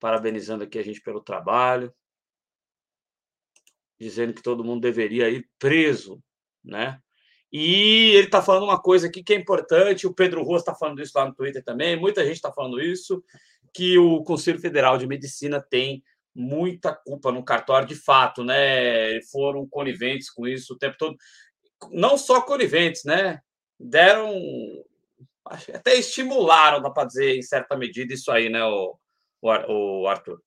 parabenizando 0.00 0.64
aqui 0.64 0.78
a 0.78 0.82
gente 0.82 1.00
pelo 1.00 1.20
trabalho, 1.20 1.94
dizendo 3.98 4.32
que 4.32 4.42
todo 4.42 4.64
mundo 4.64 4.80
deveria 4.80 5.28
ir 5.28 5.48
preso, 5.58 6.22
né? 6.64 6.98
E 7.52 8.12
ele 8.14 8.26
está 8.26 8.40
falando 8.40 8.64
uma 8.64 8.80
coisa 8.80 9.08
aqui 9.08 9.22
que 9.22 9.32
é 9.32 9.36
importante, 9.36 10.06
o 10.06 10.14
Pedro 10.14 10.42
Roas 10.42 10.62
está 10.62 10.74
falando 10.74 11.02
isso 11.02 11.12
lá 11.14 11.26
no 11.26 11.34
Twitter 11.34 11.62
também, 11.62 11.98
muita 11.98 12.24
gente 12.24 12.36
está 12.36 12.52
falando 12.52 12.80
isso, 12.80 13.22
que 13.74 13.98
o 13.98 14.22
Conselho 14.22 14.58
Federal 14.58 14.96
de 14.96 15.06
Medicina 15.06 15.60
tem 15.60 16.02
muita 16.34 16.94
culpa 16.94 17.32
no 17.32 17.44
cartório, 17.44 17.88
de 17.88 17.94
fato, 17.94 18.44
né? 18.44 19.20
Foram 19.30 19.68
coniventes 19.68 20.30
com 20.30 20.46
isso 20.46 20.74
o 20.74 20.78
tempo 20.78 20.96
todo. 20.96 21.16
Não 21.90 22.16
só 22.16 22.40
coniventes, 22.40 23.04
né? 23.04 23.40
Deram. 23.78 24.32
Até 25.44 25.96
estimularam, 25.96 26.80
dá 26.80 26.90
para 26.90 27.08
dizer, 27.08 27.36
em 27.36 27.42
certa 27.42 27.76
medida, 27.76 28.14
isso 28.14 28.30
aí, 28.30 28.48
né, 28.48 28.62
o, 28.62 28.96
o 29.42 30.06
Arthur? 30.06 30.40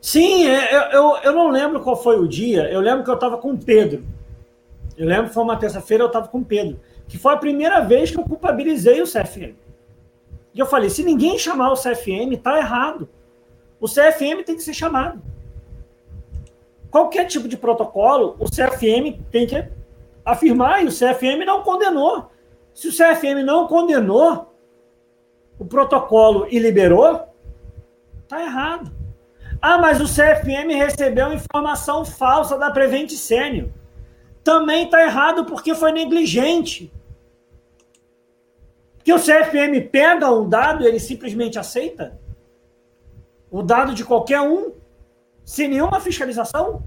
Sim, 0.00 0.46
é, 0.46 0.74
eu, 0.74 0.82
eu, 0.92 1.16
eu 1.24 1.32
não 1.32 1.48
lembro 1.48 1.82
qual 1.82 1.96
foi 1.96 2.18
o 2.18 2.28
dia. 2.28 2.70
Eu 2.70 2.80
lembro 2.80 3.04
que 3.04 3.10
eu 3.10 3.14
estava 3.14 3.36
com 3.38 3.52
o 3.52 3.58
Pedro. 3.58 4.04
Eu 4.96 5.06
lembro 5.06 5.28
que 5.28 5.34
foi 5.34 5.42
uma 5.42 5.56
terça-feira, 5.58 6.02
eu 6.04 6.08
estava 6.08 6.28
com 6.28 6.38
o 6.38 6.44
Pedro. 6.44 6.80
Que 7.06 7.18
foi 7.18 7.32
a 7.34 7.36
primeira 7.36 7.80
vez 7.80 8.10
que 8.10 8.18
eu 8.18 8.24
culpabilizei 8.24 9.02
o 9.02 9.06
CFM. 9.06 9.54
E 10.54 10.58
eu 10.58 10.66
falei: 10.66 10.90
se 10.90 11.02
ninguém 11.02 11.38
chamar 11.38 11.72
o 11.72 11.76
CFM, 11.76 12.40
tá 12.42 12.58
errado. 12.58 13.08
O 13.80 13.86
CFM 13.86 14.44
tem 14.44 14.56
que 14.56 14.62
ser 14.62 14.74
chamado. 14.74 15.22
qualquer 16.90 17.26
tipo 17.26 17.46
de 17.46 17.56
protocolo, 17.56 18.36
o 18.40 18.46
CFM 18.46 19.20
tem 19.30 19.46
que 19.46 19.68
afirmar, 20.24 20.82
e 20.82 20.88
o 20.88 20.92
CFM 20.92 21.44
não 21.46 21.62
condenou. 21.62 22.30
Se 22.74 22.88
o 22.88 22.92
CFM 22.92 23.44
não 23.44 23.66
condenou 23.66 24.52
o 25.58 25.64
protocolo 25.64 26.46
e 26.50 26.58
liberou, 26.58 27.28
tá 28.28 28.40
errado. 28.42 28.92
Ah, 29.60 29.78
mas 29.78 30.00
o 30.00 30.04
CFM 30.04 30.72
recebeu 30.76 31.32
informação 31.32 32.04
falsa 32.04 32.56
da 32.56 32.70
Prevent 32.70 33.10
Sênior. 33.10 33.68
Também 34.44 34.84
está 34.84 35.02
errado 35.02 35.44
porque 35.44 35.74
foi 35.74 35.90
negligente. 35.90 36.92
Que 39.02 39.12
o 39.12 39.18
CFM 39.18 39.90
pega 39.90 40.30
um 40.30 40.48
dado 40.48 40.86
ele 40.86 41.00
simplesmente 41.00 41.58
aceita? 41.58 42.20
O 43.50 43.62
dado 43.62 43.94
de 43.94 44.04
qualquer 44.04 44.40
um, 44.40 44.72
sem 45.44 45.68
nenhuma 45.68 45.98
fiscalização? 45.98 46.82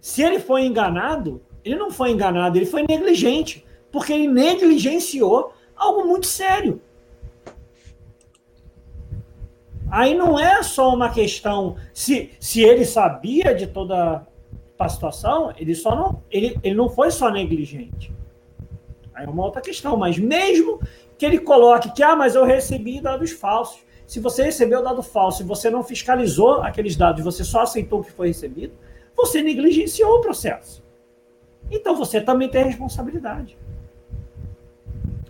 Se 0.00 0.22
ele 0.22 0.38
foi 0.38 0.64
enganado, 0.64 1.42
ele 1.64 1.74
não 1.74 1.90
foi 1.90 2.12
enganado, 2.12 2.56
ele 2.56 2.64
foi 2.64 2.86
negligente, 2.88 3.66
porque 3.90 4.12
ele 4.12 4.28
negligenciou 4.28 5.52
algo 5.76 6.06
muito 6.06 6.26
sério. 6.26 6.80
Aí 9.90 10.14
não 10.14 10.38
é 10.38 10.62
só 10.62 10.92
uma 10.92 11.10
questão 11.10 11.76
se, 11.94 12.30
se 12.40 12.62
ele 12.62 12.84
sabia 12.84 13.54
de 13.54 13.66
toda 13.66 14.26
a 14.78 14.88
situação, 14.88 15.52
ele 15.56 15.74
só 15.74 15.94
não 15.94 16.22
ele, 16.30 16.58
ele 16.62 16.74
não 16.74 16.88
foi 16.88 17.10
só 17.10 17.30
negligente. 17.30 18.12
Aí 19.14 19.24
é 19.24 19.28
uma 19.28 19.44
outra 19.44 19.62
questão, 19.62 19.96
mas 19.96 20.18
mesmo 20.18 20.80
que 21.16 21.24
ele 21.24 21.38
coloque 21.38 21.92
que 21.92 22.02
ah, 22.02 22.16
mas 22.16 22.34
eu 22.34 22.44
recebi 22.44 23.00
dados 23.00 23.30
falsos. 23.30 23.80
Se 24.06 24.20
você 24.20 24.44
recebeu 24.44 24.82
dado 24.82 25.02
falso 25.02 25.42
e 25.42 25.46
você 25.46 25.70
não 25.70 25.82
fiscalizou 25.82 26.62
aqueles 26.62 26.94
dados, 26.94 27.24
você 27.24 27.42
só 27.42 27.62
aceitou 27.62 28.00
o 28.00 28.04
que 28.04 28.12
foi 28.12 28.28
recebido, 28.28 28.74
você 29.16 29.42
negligenciou 29.42 30.18
o 30.18 30.20
processo. 30.20 30.84
Então 31.70 31.96
você 31.96 32.20
também 32.20 32.48
tem 32.48 32.64
responsabilidade. 32.64 33.56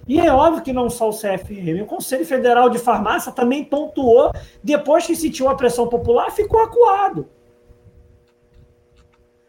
E 0.06 0.20
é 0.20 0.32
óbvio 0.32 0.62
que 0.62 0.72
não 0.72 0.88
só 0.88 1.08
o 1.08 1.12
CFM, 1.12 1.82
o 1.82 1.86
Conselho 1.86 2.24
Federal 2.24 2.70
de 2.70 2.78
Farmácia 2.78 3.32
também 3.32 3.64
pontuou, 3.64 4.32
depois 4.62 5.04
que 5.04 5.16
sentiu 5.16 5.48
a 5.48 5.56
pressão 5.56 5.88
popular, 5.88 6.30
ficou 6.30 6.60
acuado. 6.60 7.28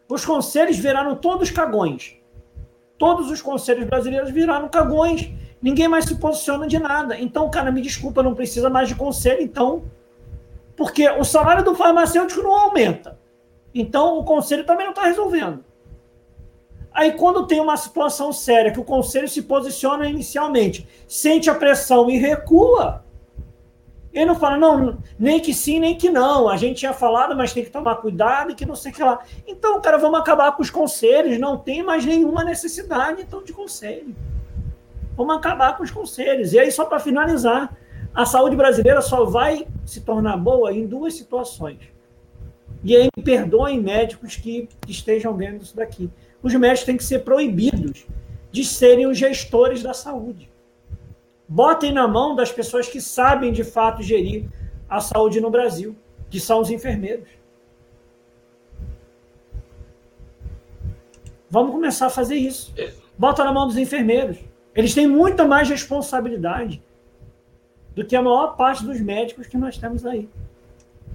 Os 0.08 0.24
conselhos 0.24 0.76
viraram 0.76 1.14
todos 1.14 1.50
cagões. 1.50 2.16
Todos 2.96 3.30
os 3.30 3.40
conselhos 3.40 3.84
brasileiros 3.84 4.30
viraram 4.30 4.68
cagões. 4.68 5.30
Ninguém 5.62 5.86
mais 5.86 6.06
se 6.06 6.16
posiciona 6.16 6.66
de 6.66 6.78
nada. 6.78 7.16
Então, 7.18 7.48
cara, 7.50 7.70
me 7.70 7.80
desculpa, 7.80 8.22
não 8.22 8.34
precisa 8.34 8.68
mais 8.68 8.88
de 8.88 8.96
conselho, 8.96 9.42
então. 9.42 9.84
Porque 10.74 11.08
o 11.08 11.24
salário 11.24 11.62
do 11.62 11.74
farmacêutico 11.74 12.42
não 12.42 12.54
aumenta. 12.54 13.18
Então, 13.72 14.18
o 14.18 14.24
conselho 14.24 14.64
também 14.64 14.86
não 14.86 14.92
está 14.92 15.04
resolvendo. 15.04 15.64
Aí, 16.92 17.12
quando 17.12 17.46
tem 17.46 17.60
uma 17.60 17.76
situação 17.76 18.32
séria 18.32 18.72
que 18.72 18.80
o 18.80 18.84
conselho 18.84 19.28
se 19.28 19.42
posiciona 19.42 20.08
inicialmente, 20.08 20.88
sente 21.06 21.48
a 21.48 21.54
pressão 21.54 22.10
e 22.10 22.18
recua, 22.18 23.04
ele 24.12 24.26
não 24.26 24.34
fala, 24.34 24.56
não, 24.56 24.98
nem 25.18 25.38
que 25.38 25.52
sim, 25.54 25.78
nem 25.78 25.96
que 25.96 26.10
não. 26.10 26.48
A 26.48 26.56
gente 26.56 26.78
tinha 26.78 26.92
falado, 26.92 27.36
mas 27.36 27.52
tem 27.52 27.62
que 27.62 27.70
tomar 27.70 27.96
cuidado 27.96 28.50
e 28.50 28.54
que 28.54 28.66
não 28.66 28.74
sei 28.74 28.90
o 28.90 28.94
que 28.94 29.02
lá. 29.02 29.20
Então, 29.46 29.80
cara, 29.80 29.98
vamos 29.98 30.18
acabar 30.18 30.52
com 30.52 30.62
os 30.62 30.70
conselhos. 30.70 31.38
Não 31.38 31.56
tem 31.56 31.82
mais 31.82 32.04
nenhuma 32.04 32.42
necessidade, 32.42 33.22
então, 33.22 33.44
de 33.44 33.52
conselho. 33.52 34.14
Vamos 35.16 35.36
acabar 35.36 35.76
com 35.76 35.84
os 35.84 35.90
conselhos. 35.90 36.52
E 36.52 36.58
aí, 36.58 36.72
só 36.72 36.84
para 36.84 36.98
finalizar, 36.98 37.76
a 38.14 38.24
saúde 38.24 38.56
brasileira 38.56 39.02
só 39.02 39.24
vai 39.24 39.66
se 39.84 40.00
tornar 40.00 40.36
boa 40.36 40.72
em 40.72 40.86
duas 40.86 41.14
situações. 41.14 41.78
E 42.82 42.96
aí, 42.96 43.08
perdoem 43.22 43.80
médicos 43.80 44.36
que 44.36 44.68
estejam 44.88 45.34
vendo 45.36 45.62
isso 45.62 45.76
daqui 45.76 46.10
os 46.42 46.54
médicos 46.54 46.84
têm 46.84 46.96
que 46.96 47.04
ser 47.04 47.20
proibidos 47.20 48.06
de 48.50 48.64
serem 48.64 49.06
os 49.06 49.18
gestores 49.18 49.82
da 49.82 49.92
saúde. 49.92 50.50
Botem 51.48 51.92
na 51.92 52.06
mão 52.06 52.34
das 52.34 52.52
pessoas 52.52 52.88
que 52.88 53.00
sabem 53.00 53.52
de 53.52 53.64
fato 53.64 54.02
gerir 54.02 54.44
a 54.88 55.00
saúde 55.00 55.40
no 55.40 55.50
Brasil, 55.50 55.96
que 56.30 56.38
são 56.38 56.60
os 56.60 56.70
enfermeiros. 56.70 57.28
Vamos 61.50 61.72
começar 61.72 62.06
a 62.06 62.10
fazer 62.10 62.36
isso. 62.36 62.74
Bota 63.16 63.42
na 63.42 63.52
mão 63.52 63.66
dos 63.66 63.78
enfermeiros. 63.78 64.38
Eles 64.74 64.94
têm 64.94 65.06
muita 65.06 65.46
mais 65.46 65.68
responsabilidade 65.68 66.82
do 67.94 68.04
que 68.04 68.14
a 68.14 68.22
maior 68.22 68.56
parte 68.56 68.84
dos 68.84 69.00
médicos 69.00 69.46
que 69.46 69.56
nós 69.56 69.76
temos 69.76 70.04
aí. 70.04 70.28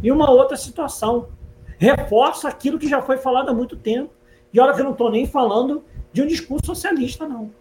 E 0.02 0.12
uma 0.12 0.30
outra 0.30 0.58
situação. 0.58 1.30
Reforça 1.78 2.48
aquilo 2.48 2.80
que 2.80 2.90
já 2.90 3.02
foi 3.02 3.18
falado 3.18 3.50
há 3.50 3.54
muito 3.54 3.78
tempo. 3.78 4.12
E 4.54 4.60
olha 4.60 4.74
que 4.74 4.82
eu 4.82 4.86
não 4.86 4.92
estou 4.92 5.10
nem 5.10 5.26
falando 5.26 5.84
de 6.12 6.22
um 6.22 6.28
discurso 6.28 6.68
socialista, 6.68 7.28
não. 7.28 7.52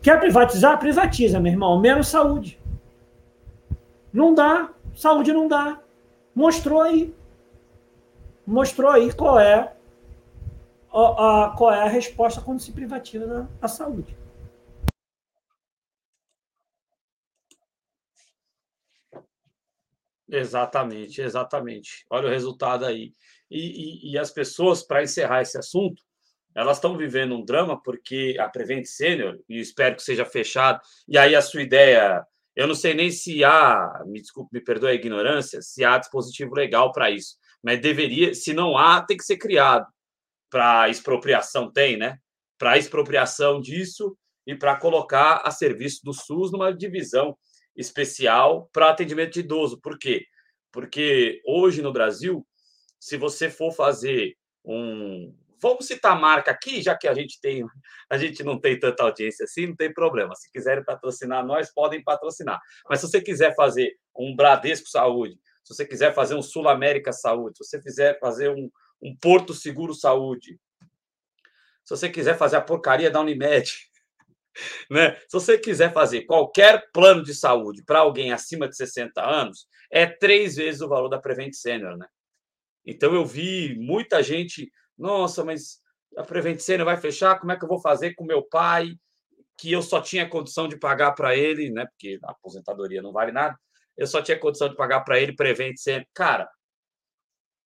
Quer 0.00 0.20
privatizar? 0.20 0.78
Privatiza, 0.78 1.40
meu 1.40 1.52
irmão. 1.52 1.80
Menos 1.80 2.08
saúde. 2.08 2.58
Não 4.12 4.32
dá. 4.32 4.70
Saúde 4.94 5.32
não 5.32 5.48
dá. 5.48 5.80
Mostrou 6.34 6.80
aí. 6.80 7.14
Mostrou 8.46 8.90
aí 8.90 9.12
qual 9.12 9.38
é 9.38 9.74
a, 10.92 11.44
a 11.44 11.50
qual 11.50 11.72
é 11.72 11.82
a 11.82 11.88
resposta 11.88 12.40
quando 12.40 12.60
se 12.60 12.72
privatiza 12.72 13.48
a 13.60 13.68
saúde. 13.68 14.16
Exatamente, 20.28 21.20
exatamente. 21.20 22.06
Olha 22.08 22.28
o 22.28 22.30
resultado 22.30 22.84
aí. 22.84 23.12
E, 23.50 24.10
e, 24.10 24.12
e 24.12 24.18
as 24.18 24.30
pessoas, 24.30 24.82
para 24.82 25.02
encerrar 25.02 25.42
esse 25.42 25.58
assunto, 25.58 26.02
elas 26.54 26.78
estão 26.78 26.96
vivendo 26.96 27.34
um 27.34 27.44
drama 27.44 27.80
porque 27.82 28.36
a 28.38 28.48
Prevent 28.48 28.84
Senior, 28.84 29.38
e 29.48 29.60
espero 29.60 29.96
que 29.96 30.02
seja 30.02 30.24
fechado, 30.24 30.80
e 31.08 31.16
aí 31.16 31.34
a 31.34 31.42
sua 31.42 31.62
ideia, 31.62 32.24
eu 32.56 32.66
não 32.66 32.74
sei 32.74 32.94
nem 32.94 33.10
se 33.10 33.44
há, 33.44 34.02
me 34.06 34.20
desculpe, 34.20 34.50
me 34.52 34.60
perdoe 34.60 34.90
a 34.90 34.94
ignorância, 34.94 35.62
se 35.62 35.84
há 35.84 35.96
dispositivo 35.98 36.54
legal 36.54 36.92
para 36.92 37.10
isso, 37.10 37.36
mas 37.62 37.80
deveria, 37.80 38.34
se 38.34 38.52
não 38.52 38.76
há, 38.76 39.00
tem 39.02 39.16
que 39.16 39.24
ser 39.24 39.36
criado. 39.36 39.86
Para 40.50 40.88
expropriação 40.88 41.70
tem, 41.70 41.96
né? 41.96 42.18
Para 42.58 42.76
expropriação 42.76 43.60
disso 43.60 44.16
e 44.46 44.56
para 44.56 44.76
colocar 44.76 45.42
a 45.44 45.50
serviço 45.50 46.00
do 46.02 46.12
SUS 46.12 46.50
numa 46.50 46.74
divisão 46.74 47.36
especial 47.76 48.68
para 48.72 48.90
atendimento 48.90 49.34
de 49.34 49.40
idoso. 49.40 49.80
Por 49.80 49.96
quê? 49.96 50.24
Porque 50.72 51.40
hoje 51.46 51.82
no 51.82 51.92
Brasil 51.92 52.44
se 53.00 53.16
você 53.16 53.50
for 53.50 53.72
fazer 53.72 54.36
um. 54.64 55.34
Vamos 55.62 55.86
citar 55.86 56.12
a 56.12 56.18
marca 56.18 56.50
aqui, 56.50 56.80
já 56.80 56.96
que 56.96 57.06
a 57.06 57.12
gente 57.12 57.38
tem, 57.40 57.64
a 58.08 58.16
gente 58.16 58.42
não 58.42 58.58
tem 58.58 58.78
tanta 58.78 59.02
audiência 59.02 59.44
assim, 59.44 59.66
não 59.66 59.76
tem 59.76 59.92
problema. 59.92 60.34
Se 60.34 60.50
quiserem 60.50 60.84
patrocinar 60.84 61.44
nós, 61.44 61.72
podem 61.72 62.02
patrocinar. 62.02 62.58
Mas 62.88 63.00
se 63.00 63.08
você 63.08 63.20
quiser 63.20 63.54
fazer 63.54 63.94
um 64.16 64.34
Bradesco 64.34 64.88
Saúde, 64.88 65.38
se 65.64 65.74
você 65.74 65.84
quiser 65.84 66.14
fazer 66.14 66.34
um 66.34 66.42
Sul 66.42 66.68
América 66.68 67.12
Saúde, 67.12 67.58
se 67.58 67.64
você 67.64 67.80
quiser 67.80 68.18
fazer 68.18 68.50
um, 68.50 68.70
um 69.02 69.14
Porto 69.16 69.52
Seguro 69.52 69.94
Saúde, 69.94 70.58
se 71.84 71.96
você 71.96 72.08
quiser 72.08 72.38
fazer 72.38 72.56
a 72.56 72.62
porcaria 72.62 73.10
da 73.10 73.20
Unimed, 73.20 73.70
né? 74.90 75.16
Se 75.28 75.32
você 75.32 75.58
quiser 75.58 75.92
fazer 75.92 76.22
qualquer 76.22 76.90
plano 76.90 77.22
de 77.22 77.34
saúde 77.34 77.82
para 77.84 78.00
alguém 78.00 78.32
acima 78.32 78.66
de 78.68 78.76
60 78.76 79.22
anos, 79.22 79.66
é 79.90 80.06
três 80.06 80.56
vezes 80.56 80.80
o 80.80 80.88
valor 80.88 81.08
da 81.08 81.18
Prevent 81.18 81.52
Senior, 81.52 81.98
né? 81.98 82.06
Então 82.84 83.14
eu 83.14 83.24
vi 83.24 83.76
muita 83.78 84.22
gente, 84.22 84.70
nossa, 84.96 85.44
mas 85.44 85.80
a 86.16 86.22
Prevent 86.22 86.60
Senior 86.60 86.86
vai 86.86 86.96
fechar, 86.96 87.38
como 87.38 87.52
é 87.52 87.58
que 87.58 87.64
eu 87.64 87.68
vou 87.68 87.80
fazer 87.80 88.14
com 88.14 88.24
meu 88.24 88.42
pai, 88.42 88.94
que 89.58 89.70
eu 89.70 89.82
só 89.82 90.00
tinha 90.00 90.28
condição 90.28 90.66
de 90.66 90.78
pagar 90.78 91.12
para 91.12 91.36
ele, 91.36 91.70
né? 91.70 91.86
Porque 91.86 92.18
a 92.24 92.30
aposentadoria 92.30 93.02
não 93.02 93.12
vale 93.12 93.32
nada. 93.32 93.58
Eu 93.96 94.06
só 94.06 94.22
tinha 94.22 94.38
condição 94.38 94.68
de 94.68 94.76
pagar 94.76 95.00
para 95.00 95.20
ele 95.20 95.36
Prevent 95.36 95.76
Senior. 95.76 96.06
Cara, 96.14 96.50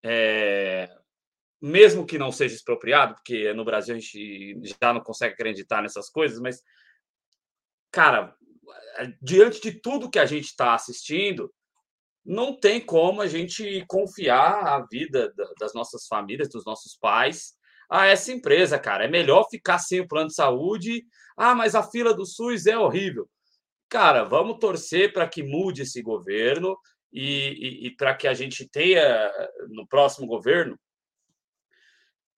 é... 0.03 0.89
mesmo 1.61 2.05
que 2.05 2.17
não 2.17 2.31
seja 2.31 2.55
expropriado, 2.55 3.15
porque 3.15 3.53
no 3.53 3.63
Brasil 3.63 3.95
a 3.95 3.99
gente 3.99 4.59
já 4.81 4.93
não 4.93 5.01
consegue 5.01 5.33
acreditar 5.33 5.81
nessas 5.81 6.09
coisas, 6.09 6.39
mas 6.39 6.61
cara, 7.95 8.35
diante 9.21 9.61
de 9.61 9.71
tudo 9.71 10.09
que 10.09 10.19
a 10.19 10.25
gente 10.25 10.45
está 10.45 10.75
assistindo, 10.75 11.49
não 12.25 12.57
tem 12.57 12.81
como 12.81 13.21
a 13.21 13.27
gente 13.27 13.85
confiar 13.87 14.65
a 14.65 14.85
vida 14.89 15.31
das 15.59 15.73
nossas 15.73 16.07
famílias, 16.07 16.49
dos 16.49 16.65
nossos 16.65 16.97
pais, 16.97 17.53
a 17.89 18.07
essa 18.07 18.31
empresa, 18.31 18.79
cara. 18.79 19.05
É 19.05 19.07
melhor 19.07 19.47
ficar 19.49 19.77
sem 19.77 19.99
o 19.99 20.07
plano 20.07 20.29
de 20.29 20.35
saúde. 20.35 21.05
Ah, 21.37 21.53
mas 21.53 21.75
a 21.75 21.83
fila 21.83 22.13
do 22.13 22.25
SUS 22.25 22.65
é 22.65 22.77
horrível. 22.77 23.29
Cara, 23.87 24.23
vamos 24.23 24.57
torcer 24.59 25.13
para 25.13 25.27
que 25.27 25.43
mude 25.43 25.83
esse 25.83 26.01
governo 26.01 26.75
e, 27.13 27.83
e, 27.83 27.87
e 27.87 27.95
para 27.95 28.15
que 28.15 28.27
a 28.27 28.33
gente 28.33 28.67
tenha 28.67 29.31
no 29.69 29.87
próximo 29.87 30.25
governo, 30.25 30.79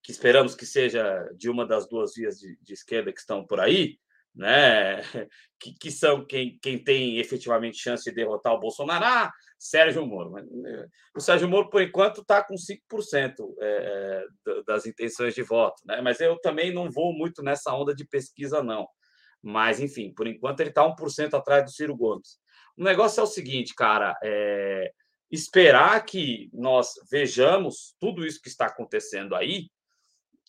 que 0.03 0.11
esperamos 0.11 0.55
que 0.55 0.65
seja 0.65 1.29
de 1.35 1.49
uma 1.49 1.65
das 1.65 1.87
duas 1.87 2.13
vias 2.13 2.37
de, 2.37 2.57
de 2.61 2.73
esquerda 2.73 3.11
que 3.11 3.19
estão 3.19 3.45
por 3.45 3.59
aí, 3.59 3.97
né? 4.35 5.01
Que, 5.59 5.73
que 5.73 5.89
são 5.89 6.23
quem, 6.23 6.59
quem 6.61 6.77
tem 6.77 7.17
efetivamente 7.17 7.79
chance 7.79 8.03
de 8.03 8.15
derrotar 8.15 8.53
o 8.53 8.59
Bolsonaro. 8.59 9.03
Ah, 9.03 9.33
Sérgio 9.57 10.05
Moro. 10.05 10.33
O 11.15 11.19
Sérgio 11.19 11.47
Moro, 11.47 11.69
por 11.69 11.81
enquanto, 11.81 12.21
está 12.21 12.43
com 12.43 12.55
5% 12.55 13.33
é, 13.59 14.25
das 14.65 14.85
intenções 14.85 15.33
de 15.33 15.41
voto, 15.41 15.81
né? 15.85 16.01
mas 16.01 16.19
eu 16.19 16.39
também 16.39 16.73
não 16.73 16.91
vou 16.91 17.13
muito 17.13 17.41
nessa 17.41 17.73
onda 17.73 17.93
de 17.93 18.05
pesquisa, 18.05 18.61
não. 18.61 18.87
Mas, 19.41 19.79
enfim, 19.79 20.13
por 20.13 20.27
enquanto 20.27 20.59
ele 20.59 20.69
está 20.69 20.83
1% 20.83 21.33
atrás 21.33 21.63
do 21.63 21.71
Ciro 21.71 21.95
Gomes. 21.95 22.39
O 22.77 22.83
negócio 22.83 23.19
é 23.19 23.23
o 23.23 23.27
seguinte, 23.27 23.73
cara, 23.73 24.17
é 24.23 24.91
esperar 25.31 26.05
que 26.05 26.49
nós 26.53 26.93
vejamos 27.11 27.95
tudo 27.99 28.25
isso 28.25 28.41
que 28.41 28.47
está 28.47 28.67
acontecendo 28.67 29.35
aí, 29.35 29.69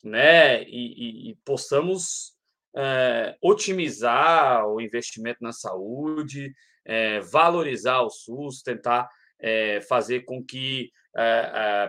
né, 0.05 0.63
e, 0.63 0.69
e, 0.69 1.31
e 1.31 1.37
possamos 1.45 2.37
é, 2.77 3.37
otimizar 3.43 4.67
o 4.69 4.81
investimento 4.81 5.39
na 5.43 5.53
saúde, 5.53 6.55
é, 6.89 7.21
valorizar 7.21 8.01
o 8.01 8.11
SUS, 8.11 8.63
tentar 8.63 9.09
é, 9.39 9.81
fazer 9.83 10.25
com 10.25 10.43
que. 10.45 10.91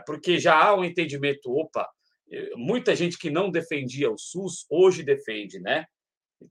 porque 0.06 0.38
já 0.38 0.62
há 0.62 0.76
um 0.76 0.84
entendimento, 0.84 1.52
opa, 1.52 1.88
muita 2.56 2.96
gente 2.96 3.18
que 3.18 3.30
não 3.30 3.50
defendia 3.50 4.12
o 4.12 4.18
SUS 4.18 4.66
hoje 4.70 5.02
defende, 5.04 5.60
né? 5.60 5.86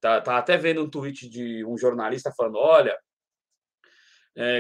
Tá, 0.01 0.21
tá 0.21 0.39
até 0.39 0.57
vendo 0.57 0.83
um 0.83 0.91
tweet 0.91 1.29
de 1.29 1.65
um 1.65 1.77
jornalista 1.77 2.33
falando: 2.37 2.59
olha, 2.59 2.99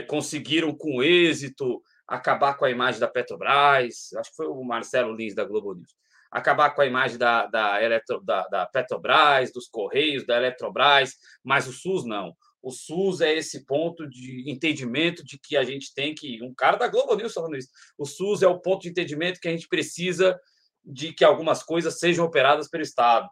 conseguiram 0.07 0.75
com 0.77 1.03
êxito 1.03 1.83
acabar 2.07 2.55
com 2.55 2.65
a 2.65 2.71
imagem 2.71 3.01
da 3.01 3.09
Petrobras, 3.09 4.13
acho 4.17 4.31
que 4.31 4.37
foi 4.37 4.47
o 4.47 4.63
Marcelo 4.63 5.15
Lins 5.15 5.35
da 5.35 5.45
Globo 5.45 5.75
News 5.75 5.99
acabar 6.31 6.71
com 6.71 6.83
a 6.83 6.87
imagem 6.87 7.19
da, 7.19 7.47
da, 7.47 7.83
Eletro, 7.83 8.21
da, 8.23 8.47
da 8.49 8.67
Petrobras, 8.67 9.53
dos 9.53 9.69
Correios, 9.69 10.27
da 10.27 10.37
Eletrobras, 10.37 11.15
mas 11.43 11.67
o 11.67 11.73
SUS 11.73 12.05
não. 12.05 12.35
O 12.63 12.71
SUS 12.71 13.21
é 13.21 13.35
esse 13.35 13.65
ponto 13.65 14.09
de 14.09 14.51
entendimento 14.51 15.25
de 15.25 15.39
que 15.39 15.57
a 15.57 15.65
gente 15.65 15.95
tem 15.95 16.15
que. 16.15 16.43
Um 16.43 16.55
cara 16.55 16.77
da 16.77 16.89
Globo 16.89 17.15
News 17.15 17.33
falando 17.33 17.57
isso. 17.57 17.69
O 17.97 18.05
SUS 18.05 18.43
é 18.43 18.49
o 18.49 18.61
ponto 18.61 18.83
de 18.83 18.89
entendimento 18.89 19.41
que 19.41 19.49
a 19.49 19.51
gente 19.51 19.69
precisa 19.69 20.39
de 20.85 21.13
que 21.13 21.25
algumas 21.25 21.63
coisas 21.63 21.99
sejam 21.99 22.25
operadas 22.25 22.69
pelo 22.69 22.83
Estado. 22.83 23.29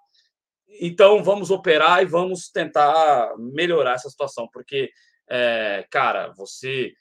Então, 0.81 1.22
vamos 1.22 1.51
operar 1.51 2.03
e 2.03 2.07
vamos 2.07 2.51
tentar 2.51 3.35
melhorar 3.39 3.95
essa 3.95 4.11
situação, 4.11 4.49
porque, 4.53 4.91
é, 5.29 5.87
cara, 5.91 6.33
você 6.37 6.93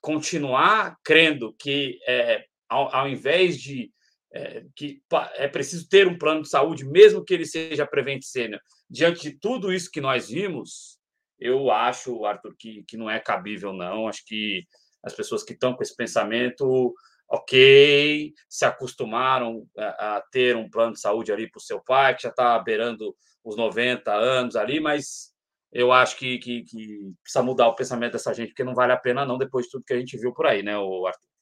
continuar 0.00 0.96
crendo 1.02 1.54
que, 1.58 1.98
é, 2.06 2.44
ao, 2.68 2.94
ao 2.94 3.08
invés 3.08 3.58
de 3.58 3.90
é, 4.34 4.64
que 4.74 5.02
é 5.34 5.46
preciso 5.46 5.88
ter 5.88 6.08
um 6.08 6.16
plano 6.16 6.42
de 6.42 6.48
saúde, 6.48 6.86
mesmo 6.86 7.24
que 7.24 7.34
ele 7.34 7.44
seja 7.44 7.86
prevent 7.86 8.22
senior. 8.22 8.60
Diante 8.88 9.30
de 9.30 9.38
tudo 9.38 9.72
isso 9.72 9.90
que 9.90 10.00
nós 10.00 10.28
vimos, 10.30 10.98
eu 11.42 11.70
acho, 11.70 12.24
Arthur, 12.24 12.54
que, 12.58 12.84
que 12.84 12.96
não 12.96 13.10
é 13.10 13.18
cabível, 13.18 13.72
não. 13.72 14.08
Acho 14.08 14.24
que 14.24 14.64
as 15.02 15.14
pessoas 15.14 15.42
que 15.42 15.52
estão 15.52 15.74
com 15.74 15.82
esse 15.82 15.96
pensamento, 15.96 16.94
ok, 17.28 18.32
se 18.48 18.64
acostumaram 18.64 19.66
a, 19.76 20.16
a 20.16 20.20
ter 20.30 20.56
um 20.56 20.70
plano 20.70 20.92
de 20.92 21.00
saúde 21.00 21.32
ali 21.32 21.50
para 21.50 21.58
o 21.58 21.62
seu 21.62 21.80
pai, 21.80 22.14
que 22.14 22.22
já 22.22 22.28
está 22.28 22.58
beirando 22.58 23.14
os 23.44 23.56
90 23.56 24.12
anos 24.12 24.54
ali, 24.54 24.78
mas 24.78 25.32
eu 25.72 25.90
acho 25.90 26.16
que, 26.16 26.38
que, 26.38 26.62
que, 26.64 27.12
precisa 27.22 27.42
mudar 27.42 27.68
o 27.68 27.74
pensamento 27.74 28.12
dessa 28.12 28.32
gente, 28.34 28.48
porque 28.48 28.62
não 28.62 28.74
vale 28.74 28.92
a 28.92 28.96
pena, 28.96 29.24
não, 29.24 29.38
depois 29.38 29.64
de 29.64 29.72
tudo 29.72 29.84
que 29.84 29.94
a 29.94 29.98
gente 29.98 30.18
viu 30.18 30.32
por 30.32 30.46
aí, 30.46 30.62
né, 30.62 30.74
Arthur? 30.74 31.32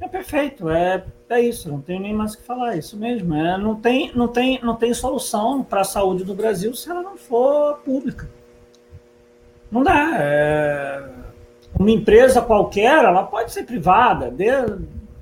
É 0.00 0.06
perfeito, 0.06 0.68
é, 0.68 1.04
é 1.28 1.40
isso, 1.40 1.68
não 1.68 1.82
tenho 1.82 2.00
nem 2.00 2.14
mais 2.14 2.34
o 2.34 2.38
que 2.38 2.44
falar, 2.44 2.74
é 2.74 2.78
isso 2.78 2.96
mesmo. 2.96 3.34
É, 3.34 3.58
não, 3.58 3.80
tem, 3.80 4.14
não, 4.14 4.28
tem, 4.28 4.60
não 4.62 4.76
tem 4.76 4.94
solução 4.94 5.64
para 5.64 5.80
a 5.80 5.84
saúde 5.84 6.22
do 6.22 6.34
Brasil 6.34 6.72
se 6.72 6.88
ela 6.88 7.02
não 7.02 7.16
for 7.16 7.78
pública. 7.78 8.30
Não 9.70 9.82
dá. 9.82 10.16
É, 10.18 11.08
uma 11.78 11.90
empresa 11.90 12.42
qualquer, 12.42 13.04
ela 13.04 13.24
pode 13.24 13.52
ser 13.52 13.64
privada, 13.64 14.30
de, 14.30 14.46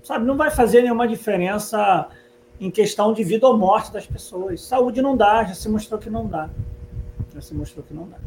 sabe, 0.02 0.24
não 0.24 0.36
vai 0.36 0.50
fazer 0.50 0.82
nenhuma 0.82 1.06
diferença 1.06 2.08
em 2.58 2.70
questão 2.70 3.12
de 3.12 3.22
vida 3.22 3.46
ou 3.46 3.56
morte 3.56 3.92
das 3.92 4.06
pessoas. 4.06 4.62
Saúde 4.62 5.02
não 5.02 5.16
dá, 5.16 5.44
já 5.44 5.54
se 5.54 5.68
mostrou 5.68 6.00
que 6.00 6.08
não 6.08 6.26
dá. 6.26 6.48
Já 7.34 7.40
se 7.40 7.54
mostrou 7.54 7.84
que 7.84 7.92
não 7.92 8.08
dá. 8.08 8.18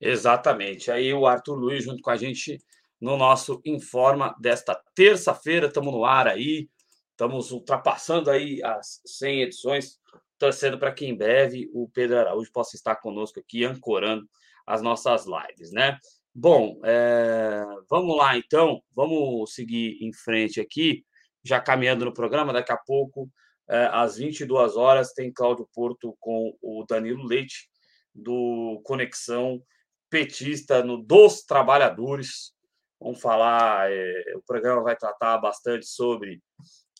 Exatamente. 0.00 0.90
Aí 0.90 1.12
o 1.12 1.26
Arthur 1.26 1.54
Luiz, 1.54 1.84
junto 1.84 2.02
com 2.02 2.10
a 2.10 2.16
gente, 2.16 2.58
no 3.00 3.16
nosso 3.16 3.60
Informa 3.64 4.34
desta 4.38 4.78
terça-feira. 4.94 5.68
Estamos 5.68 5.92
no 5.92 6.04
ar 6.04 6.26
aí, 6.28 6.68
estamos 7.10 7.50
ultrapassando 7.50 8.30
aí 8.30 8.62
as 8.62 9.00
100 9.06 9.42
edições, 9.42 9.98
torcendo 10.40 10.78
para 10.78 10.92
que 10.92 11.06
em 11.06 11.16
breve 11.16 11.70
o 11.72 11.88
Pedro 11.88 12.18
Araújo 12.18 12.50
possa 12.50 12.74
estar 12.74 12.96
conosco 12.96 13.38
aqui, 13.38 13.64
ancorando 13.64 14.26
as 14.66 14.82
nossas 14.82 15.26
lives, 15.26 15.70
né? 15.70 15.98
Bom, 16.34 16.80
é... 16.84 17.64
vamos 17.88 18.16
lá 18.16 18.36
então, 18.36 18.80
vamos 18.94 19.54
seguir 19.54 19.98
em 20.02 20.12
frente 20.12 20.60
aqui, 20.60 21.04
já 21.44 21.60
caminhando 21.60 22.04
no 22.04 22.14
programa, 22.14 22.52
daqui 22.52 22.72
a 22.72 22.76
pouco, 22.76 23.30
é, 23.68 23.88
às 23.92 24.16
22 24.16 24.76
horas, 24.76 25.12
tem 25.12 25.32
Cláudio 25.32 25.68
Porto 25.72 26.16
com 26.18 26.56
o 26.60 26.84
Danilo 26.88 27.24
Leite, 27.24 27.68
do 28.12 28.80
Conexão 28.84 29.62
Petista 30.10 30.82
no 30.82 30.98
Dos 30.98 31.42
Trabalhadores, 31.42 32.52
Vamos 33.00 33.18
falar, 33.18 33.90
é, 33.90 34.34
o 34.36 34.42
programa 34.42 34.82
vai 34.82 34.94
tratar 34.94 35.38
bastante 35.38 35.86
sobre 35.86 36.42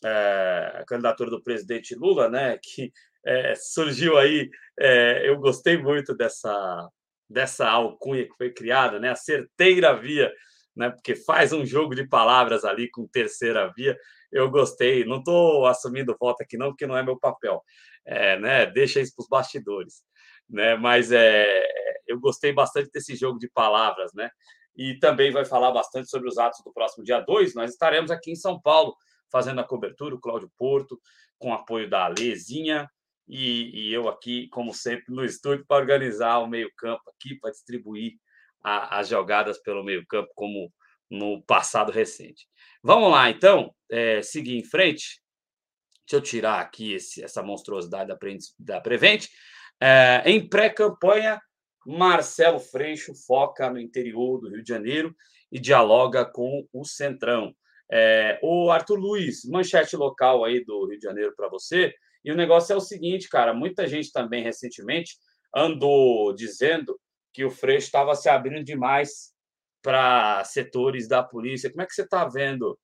é, 0.03 0.79
a 0.81 0.85
candidatura 0.87 1.31
do 1.31 1.43
presidente 1.43 1.95
Lula, 1.95 2.29
né? 2.29 2.59
Que 2.65 2.91
é, 3.25 3.55
surgiu 3.55 4.17
aí. 4.17 4.51
É, 4.79 5.29
eu 5.29 5.39
gostei 5.39 5.77
muito 5.77 6.15
dessa 6.15 6.89
dessa 7.29 7.69
alcunha 7.69 8.25
que 8.27 8.37
foi 8.37 8.53
criada, 8.53 8.99
né? 8.99 9.11
A 9.11 9.15
certeira 9.15 9.95
via, 9.95 10.33
né? 10.75 10.91
Porque 10.91 11.15
faz 11.15 11.53
um 11.53 11.65
jogo 11.65 11.95
de 11.95 12.09
palavras 12.09 12.65
ali 12.65 12.91
com 12.91 13.07
terceira 13.07 13.73
via. 13.77 13.97
Eu 14.33 14.51
gostei. 14.51 15.05
Não 15.05 15.19
estou 15.19 15.67
assumindo 15.67 16.17
voto 16.19 16.43
aqui 16.43 16.57
não, 16.57 16.71
porque 16.71 16.87
não 16.89 16.97
é 16.97 17.03
meu 17.05 17.19
papel, 17.19 17.63
é, 18.05 18.39
né? 18.39 18.67
Deixa 18.67 19.01
isso 19.01 19.15
para 19.15 19.23
os 19.23 19.29
bastidores, 19.29 20.03
né? 20.49 20.77
Mas 20.77 21.13
é, 21.13 21.63
eu 22.07 22.19
gostei 22.19 22.53
bastante 22.53 22.91
desse 22.93 23.15
jogo 23.15 23.39
de 23.39 23.49
palavras, 23.49 24.13
né? 24.15 24.31
e 24.77 24.95
também 24.99 25.31
vai 25.31 25.45
falar 25.45 25.73
bastante 25.73 26.09
sobre 26.09 26.29
os 26.29 26.39
atos 26.39 26.63
do 26.65 26.73
próximo 26.73 27.05
dia 27.05 27.21
2. 27.21 27.55
Nós 27.55 27.71
estaremos 27.73 28.11
aqui 28.11 28.31
em 28.31 28.37
São 28.37 28.59
Paulo 28.59 28.97
fazendo 29.31 29.61
a 29.61 29.65
cobertura, 29.65 30.15
o 30.15 30.21
Cláudio 30.21 30.51
Porto, 30.57 30.99
com 31.39 31.53
apoio 31.53 31.89
da 31.89 32.07
Alezinha 32.07 32.89
e, 33.31 33.71
e 33.89 33.95
eu 33.95 34.09
aqui, 34.09 34.49
como 34.49 34.75
sempre, 34.75 35.15
no 35.15 35.25
estúdio 35.25 35.65
para 35.65 35.81
organizar 35.81 36.39
o 36.39 36.49
meio-campo 36.49 37.03
aqui, 37.09 37.37
para 37.37 37.53
distribuir 37.53 38.15
a, 38.61 38.99
as 38.99 39.09
jogadas 39.09 39.59
pelo 39.59 39.85
meio-campo, 39.85 40.33
como 40.35 40.73
no 41.09 41.41
passado 41.43 41.93
recente. 41.93 42.49
Vamos 42.83 43.11
lá, 43.11 43.31
então, 43.31 43.73
é, 43.89 44.21
seguir 44.21 44.59
em 44.59 44.65
frente. 44.65 45.23
Deixa 46.05 46.17
eu 46.17 46.21
tirar 46.21 46.61
aqui 46.61 46.95
esse, 46.95 47.23
essa 47.23 47.41
monstruosidade 47.41 48.09
da, 48.09 48.19
da 48.59 48.81
Prevent. 48.81 49.27
É, 49.81 50.23
em 50.27 50.49
pré-campanha, 50.49 51.41
Marcelo 51.87 52.59
Freixo 52.59 53.15
foca 53.27 53.71
no 53.71 53.79
interior 53.79 54.41
do 54.41 54.49
Rio 54.49 54.63
de 54.63 54.69
Janeiro 54.69 55.15
e 55.53 55.61
dialoga 55.61 56.25
com 56.25 56.67
o 56.73 56.85
Centrão. 56.85 57.55
É, 57.93 58.41
o 58.43 58.71
Arthur 58.71 58.99
Luiz, 58.99 59.45
manchete 59.45 59.97
local 59.97 60.45
aí 60.45 60.65
do 60.65 60.89
Rio 60.89 60.99
de 60.99 61.05
Janeiro 61.05 61.33
para 61.37 61.49
você. 61.49 61.95
E 62.25 62.31
o 62.31 62.37
negócio 62.37 62.73
é 62.73 62.77
o 62.77 62.81
seguinte, 62.81 63.29
cara, 63.29 63.55
muita 63.55 63.87
gente 63.87 64.13
também 64.13 64.43
recentemente 64.43 65.17
andou 65.55 66.35
dizendo 66.35 66.99
que 67.33 67.45
o 67.45 67.51
Freixo 67.51 67.87
estava 67.87 68.15
se 68.15 68.29
abrindo 68.29 68.65
demais 68.65 69.33
para 69.83 70.45
setores 70.45 71.09
da 71.09 71.23
polícia. 71.23 71.71
Como 71.71 71.83
é 71.83 71.87
que 71.87 71.95
você 71.95 72.03
está 72.03 72.27
vendo 72.27 72.79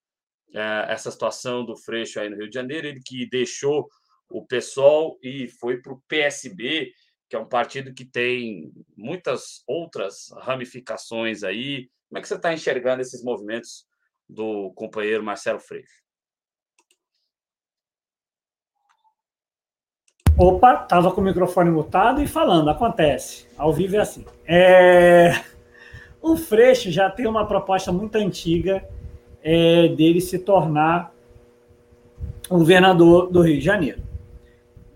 é, 0.53 0.85
essa 0.89 1.11
situação 1.11 1.65
do 1.65 1.77
Freixo 1.77 2.19
aí 2.19 2.29
no 2.29 2.37
Rio 2.37 2.49
de 2.49 2.55
Janeiro? 2.55 2.87
Ele 2.87 3.01
que 3.05 3.29
deixou 3.29 3.87
o 4.29 4.45
PSOL 4.45 5.17
e 5.21 5.47
foi 5.47 5.81
para 5.81 5.93
o 5.93 6.01
PSB 6.07 6.91
que 7.29 7.35
é 7.35 7.39
um 7.39 7.47
partido 7.47 7.93
que 7.93 8.05
tem 8.05 8.71
muitas 8.95 9.61
outras 9.67 10.29
ramificações 10.39 11.43
aí. 11.43 11.89
Como 12.07 12.19
é 12.19 12.21
que 12.21 12.27
você 12.27 12.35
está 12.35 12.53
enxergando 12.53 13.01
esses 13.01 13.23
movimentos 13.23 13.85
do 14.27 14.71
companheiro 14.73 15.23
Marcelo 15.23 15.59
Freixo? 15.59 16.06
Opa, 20.37 20.83
estava 20.83 21.11
com 21.11 21.19
o 21.19 21.23
microfone 21.23 21.71
mutado 21.71 22.21
e 22.21 22.27
falando, 22.27 22.69
acontece. 22.69 23.47
Ao 23.57 23.73
vivo 23.73 23.95
é 23.95 23.99
assim. 23.99 24.23
É... 24.47 25.31
O 26.21 26.37
Freixo 26.37 26.91
já 26.91 27.09
tem 27.09 27.25
uma 27.25 27.47
proposta 27.47 27.91
muito 27.91 28.15
antiga 28.17 28.83
é, 29.43 29.87
dele 29.87 30.21
se 30.21 30.37
tornar 30.37 31.11
governador 32.47 33.31
do 33.31 33.41
Rio 33.41 33.57
de 33.57 33.65
Janeiro. 33.65 34.01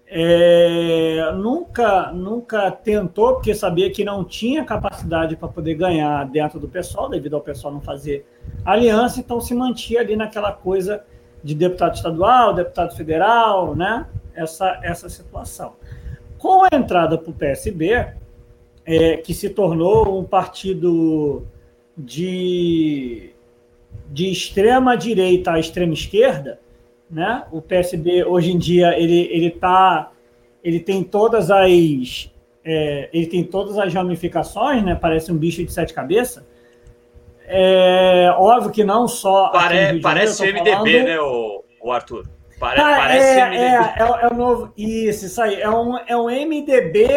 É, 0.05 1.31
nunca, 1.35 2.11
nunca 2.11 2.69
tentou, 2.69 3.35
porque 3.35 3.55
sabia 3.55 3.89
que 3.89 4.03
não 4.03 4.23
tinha 4.23 4.63
capacidade 4.63 5.35
para 5.37 5.47
poder 5.47 5.73
ganhar 5.75 6.25
dentro 6.25 6.59
do 6.59 6.67
pessoal, 6.67 7.09
devido 7.09 7.33
ao 7.35 7.41
pessoal 7.41 7.73
não 7.73 7.81
fazer 7.81 8.27
aliança, 8.65 9.21
então 9.21 9.39
se 9.39 9.55
mantinha 9.55 10.01
ali 10.01 10.15
naquela 10.15 10.51
coisa 10.51 11.03
de 11.43 11.55
deputado 11.55 11.95
estadual, 11.95 12.53
deputado 12.53 12.95
federal, 12.95 13.73
né? 13.73 14.05
Essa, 14.35 14.79
essa 14.83 15.09
situação. 15.09 15.73
Com 16.37 16.63
a 16.63 16.69
entrada 16.73 17.17
para 17.17 17.29
o 17.29 17.33
PSB, 17.33 18.07
é, 18.85 19.17
que 19.17 19.33
se 19.33 19.49
tornou 19.49 20.19
um 20.19 20.23
partido 20.23 21.45
de, 21.97 23.31
de 24.09 24.31
extrema 24.31 24.95
direita 24.97 25.51
à 25.51 25.59
extrema 25.59 25.93
esquerda, 25.93 26.59
né? 27.09 27.43
O 27.51 27.61
PSB 27.61 28.23
hoje 28.23 28.51
em 28.51 28.57
dia 28.57 28.97
ele 28.97 29.27
ele 29.31 29.51
tá 29.51 30.11
ele 30.63 30.79
tem 30.79 31.03
todas 31.03 31.51
as 31.51 32.31
é, 32.63 33.09
ele 33.11 33.27
tem 33.27 33.43
todas 33.43 33.77
as 33.77 33.93
ramificações, 33.93 34.83
né? 34.83 34.95
Parece 34.95 35.31
um 35.31 35.37
bicho 35.37 35.63
de 35.63 35.71
sete 35.71 35.93
cabeças. 35.93 36.43
É 37.45 38.33
óbvio 38.37 38.71
que 38.71 38.83
não 38.83 39.07
só. 39.07 39.49
Pare, 39.49 39.99
parece 39.99 40.41
o 40.41 40.45
MDB, 40.45 40.71
falando... 40.71 40.85
né, 40.85 41.19
o, 41.19 41.63
o 41.81 41.91
Arthur? 41.91 42.25
Pare, 42.61 42.79
ah, 42.79 42.95
parece 42.95 43.39
é, 43.39 43.45
MDB. 43.45 43.57
É, 43.57 43.67
é, 43.67 44.25
é, 44.25 44.27
o 44.27 44.33
novo. 44.35 44.73
Isso, 44.77 45.25
isso 45.25 45.41
aí. 45.41 45.59
É 45.59 45.69
um, 45.69 45.97
é 45.97 46.15
um 46.15 46.27
MDB 46.27 47.07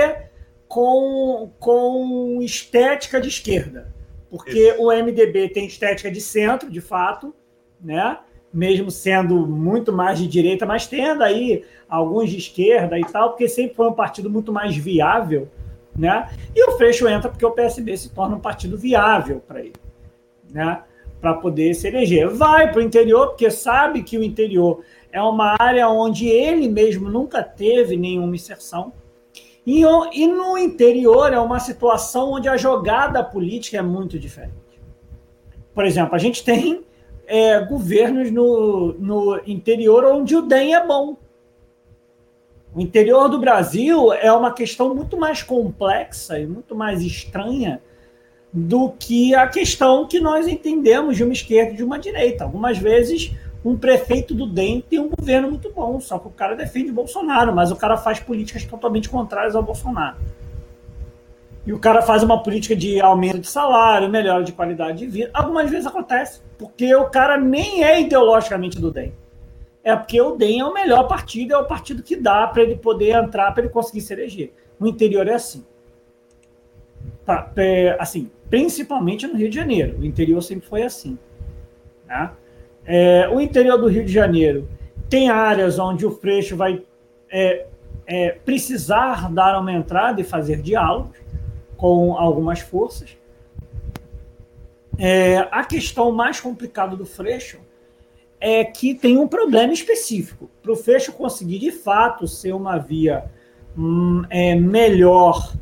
com, 0.66 1.52
com 1.60 2.38
estética 2.40 3.20
de 3.20 3.28
esquerda. 3.28 3.94
Porque 4.30 4.70
isso. 4.70 4.82
o 4.82 4.90
MDB 4.90 5.50
tem 5.50 5.66
estética 5.66 6.10
de 6.10 6.20
centro, 6.20 6.70
de 6.70 6.80
fato, 6.80 7.34
né? 7.78 8.18
mesmo 8.54 8.88
sendo 8.88 9.46
muito 9.46 9.92
mais 9.92 10.18
de 10.18 10.28
direita, 10.28 10.64
mas 10.64 10.86
tendo 10.86 11.24
aí 11.24 11.64
alguns 11.88 12.30
de 12.30 12.38
esquerda 12.38 12.96
e 12.96 13.04
tal, 13.04 13.30
porque 13.30 13.48
sempre 13.48 13.74
foi 13.74 13.88
um 13.88 13.92
partido 13.92 14.30
muito 14.30 14.52
mais 14.52 14.76
viável, 14.76 15.48
né? 15.94 16.30
E 16.54 16.64
o 16.68 16.78
Freixo 16.78 17.08
entra 17.08 17.28
porque 17.28 17.44
o 17.44 17.50
PSB 17.50 17.96
se 17.96 18.10
torna 18.10 18.36
um 18.36 18.40
partido 18.40 18.78
viável 18.78 19.42
para 19.46 19.58
ele, 19.58 19.74
né? 20.48 20.82
Para 21.20 21.34
poder 21.34 21.74
se 21.74 21.88
eleger. 21.88 22.28
Vai 22.28 22.70
para 22.70 22.78
o 22.78 22.82
interior, 22.82 23.28
porque 23.28 23.50
sabe 23.50 24.04
que 24.04 24.16
o 24.16 24.22
interior 24.22 24.84
é 25.14 25.22
uma 25.22 25.54
área 25.60 25.88
onde 25.88 26.26
ele 26.26 26.68
mesmo 26.68 27.08
nunca 27.08 27.40
teve 27.40 27.96
nenhuma 27.96 28.34
inserção. 28.34 28.92
E, 29.64 29.82
e 30.12 30.26
no 30.26 30.58
interior 30.58 31.32
é 31.32 31.38
uma 31.38 31.60
situação 31.60 32.32
onde 32.32 32.48
a 32.48 32.56
jogada 32.56 33.22
política 33.22 33.76
é 33.78 33.82
muito 33.82 34.18
diferente. 34.18 34.52
Por 35.72 35.86
exemplo, 35.86 36.16
a 36.16 36.18
gente 36.18 36.42
tem 36.42 36.84
é, 37.28 37.60
governos 37.60 38.32
no, 38.32 38.92
no 38.94 39.40
interior 39.46 40.04
onde 40.04 40.34
o 40.34 40.42
DEM 40.42 40.74
é 40.74 40.84
bom. 40.84 41.16
O 42.74 42.80
interior 42.80 43.28
do 43.28 43.38
Brasil 43.38 44.12
é 44.12 44.32
uma 44.32 44.52
questão 44.52 44.96
muito 44.96 45.16
mais 45.16 45.44
complexa 45.44 46.40
e 46.40 46.44
muito 46.46 46.74
mais 46.74 47.02
estranha 47.02 47.80
do 48.52 48.90
que 48.90 49.32
a 49.32 49.46
questão 49.46 50.08
que 50.08 50.18
nós 50.18 50.48
entendemos 50.48 51.16
de 51.16 51.22
uma 51.22 51.32
esquerda 51.32 51.72
e 51.72 51.76
de 51.76 51.84
uma 51.84 52.00
direita. 52.00 52.42
Algumas 52.42 52.78
vezes, 52.78 53.30
um 53.64 53.76
prefeito 53.76 54.34
do 54.34 54.46
DEM 54.46 54.82
tem 54.82 54.98
um 54.98 55.08
governo 55.08 55.48
muito 55.48 55.72
bom, 55.72 55.98
só 56.00 56.18
que 56.18 56.28
o 56.28 56.30
cara 56.30 56.54
defende 56.54 56.92
Bolsonaro, 56.92 57.54
mas 57.54 57.70
o 57.70 57.76
cara 57.76 57.96
faz 57.96 58.20
políticas 58.20 58.64
totalmente 58.64 59.08
contrárias 59.08 59.56
ao 59.56 59.62
Bolsonaro 59.62 60.16
e 61.66 61.72
o 61.72 61.78
cara 61.78 62.02
faz 62.02 62.22
uma 62.22 62.42
política 62.42 62.76
de 62.76 63.00
aumento 63.00 63.38
de 63.38 63.48
salário, 63.48 64.08
melhora 64.08 64.44
de 64.44 64.52
qualidade 64.52 64.98
de 64.98 65.06
vida. 65.06 65.30
Algumas 65.32 65.70
vezes 65.70 65.86
acontece, 65.86 66.42
porque 66.58 66.94
o 66.94 67.08
cara 67.08 67.38
nem 67.38 67.82
é 67.82 68.00
ideologicamente 68.00 68.78
do 68.78 68.90
DEM. 68.90 69.14
É 69.82 69.96
porque 69.96 70.20
o 70.20 70.36
DEM 70.36 70.60
é 70.60 70.64
o 70.64 70.74
melhor 70.74 71.08
partido, 71.08 71.54
é 71.54 71.58
o 71.58 71.64
partido 71.64 72.02
que 72.02 72.16
dá 72.16 72.46
para 72.46 72.62
ele 72.62 72.76
poder 72.76 73.14
entrar, 73.14 73.52
para 73.52 73.64
ele 73.64 73.72
conseguir 73.72 74.02
se 74.02 74.12
eleger. 74.12 74.52
O 74.78 74.86
interior 74.86 75.26
é 75.26 75.34
assim. 75.34 75.64
Tá, 77.24 77.50
é, 77.56 77.96
assim, 77.98 78.30
principalmente 78.50 79.26
no 79.26 79.36
Rio 79.36 79.48
de 79.48 79.56
Janeiro. 79.56 79.98
O 79.98 80.04
interior 80.04 80.42
sempre 80.42 80.68
foi 80.68 80.82
assim. 80.82 81.18
Né? 82.06 82.30
É, 82.86 83.28
o 83.28 83.40
interior 83.40 83.78
do 83.78 83.88
Rio 83.88 84.04
de 84.04 84.12
Janeiro 84.12 84.68
tem 85.08 85.30
áreas 85.30 85.78
onde 85.78 86.04
o 86.04 86.10
Freixo 86.10 86.56
vai 86.56 86.82
é, 87.30 87.66
é 88.06 88.30
precisar 88.30 89.30
dar 89.32 89.58
uma 89.58 89.72
entrada 89.72 90.20
e 90.20 90.24
fazer 90.24 90.60
diálogos 90.60 91.16
com 91.76 92.16
algumas 92.16 92.60
forças. 92.60 93.16
É, 94.98 95.48
a 95.50 95.64
questão 95.64 96.12
mais 96.12 96.40
complicada 96.40 96.96
do 96.96 97.04
Freixo 97.04 97.58
é 98.40 98.64
que 98.64 98.94
tem 98.94 99.18
um 99.18 99.26
problema 99.26 99.72
específico. 99.72 100.50
Para 100.62 100.72
o 100.72 100.76
Freixo 100.76 101.12
conseguir 101.12 101.58
de 101.58 101.72
fato 101.72 102.28
ser 102.28 102.52
uma 102.54 102.78
via 102.78 103.24
hum, 103.76 104.22
é, 104.28 104.54
melhor 104.54 105.52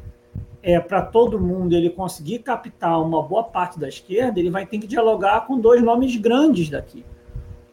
é, 0.63 0.79
para 0.79 1.03
todo 1.03 1.41
mundo, 1.41 1.75
ele 1.75 1.91
conseguir 1.91 2.41
captar 2.41 3.01
uma 3.03 3.23
boa 3.23 3.43
parte 3.43 3.79
da 3.79 3.89
esquerda, 3.89 4.39
ele 4.39 4.51
vai 4.51 4.65
ter 4.67 4.79
que 4.79 4.87
dialogar 4.87 5.47
com 5.47 5.59
dois 5.59 5.83
nomes 5.83 6.17
grandes 6.17 6.71
daqui. 6.71 7.05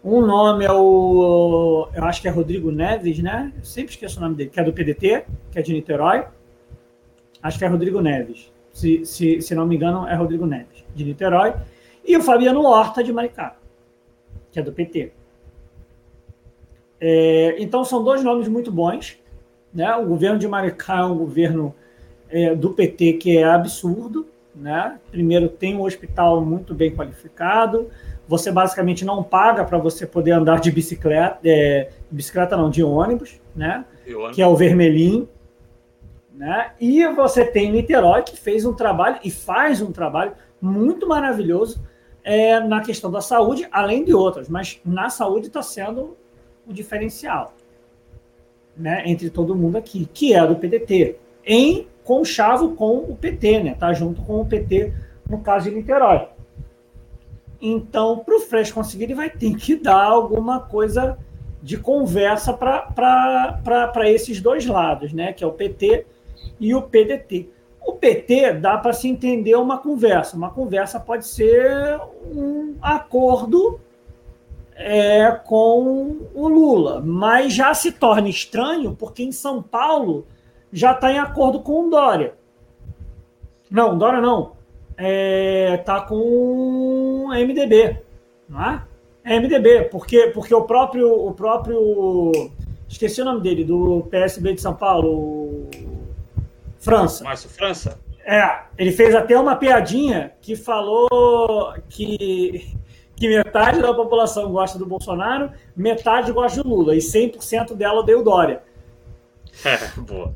Um 0.04 0.26
nome 0.26 0.64
é 0.64 0.72
o. 0.72 1.90
Eu 1.94 2.06
acho 2.06 2.22
que 2.22 2.28
é 2.28 2.32
Rodrigo 2.32 2.72
Neves, 2.72 3.20
né? 3.20 3.52
Eu 3.58 3.66
sempre 3.66 3.92
esqueço 3.92 4.18
o 4.18 4.22
nome 4.22 4.36
dele, 4.36 4.50
que 4.50 4.60
é 4.60 4.64
do 4.64 4.72
PDT, 4.72 5.26
que 5.52 5.60
é 5.60 5.62
de 5.62 5.74
Niterói. 5.74 6.26
Acho 7.44 7.60
que 7.60 7.66
é 7.66 7.68
Rodrigo 7.68 8.00
Neves. 8.00 8.52
Se, 8.72 9.06
se, 9.06 9.42
se 9.42 9.56
não 9.56 9.68
me 9.68 9.76
engano, 9.76 10.08
é 10.08 10.16
Rodrigo 10.16 10.46
Neves, 10.46 10.86
de 10.96 11.04
Niterói. 11.04 11.54
E 12.06 12.16
o 12.16 12.22
Fabiano 12.22 12.62
Horta, 12.64 13.04
de 13.04 13.12
Maricá, 13.12 13.58
que 14.52 14.60
é 14.60 14.64
do 14.64 14.72
PT. 14.72 15.12
É, 17.02 17.56
então, 17.60 17.84
são 17.84 18.04
dois 18.04 18.24
nomes 18.24 18.48
muito 18.48 18.72
bons. 18.72 19.20
Né? 19.74 19.94
O 19.96 20.06
governo 20.06 20.40
de 20.40 20.48
Maricá 20.48 21.00
é 21.00 21.04
um 21.04 21.18
governo 21.18 21.76
é, 22.30 22.56
do 22.56 22.72
PT 22.72 23.14
que 23.14 23.38
é 23.38 23.44
absurdo. 23.44 24.28
Né? 24.56 24.98
Primeiro, 25.12 25.50
tem 25.50 25.76
um 25.76 25.84
hospital 25.84 26.44
muito 26.44 26.74
bem 26.74 26.96
qualificado. 26.96 27.90
Você 28.30 28.52
basicamente 28.52 29.04
não 29.04 29.24
paga 29.24 29.66
para 29.66 29.80
você 29.80 30.06
poder 30.06 30.34
andar 30.34 30.60
de 30.60 30.72
bicicleta, 30.72 31.40
é, 31.44 31.90
bicicleta 32.12 32.56
não, 32.56 32.70
de 32.70 32.84
ônibus, 32.84 33.42
né? 33.56 33.84
Que 34.36 34.40
é 34.40 34.46
o 34.48 34.56
vermelhinho. 34.56 35.28
Né? 36.32 36.72
E 36.80 37.08
você 37.08 37.44
tem 37.44 37.72
Niterói, 37.72 38.22
que 38.22 38.38
fez 38.38 38.66
um 38.66 38.74
trabalho 38.74 39.18
e 39.24 39.32
faz 39.32 39.82
um 39.82 39.92
trabalho 39.92 40.34
muito 40.62 41.08
maravilhoso 41.08 41.82
é, 42.24 42.60
na 42.60 42.82
questão 42.82 43.10
da 43.10 43.20
saúde, 43.20 43.68
além 43.72 44.06
de 44.06 44.14
outras, 44.14 44.48
mas 44.48 44.80
na 44.86 45.10
saúde 45.10 45.48
está 45.48 45.64
sendo 45.64 46.16
o 46.68 46.72
diferencial 46.72 47.56
né, 48.78 49.02
entre 49.08 49.32
todo 49.32 49.56
mundo 49.56 49.76
aqui, 49.76 50.08
que 50.14 50.36
é 50.36 50.46
do 50.46 50.56
PDT, 50.56 51.16
em 51.44 51.88
conchavo 52.04 52.76
com 52.76 52.98
o 52.98 53.16
PT, 53.16 53.64
né? 53.64 53.76
Tá 53.78 53.92
junto 53.92 54.22
com 54.22 54.40
o 54.40 54.46
PT 54.46 54.94
no 55.28 55.40
caso 55.40 55.68
de 55.68 55.76
Niterói. 55.76 56.28
Então, 57.62 58.20
para 58.20 58.36
o 58.36 58.40
Fresh 58.40 58.72
conseguir, 58.72 59.06
ele 59.06 59.16
vai 59.16 59.30
ter 59.30 59.56
que 59.56 59.76
dar 59.76 60.04
alguma 60.04 60.60
coisa 60.60 61.18
de 61.62 61.78
conversa 61.78 62.54
para 62.54 64.10
esses 64.10 64.40
dois 64.40 64.66
lados, 64.66 65.12
né? 65.12 65.34
Que 65.34 65.44
é 65.44 65.48
o 65.48 65.52
PT 65.52 66.06
e 66.60 66.74
o 66.74 66.82
PDT. 66.82 67.50
O 67.86 67.94
PT 67.94 68.54
dá 68.54 68.78
para 68.78 68.94
se 68.94 69.08
entender 69.08 69.56
uma 69.56 69.78
conversa. 69.78 70.38
Uma 70.38 70.50
conversa 70.52 71.00
pode 71.00 71.28
ser 71.28 72.00
um 72.32 72.76
acordo 72.82 73.80
é, 74.76 75.32
com 75.46 76.18
o 76.34 76.48
Lula, 76.48 77.02
mas 77.04 77.54
já 77.54 77.74
se 77.74 77.92
torna 77.92 78.30
estranho 78.30 78.96
porque 78.98 79.24
em 79.24 79.32
São 79.32 79.62
Paulo 79.62 80.26
já 80.72 80.94
está 80.94 81.12
em 81.12 81.20
acordo 81.20 81.60
com 81.60 81.88
o 81.88 81.90
Dória. 81.90 82.34
Não, 83.70 83.98
Dória 83.98 84.22
não. 84.22 84.54
Está 84.92 85.04
é, 85.04 85.78
tá 85.78 86.02
com 87.30 87.36
o 87.36 87.46
MDB, 87.46 87.98
não 88.48 88.64
é? 88.64 88.84
É 89.24 89.40
MDB, 89.40 89.84
porque, 89.92 90.28
porque 90.28 90.54
o 90.54 90.64
próprio 90.64 91.14
o 91.14 91.34
próprio 91.34 92.32
esqueci 92.88 93.22
o 93.22 93.26
nome 93.26 93.42
dele 93.42 93.64
do 93.64 94.08
PSB 94.10 94.54
de 94.54 94.62
São 94.62 94.74
Paulo, 94.74 95.70
França. 96.80 97.24
Márcio 97.24 97.50
França? 97.50 98.00
É, 98.26 98.62
ele 98.78 98.92
fez 98.92 99.14
até 99.14 99.38
uma 99.40 99.56
piadinha 99.56 100.32
que 100.42 100.56
falou 100.56 101.74
que, 101.90 102.76
que 103.16 103.28
metade 103.28 103.82
da 103.82 103.94
população 103.94 104.52
gosta 104.52 104.80
do 104.80 104.86
Bolsonaro, 104.86 105.52
metade 105.76 106.32
gosta 106.32 106.64
do 106.64 106.70
Lula, 106.70 106.96
e 106.96 107.00
100% 107.00 107.76
dela 107.76 108.04
deu 108.04 108.24
Dória. 108.24 108.64
É, 109.64 110.00
boa. 110.00 110.34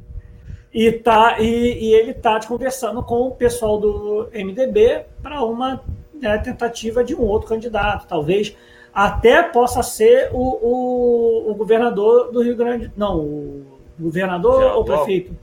E, 0.74 0.91
tá, 0.91 1.39
e, 1.39 1.46
e 1.46 1.94
ele 1.94 2.12
está 2.12 2.39
conversando 2.46 3.04
com 3.04 3.28
o 3.28 3.32
pessoal 3.32 3.80
do 3.80 4.30
MDB 4.34 5.06
para 5.22 5.44
uma 5.44 5.84
né, 6.24 6.38
tentativa 6.38 7.04
de 7.04 7.14
um 7.14 7.22
outro 7.22 7.50
candidato. 7.50 8.08
Talvez 8.08 8.56
até 8.94 9.44
possa 9.44 9.84
ser 9.84 10.30
o, 10.32 10.38
o, 10.38 11.52
o 11.52 11.56
governador 11.56 12.32
do 12.32 12.42
Rio 12.42 12.56
Grande. 12.56 12.92
Não, 12.96 13.20
o 13.20 13.66
governador 14.00 14.76
ou 14.76 14.86
prefeito? 14.86 15.36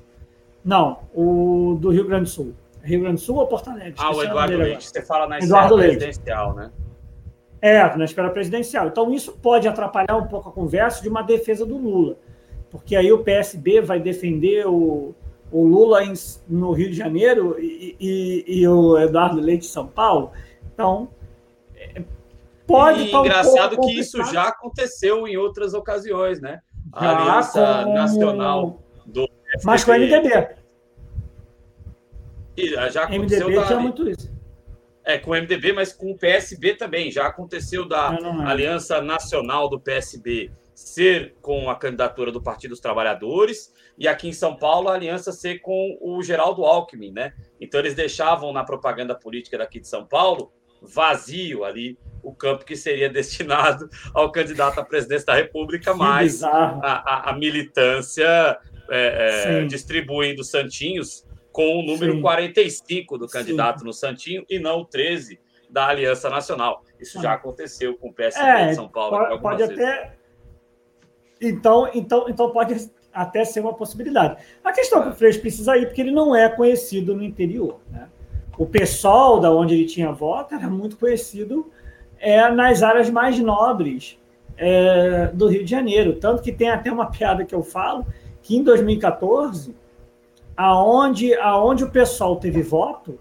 Não, 0.65 1.01
o 1.15 1.77
do 1.81 1.91
Rio 1.91 2.07
Grande 2.07 2.25
do 2.25 2.29
Sul. 2.31 2.55
Rio 2.83 3.01
Grande 3.01 3.17
do 3.17 3.21
Sul 3.21 3.37
ou 3.37 3.47
Porto 3.47 3.71
Alegre? 3.71 3.95
Ah, 3.99 4.15
o 4.15 4.23
Eduardo 4.23 4.57
Leite. 4.57 4.89
Você 4.89 5.03
fala 5.03 5.27
na 5.27 5.39
Eduardo 5.39 5.75
esfera 5.75 5.99
presidencial, 5.99 6.55
né? 6.55 6.71
É, 7.63 7.97
na 7.97 8.05
esfera 8.05 8.31
presidencial. 8.31 8.87
Então, 8.89 9.13
isso 9.13 9.33
pode 9.33 9.69
atrapalhar 9.69 10.17
um 10.17 10.27
pouco 10.27 10.49
a 10.49 10.53
conversa 10.53 11.03
de 11.03 11.09
uma 11.11 11.23
defesa 11.23 11.67
do 11.67 11.77
Lula. 11.77 12.17
Porque 12.71 12.97
aí 12.97 13.13
o 13.13 13.19
PSB 13.19 13.83
vai 13.83 14.01
defender 14.01 14.67
o, 14.67 15.15
o 15.53 15.67
Lula 15.67 16.05
em, 16.05 16.15
no 16.49 16.73
Rio 16.73 16.89
de 16.89 16.97
Janeiro 16.97 17.57
e, 17.59 17.97
e, 18.01 18.61
e, 18.61 18.69
o 18.69 18.99
Eduardo 18.99 19.41
Leite 19.41 19.67
em 19.67 19.71
São 19.71 19.87
Paulo. 19.87 20.31
Então, 20.81 21.09
é, 21.77 22.03
pode 22.67 23.05
estar 23.05 23.21
um 23.21 23.25
engraçado 23.25 23.79
que 23.81 23.99
isso 23.99 24.25
já 24.25 24.45
aconteceu 24.45 25.29
em 25.29 25.37
outras 25.37 25.75
ocasiões, 25.75 26.41
né? 26.41 26.61
A 26.93 27.05
já 27.05 27.19
Aliança 27.19 27.87
Nacional 27.87 28.83
do 29.05 29.29
mas 29.65 29.85
com 29.85 29.91
o 29.91 29.95
MDB. 29.95 30.55
já 32.91 33.03
aconteceu 33.05 33.49
MDB 33.49 33.55
da... 33.61 33.67
tinha 33.67 33.81
muito 33.81 34.09
isso. 34.09 34.33
É, 35.05 35.19
com 35.19 35.33
o 35.33 35.35
MDB, 35.35 35.73
mas 35.73 35.93
com 35.93 36.13
o 36.13 36.17
PSB 36.17 36.75
também. 36.75 37.11
Já 37.11 37.27
aconteceu 37.27 37.87
da 37.87 38.09
Aliança 38.47 39.01
Nacional 39.03 39.69
do 39.69 39.79
PSB 39.79 40.51
ser 40.75 41.35
com 41.43 41.69
a 41.69 41.77
candidatura 41.77 42.33
do 42.33 42.41
Partido 42.41 42.71
dos 42.71 42.81
Trabalhadores 42.81 43.73
e 43.99 44.09
aqui 44.09 44.29
em 44.29 44.33
São 44.33 44.57
Paulo 44.57 44.89
a 44.89 44.95
aliança 44.95 45.31
ser 45.31 45.59
com 45.59 45.99
o 46.01 46.23
Geraldo 46.23 46.65
Alckmin, 46.65 47.13
né? 47.13 47.35
Então 47.61 47.81
eles 47.81 47.95
deixavam 47.95 48.51
na 48.51 48.65
propaganda 48.65 49.15
política 49.15 49.59
daqui 49.59 49.79
de 49.79 49.87
São 49.87 50.07
Paulo 50.07 50.51
vazio 50.83 51.65
ali 51.65 51.99
o 52.23 52.35
campo 52.35 52.65
que 52.65 52.77
seria 52.77 53.09
destinado 53.11 53.89
ao 54.15 54.31
candidato 54.31 54.79
à 54.79 54.85
presidência 54.85 55.27
da 55.27 55.35
República, 55.35 55.95
mas 55.95 56.43
a, 56.43 56.51
a, 56.51 57.31
a, 57.31 57.33
militância 57.35 58.59
é, 58.91 59.61
é, 59.61 59.65
distribuindo 59.65 60.45
santinhos 60.45 61.25
com 61.53 61.81
o 61.81 61.83
número 61.83 62.15
Sim. 62.15 62.21
45 62.21 63.19
do 63.19 63.27
candidato 63.27 63.81
Sim. 63.81 63.87
no 63.87 63.93
Santinho 63.93 64.45
e 64.49 64.59
não 64.59 64.81
o 64.81 64.85
13 64.85 65.41
da 65.69 65.89
Aliança 65.89 66.29
Nacional. 66.29 66.85
Isso 66.99 67.21
já 67.21 67.33
aconteceu 67.33 67.97
com 67.97 68.09
o 68.09 68.13
PSB 68.13 68.45
é, 68.45 68.67
de 68.69 68.75
São 68.75 68.89
Paulo. 68.89 69.17
Pode, 69.17 69.43
pode 69.43 69.63
até. 69.63 70.15
Então, 71.41 71.91
então, 71.95 72.27
então 72.29 72.51
pode 72.51 72.91
até 73.13 73.45
ser 73.45 73.61
uma 73.61 73.75
possibilidade. 73.75 74.43
A 74.63 74.73
questão 74.73 75.01
é 75.01 75.03
que 75.05 75.09
o 75.11 75.15
Freixo 75.15 75.41
precisa 75.41 75.77
ir, 75.77 75.87
porque 75.87 76.01
ele 76.01 76.13
não 76.13 76.35
é 76.35 76.49
conhecido 76.49 77.15
no 77.15 77.23
interior. 77.23 77.81
Né? 77.89 78.09
O 78.61 78.67
pessoal 78.67 79.41
da 79.41 79.51
onde 79.51 79.73
ele 79.73 79.87
tinha 79.87 80.13
voto 80.13 80.55
era 80.55 80.69
muito 80.69 80.99
conhecido 80.99 81.71
é, 82.19 82.47
nas 82.51 82.83
áreas 82.83 83.09
mais 83.09 83.39
nobres 83.39 84.19
é, 84.55 85.29
do 85.29 85.49
Rio 85.49 85.65
de 85.65 85.71
Janeiro. 85.71 86.17
Tanto 86.17 86.43
que 86.43 86.53
tem 86.53 86.69
até 86.69 86.93
uma 86.93 87.07
piada 87.07 87.43
que 87.43 87.55
eu 87.55 87.63
falo, 87.63 88.05
que 88.43 88.55
em 88.55 88.63
2014, 88.63 89.75
aonde, 90.55 91.33
aonde 91.37 91.85
o 91.85 91.91
pessoal 91.91 92.37
teve 92.37 92.61
voto, 92.61 93.19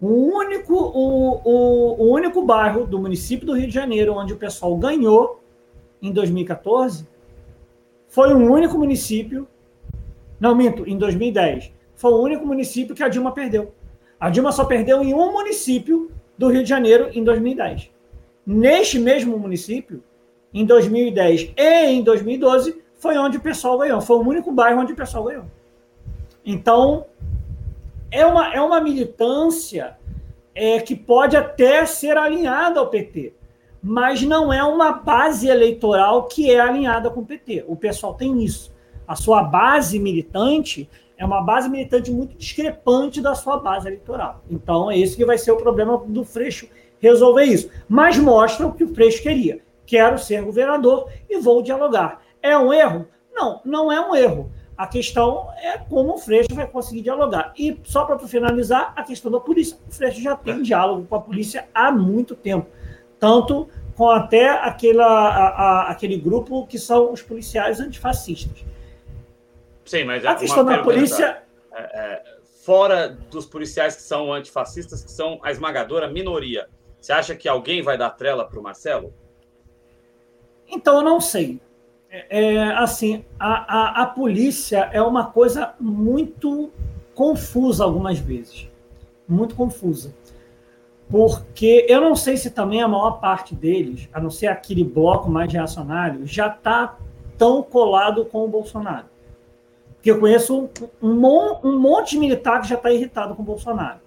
o 0.00 0.38
único, 0.38 0.72
o, 0.72 1.42
o, 1.44 2.02
o 2.04 2.14
único 2.14 2.40
bairro 2.42 2.86
do 2.86 2.98
município 2.98 3.46
do 3.46 3.52
Rio 3.52 3.68
de 3.68 3.74
Janeiro 3.74 4.14
onde 4.14 4.32
o 4.32 4.38
pessoal 4.38 4.74
ganhou 4.78 5.42
em 6.00 6.10
2014 6.10 7.06
foi 8.08 8.32
o 8.32 8.38
único 8.50 8.78
município. 8.78 9.46
Não, 10.40 10.54
minto, 10.54 10.88
em 10.88 10.96
2010. 10.96 11.70
Foi 11.94 12.12
o 12.12 12.22
único 12.22 12.46
município 12.46 12.94
que 12.94 13.02
a 13.02 13.10
Dilma 13.10 13.32
perdeu. 13.32 13.74
A 14.18 14.30
Dilma 14.30 14.52
só 14.52 14.64
perdeu 14.64 15.02
em 15.02 15.14
um 15.14 15.32
município 15.32 16.10
do 16.36 16.48
Rio 16.48 16.62
de 16.62 16.68
Janeiro 16.68 17.10
em 17.12 17.22
2010. 17.22 17.90
Neste 18.46 18.98
mesmo 18.98 19.38
município, 19.38 20.02
em 20.52 20.64
2010 20.64 21.52
e 21.56 21.86
em 21.86 22.02
2012, 22.02 22.82
foi 22.94 23.16
onde 23.18 23.36
o 23.36 23.40
pessoal 23.40 23.78
ganhou. 23.78 24.00
Foi 24.00 24.16
o 24.16 24.26
único 24.26 24.50
bairro 24.50 24.80
onde 24.80 24.92
o 24.92 24.96
pessoal 24.96 25.24
ganhou. 25.24 25.44
Então, 26.44 27.06
é 28.10 28.24
uma, 28.24 28.54
é 28.54 28.60
uma 28.60 28.80
militância 28.80 29.96
é, 30.54 30.80
que 30.80 30.96
pode 30.96 31.36
até 31.36 31.84
ser 31.84 32.16
alinhada 32.16 32.80
ao 32.80 32.88
PT 32.88 33.34
mas 33.82 34.22
não 34.22 34.52
é 34.52 34.62
uma 34.62 34.92
base 34.92 35.48
eleitoral 35.48 36.24
que 36.24 36.50
é 36.50 36.60
alinhada 36.60 37.10
com 37.10 37.20
o 37.20 37.26
PT. 37.26 37.64
O 37.66 37.76
pessoal 37.76 38.14
tem 38.14 38.42
isso. 38.42 38.72
A 39.06 39.14
sua 39.14 39.42
base 39.42 39.98
militante 39.98 40.88
é 41.18 41.24
uma 41.24 41.42
base 41.42 41.68
militante 41.68 42.10
muito 42.10 42.36
discrepante 42.36 43.20
da 43.20 43.34
sua 43.34 43.58
base 43.58 43.86
eleitoral. 43.88 44.42
Então, 44.48 44.90
é 44.90 44.98
esse 44.98 45.16
que 45.16 45.24
vai 45.24 45.36
ser 45.36 45.50
o 45.50 45.56
problema 45.56 45.98
do 46.06 46.24
Freixo 46.24 46.68
resolver 47.00 47.44
isso. 47.44 47.68
Mas 47.88 48.16
mostra 48.16 48.66
o 48.66 48.72
que 48.72 48.84
o 48.84 48.94
Freixo 48.94 49.22
queria. 49.22 49.60
Quero 49.84 50.18
ser 50.18 50.42
governador 50.42 51.10
e 51.28 51.38
vou 51.38 51.62
dialogar. 51.62 52.22
É 52.40 52.56
um 52.56 52.72
erro? 52.72 53.06
Não, 53.32 53.60
não 53.64 53.92
é 53.92 54.00
um 54.00 54.14
erro. 54.14 54.50
A 54.76 54.86
questão 54.86 55.48
é 55.60 55.76
como 55.76 56.14
o 56.14 56.18
Freixo 56.18 56.54
vai 56.54 56.66
conseguir 56.66 57.02
dialogar. 57.02 57.52
E 57.58 57.78
só 57.84 58.04
para 58.04 58.18
finalizar, 58.20 58.92
a 58.94 59.02
questão 59.02 59.30
da 59.30 59.40
polícia. 59.40 59.76
O 59.88 59.92
Freixo 59.92 60.22
já 60.22 60.36
tem 60.36 60.62
diálogo 60.62 61.06
com 61.06 61.16
a 61.16 61.20
polícia 61.20 61.68
há 61.74 61.90
muito 61.90 62.34
tempo 62.34 62.68
tanto 63.18 63.68
com 63.96 64.08
até 64.08 64.48
aquela, 64.48 65.06
a, 65.06 65.48
a, 65.48 65.90
aquele 65.90 66.16
grupo 66.16 66.66
que 66.66 66.78
são 66.78 67.12
os 67.12 67.20
policiais 67.20 67.80
antifascistas. 67.80 68.64
Sim, 69.88 70.04
mas 70.04 70.24
a 70.24 70.34
questão 70.34 70.64
da 70.64 70.82
polícia. 70.82 71.42
É, 71.72 71.80
é, 71.80 72.38
fora 72.64 73.08
dos 73.08 73.46
policiais 73.46 73.96
que 73.96 74.02
são 74.02 74.32
antifascistas, 74.32 75.02
que 75.02 75.10
são 75.10 75.38
a 75.42 75.50
esmagadora 75.50 76.08
minoria, 76.08 76.68
você 77.00 77.12
acha 77.12 77.34
que 77.34 77.48
alguém 77.48 77.80
vai 77.82 77.96
dar 77.96 78.10
trela 78.10 78.44
para 78.44 78.58
o 78.58 78.62
Marcelo? 78.62 79.14
Então, 80.68 80.96
eu 80.96 81.02
não 81.02 81.20
sei. 81.20 81.60
É, 82.10 82.44
é, 82.44 82.62
assim, 82.74 83.24
a, 83.38 84.00
a, 84.00 84.02
a 84.02 84.06
polícia 84.06 84.90
é 84.92 85.00
uma 85.00 85.30
coisa 85.30 85.74
muito 85.80 86.70
confusa 87.14 87.84
algumas 87.84 88.18
vezes. 88.18 88.68
Muito 89.26 89.54
confusa 89.54 90.12
porque 91.10 91.86
eu 91.88 92.00
não 92.00 92.14
sei 92.14 92.36
se 92.36 92.50
também 92.50 92.82
a 92.82 92.88
maior 92.88 93.12
parte 93.12 93.54
deles, 93.54 94.08
a 94.12 94.20
não 94.20 94.30
ser 94.30 94.48
aquele 94.48 94.84
bloco 94.84 95.30
mais 95.30 95.50
reacionário, 95.52 96.26
já 96.26 96.48
está 96.48 96.98
tão 97.36 97.62
colado 97.62 98.24
com 98.26 98.44
o 98.44 98.48
Bolsonaro. 98.48 99.06
Porque 100.08 100.10
eu 100.10 100.20
conheço 100.20 100.70
um, 101.02 101.06
um, 101.06 101.68
um 101.68 101.78
monte 101.78 102.12
de 102.12 102.18
militar 102.18 102.62
que 102.62 102.68
já 102.68 102.76
está 102.76 102.90
irritado 102.90 103.34
com 103.34 103.42
o 103.42 103.44
Bolsonaro. 103.44 104.00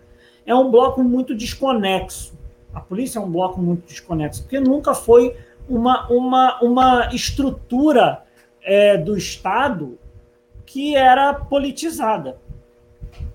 É 0.44 0.56
um 0.56 0.72
bloco 0.72 1.04
muito 1.04 1.36
desconexo. 1.36 2.34
A 2.74 2.80
polícia 2.80 3.20
é 3.20 3.22
um 3.22 3.30
bloco 3.30 3.62
muito 3.62 3.86
desconexo, 3.86 4.42
porque 4.42 4.60
nunca 4.60 4.96
foi 4.96 5.38
uma, 5.70 6.08
uma, 6.08 6.60
uma 6.62 7.10
estrutura 7.14 8.24
é, 8.64 8.98
do 8.98 9.16
Estado 9.16 10.00
que 10.66 10.96
era 10.96 11.36
politizada. 11.36 12.40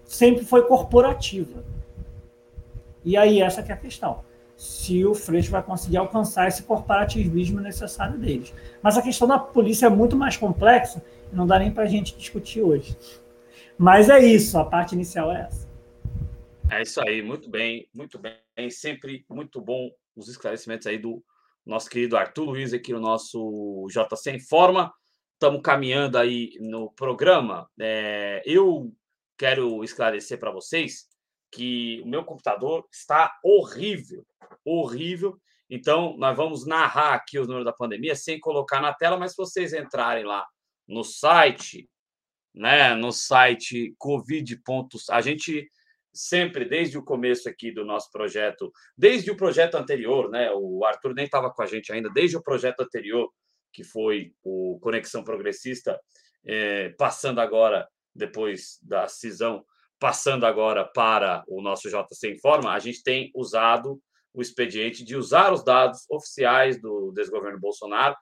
Sempre 0.05 0.45
foi 0.45 0.63
corporativa. 0.63 1.63
E 3.05 3.17
aí 3.17 3.43
essa 3.43 3.61
é 3.61 3.73
a 3.73 3.77
questão. 3.77 4.25
Se 4.57 5.05
o 5.05 5.15
Freixo 5.15 5.53
vai 5.53 5.63
conseguir 5.63 5.99
alcançar 5.99 6.49
esse 6.49 6.65
corporativismo 6.65 7.61
necessário 7.61 8.19
deles. 8.19 8.53
Mas 8.83 8.99
a 8.99 9.03
questão 9.03 9.29
da 9.29 9.39
polícia 9.39 9.87
é 9.87 9.91
muito 9.91 10.17
mais 10.17 10.37
complexa, 10.37 11.01
não 11.37 11.47
dá 11.47 11.59
nem 11.59 11.71
para 11.71 11.85
a 11.85 11.87
gente 11.87 12.17
discutir 12.17 12.63
hoje. 12.63 12.97
Mas 13.79 14.09
é 14.09 14.19
isso, 14.19 14.59
a 14.59 14.65
parte 14.65 14.95
inicial 14.95 15.31
é 15.31 15.43
essa. 15.43 15.69
É 16.71 16.83
isso 16.83 17.01
aí, 17.01 17.23
muito 17.23 17.49
bem, 17.51 17.89
muito 17.93 18.19
bem. 18.19 18.35
Sempre 18.71 19.25
muito 19.29 19.61
bom 19.61 19.91
os 20.17 20.29
esclarecimentos 20.29 20.87
aí 20.87 20.99
do 20.99 21.23
nosso 21.65 21.91
querido 21.91 22.17
Arthur 22.17 22.45
Luiz 22.45 22.73
aqui 22.73 22.93
no 22.93 23.01
nosso 23.01 23.87
JC 23.89 24.31
em 24.31 24.41
Forma. 24.41 24.93
Estamos 25.35 25.61
caminhando 25.63 26.17
aí 26.17 26.53
no 26.59 26.91
programa. 26.93 27.69
É, 27.79 28.43
eu 28.47 28.91
quero 29.37 29.85
esclarecer 29.85 30.39
para 30.39 30.51
vocês 30.51 31.07
que 31.53 32.01
o 32.03 32.09
meu 32.09 32.25
computador 32.25 32.87
está 32.91 33.33
horrível, 33.45 34.25
horrível. 34.65 35.39
Então, 35.69 36.17
nós 36.17 36.37
vamos 36.37 36.67
narrar 36.67 37.15
aqui 37.15 37.39
os 37.39 37.47
números 37.47 37.67
da 37.67 37.73
pandemia 37.73 38.17
sem 38.17 38.41
colocar 38.41 38.81
na 38.81 38.95
tela, 38.95 39.19
mas 39.19 39.33
se 39.33 39.37
vocês 39.37 39.75
entrarem 39.75 40.25
lá 40.25 40.47
no 40.87 41.03
site, 41.05 41.89
né, 42.55 42.95
no 42.95 43.13
site 43.13 43.95
covid. 43.99 44.61
A 45.11 45.21
gente 45.21 45.71
sempre, 46.13 46.65
desde 46.65 46.97
o 46.97 47.05
começo 47.05 47.49
aqui 47.49 47.71
do 47.71 47.85
nosso 47.85 48.11
projeto, 48.11 48.73
desde 48.97 49.31
o 49.31 49.37
projeto 49.37 49.75
anterior, 49.77 50.31
né, 50.31 50.51
o 50.53 50.85
Arthur 50.85 51.15
nem 51.15 51.27
estava 51.27 51.51
com 51.51 51.63
a 51.63 51.67
gente 51.67 51.93
ainda, 51.93 52.09
desde 52.11 52.37
o 52.37 52.43
projeto 52.43 52.81
anterior, 52.81 53.31
que 53.73 53.85
foi 53.85 54.33
o 54.43 54.79
Conexão 54.81 55.23
Progressista, 55.23 56.01
é, 56.45 56.91
passando 56.91 57.41
agora, 57.41 57.87
depois 58.15 58.79
da 58.83 59.07
cisão 59.09 59.65
passando 59.99 60.45
agora 60.45 60.85
para 60.85 61.43
o 61.49 61.63
nosso 61.63 61.89
JC 61.89 62.35
Informa, 62.35 62.73
a 62.73 62.79
gente 62.79 63.03
tem 63.03 63.31
usado 63.35 64.01
o 64.33 64.43
expediente 64.43 65.03
de 65.03 65.17
usar 65.17 65.53
os 65.53 65.65
dados 65.65 66.05
oficiais 66.11 66.81
do 66.81 67.11
desgoverno 67.13 67.59
Bolsonaro, 67.59 68.15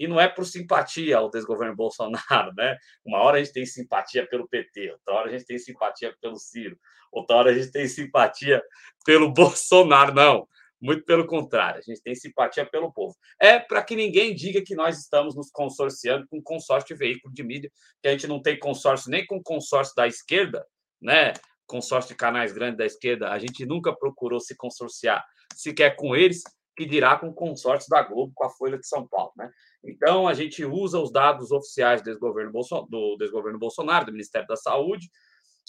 e 0.00 0.08
não 0.08 0.18
é 0.18 0.26
por 0.26 0.46
simpatia 0.46 1.18
ao 1.18 1.30
desgoverno 1.30 1.76
Bolsonaro, 1.76 2.54
né? 2.56 2.78
Uma 3.04 3.18
hora 3.18 3.36
a 3.36 3.44
gente 3.44 3.52
tem 3.52 3.66
simpatia 3.66 4.26
pelo 4.26 4.48
PT, 4.48 4.92
outra 4.92 5.14
hora 5.14 5.28
a 5.28 5.30
gente 5.30 5.44
tem 5.44 5.58
simpatia 5.58 6.16
pelo 6.22 6.36
Ciro, 6.36 6.78
outra 7.12 7.36
hora 7.36 7.50
a 7.50 7.54
gente 7.54 7.70
tem 7.70 7.86
simpatia 7.86 8.62
pelo 9.04 9.30
Bolsonaro, 9.30 10.14
não. 10.14 10.48
Muito 10.80 11.04
pelo 11.04 11.26
contrário, 11.26 11.80
a 11.80 11.82
gente 11.82 12.00
tem 12.02 12.14
simpatia 12.14 12.64
pelo 12.64 12.90
povo. 12.90 13.14
É 13.38 13.58
para 13.58 13.82
que 13.82 13.94
ninguém 13.94 14.34
diga 14.34 14.62
que 14.64 14.74
nós 14.74 14.98
estamos 14.98 15.36
nos 15.36 15.50
consorciando 15.50 16.26
com 16.30 16.42
consórcio 16.42 16.96
de 16.96 16.98
veículo 16.98 17.34
de 17.34 17.42
mídia, 17.42 17.70
que 18.02 18.08
a 18.08 18.12
gente 18.12 18.26
não 18.26 18.40
tem 18.40 18.58
consórcio 18.58 19.10
nem 19.10 19.26
com 19.26 19.42
consórcio 19.42 19.94
da 19.94 20.06
esquerda, 20.06 20.66
né, 20.98 21.34
consórcio 21.66 22.08
de 22.08 22.16
canais 22.16 22.54
grandes 22.54 22.78
da 22.78 22.86
esquerda, 22.86 23.30
a 23.30 23.38
gente 23.38 23.66
nunca 23.66 23.94
procurou 23.94 24.40
se 24.40 24.56
consorciar 24.56 25.22
sequer 25.54 25.94
com 25.96 26.16
eles, 26.16 26.42
que 26.74 26.86
dirá 26.86 27.18
com 27.18 27.28
o 27.28 27.34
consórcio 27.34 27.90
da 27.90 28.02
Globo, 28.02 28.32
com 28.34 28.46
a 28.46 28.48
Folha 28.48 28.78
de 28.78 28.86
São 28.86 29.06
Paulo. 29.06 29.32
Né? 29.36 29.50
Então, 29.82 30.28
a 30.28 30.34
gente 30.34 30.64
usa 30.64 30.98
os 30.98 31.10
dados 31.10 31.50
oficiais 31.50 32.02
do 32.02 32.10
desgoverno, 32.10 32.52
Bolson... 32.52 32.86
do 32.88 33.16
desgoverno 33.16 33.58
Bolsonaro, 33.58 34.06
do 34.06 34.12
Ministério 34.12 34.46
da 34.46 34.56
Saúde, 34.56 35.10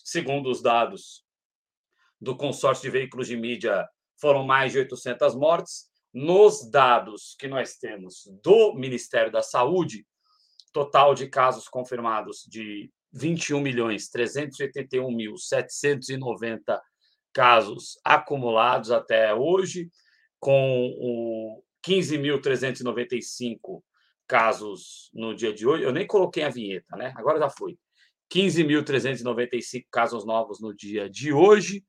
segundo 0.04 0.50
os 0.50 0.62
dados 0.62 1.26
do 2.20 2.36
consórcio 2.36 2.84
de 2.84 2.90
veículos 2.90 3.28
de 3.28 3.38
mídia, 3.38 3.88
foram 4.20 4.44
mais 4.46 4.74
de 4.74 4.80
800 4.80 5.36
mortes. 5.36 5.90
Nos 6.14 6.70
dados 6.70 7.36
que 7.40 7.48
nós 7.48 7.78
temos 7.78 8.30
do 8.44 8.74
Ministério 8.74 9.32
da 9.32 9.42
Saúde, 9.42 10.06
total 10.74 11.16
de 11.16 11.28
casos 11.28 11.70
confirmados 11.70 12.46
de 12.50 12.92
21 13.14 13.62
milhões 13.62 14.10
381 14.10 15.10
mil 15.10 15.38
790 15.38 16.82
casos 17.34 17.98
acumulados 18.04 18.92
até 18.92 19.34
hoje, 19.34 19.90
com 20.40 20.90
o 21.00 21.64
15.395 21.86 23.82
casos 24.32 25.10
no 25.14 25.36
dia 25.36 25.54
de 25.54 25.68
hoje. 25.68 25.84
Eu 25.84 25.92
nem 25.92 26.08
coloquei 26.08 26.44
a 26.44 26.50
vinheta, 26.50 26.96
né? 26.96 27.14
Agora 27.18 27.38
já 27.38 27.50
foi. 27.50 27.78
15.395 28.34 29.84
casos 29.92 30.26
novos 30.26 30.62
no 30.62 30.74
dia 30.74 31.10
de 31.10 31.34
hoje. 31.34 31.84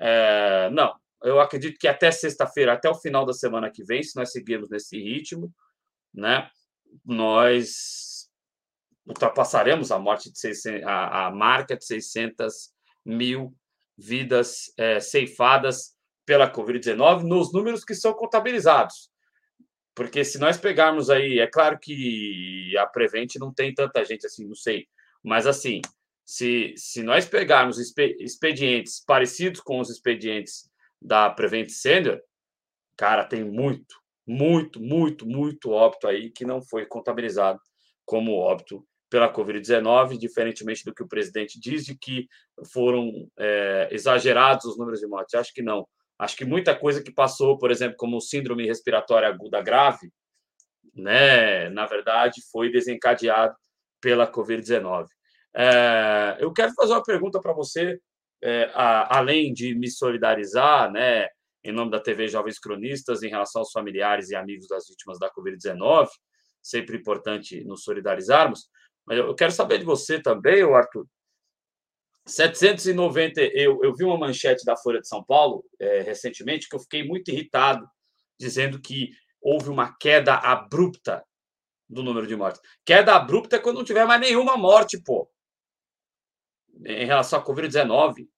uh, 0.00 0.68
não, 0.72 0.92
eu 1.22 1.38
acredito 1.38 1.78
que 1.78 1.86
até 1.86 2.10
sexta-feira, 2.10 2.72
até 2.72 2.88
o 2.88 2.94
final 2.94 3.24
da 3.24 3.32
semana 3.32 3.70
que 3.70 3.84
vem, 3.84 4.02
se 4.02 4.16
nós 4.16 4.32
seguirmos 4.32 4.70
nesse 4.70 5.00
ritmo, 5.00 5.54
né, 6.12 6.50
nós 7.04 8.09
ultrapassaremos 9.10 9.90
a 9.90 9.98
morte 9.98 10.30
de 10.30 10.38
600, 10.38 10.86
a, 10.86 11.26
a 11.26 11.30
marca 11.30 11.76
de 11.76 11.84
600 11.84 12.72
mil 13.04 13.52
vidas 13.98 14.72
é, 14.78 15.00
ceifadas 15.00 15.96
pela 16.24 16.50
Covid-19 16.50 17.22
nos 17.22 17.52
números 17.52 17.84
que 17.84 17.94
são 17.94 18.14
contabilizados. 18.14 19.10
Porque 19.94 20.24
se 20.24 20.38
nós 20.38 20.56
pegarmos 20.56 21.10
aí, 21.10 21.40
é 21.40 21.46
claro 21.46 21.78
que 21.78 22.72
a 22.78 22.86
Prevent 22.86 23.34
não 23.36 23.52
tem 23.52 23.74
tanta 23.74 24.04
gente 24.04 24.24
assim, 24.24 24.46
não 24.46 24.54
sei, 24.54 24.86
mas 25.22 25.46
assim, 25.46 25.82
se, 26.24 26.72
se 26.76 27.02
nós 27.02 27.26
pegarmos 27.26 27.78
expedientes 27.78 29.02
parecidos 29.04 29.60
com 29.60 29.80
os 29.80 29.90
expedientes 29.90 30.70
da 31.02 31.28
Prevent 31.28 31.68
Senior, 31.68 32.20
cara, 32.96 33.24
tem 33.24 33.42
muito, 33.42 33.96
muito, 34.24 34.80
muito, 34.80 35.26
muito 35.26 35.70
óbito 35.70 36.06
aí 36.06 36.30
que 36.30 36.44
não 36.44 36.62
foi 36.62 36.86
contabilizado 36.86 37.58
como 38.06 38.36
óbito 38.36 38.86
pela 39.10 39.32
Covid-19, 39.32 40.16
diferentemente 40.16 40.84
do 40.84 40.94
que 40.94 41.02
o 41.02 41.08
presidente 41.08 41.58
diz, 41.58 41.84
de 41.84 41.98
que 41.98 42.28
foram 42.72 43.28
é, 43.38 43.88
exagerados 43.90 44.64
os 44.64 44.78
números 44.78 45.00
de 45.00 45.06
mortes. 45.06 45.34
Acho 45.34 45.52
que 45.52 45.62
não. 45.62 45.86
Acho 46.16 46.36
que 46.36 46.44
muita 46.44 46.76
coisa 46.76 47.02
que 47.02 47.12
passou, 47.12 47.58
por 47.58 47.70
exemplo, 47.70 47.96
como 47.96 48.20
síndrome 48.20 48.66
respiratória 48.66 49.26
aguda 49.26 49.60
grave, 49.60 50.12
né, 50.94 51.68
na 51.70 51.86
verdade, 51.86 52.40
foi 52.52 52.70
desencadeado 52.70 53.54
pela 54.00 54.30
Covid-19. 54.30 55.06
É, 55.56 56.36
eu 56.38 56.52
quero 56.52 56.72
fazer 56.74 56.92
uma 56.92 57.02
pergunta 57.02 57.40
para 57.40 57.52
você, 57.52 57.98
é, 58.42 58.70
a, 58.74 59.18
além 59.18 59.52
de 59.52 59.74
me 59.74 59.90
solidarizar, 59.90 60.92
né, 60.92 61.26
em 61.64 61.72
nome 61.72 61.90
da 61.90 62.00
TV 62.00 62.28
Jovens 62.28 62.58
Cronistas, 62.58 63.22
em 63.22 63.28
relação 63.28 63.62
aos 63.62 63.72
familiares 63.72 64.30
e 64.30 64.36
amigos 64.36 64.68
das 64.68 64.86
vítimas 64.88 65.18
da 65.18 65.30
Covid-19, 65.30 66.08
sempre 66.62 66.98
importante 66.98 67.64
nos 67.64 67.82
solidarizarmos, 67.82 68.68
mas 69.10 69.18
eu 69.18 69.34
quero 69.34 69.50
saber 69.50 69.78
de 69.78 69.84
você 69.84 70.22
também, 70.22 70.62
Arthur. 70.62 71.04
790, 72.24 73.40
eu, 73.40 73.82
eu 73.82 73.92
vi 73.92 74.04
uma 74.04 74.16
manchete 74.16 74.64
da 74.64 74.76
Folha 74.76 75.00
de 75.00 75.08
São 75.08 75.24
Paulo 75.24 75.64
é, 75.80 76.02
recentemente 76.02 76.68
que 76.68 76.76
eu 76.76 76.78
fiquei 76.78 77.02
muito 77.02 77.28
irritado, 77.28 77.90
dizendo 78.38 78.80
que 78.80 79.10
houve 79.42 79.68
uma 79.68 79.96
queda 79.98 80.36
abrupta 80.36 81.26
do 81.88 82.04
número 82.04 82.24
de 82.24 82.36
mortes. 82.36 82.62
Queda 82.86 83.16
abrupta 83.16 83.56
é 83.56 83.58
quando 83.58 83.78
não 83.78 83.84
tiver 83.84 84.04
mais 84.06 84.20
nenhuma 84.20 84.56
morte, 84.56 85.02
pô. 85.02 85.28
Em 86.86 87.04
relação 87.04 87.40
à 87.40 87.44
Covid-19. 87.44 88.28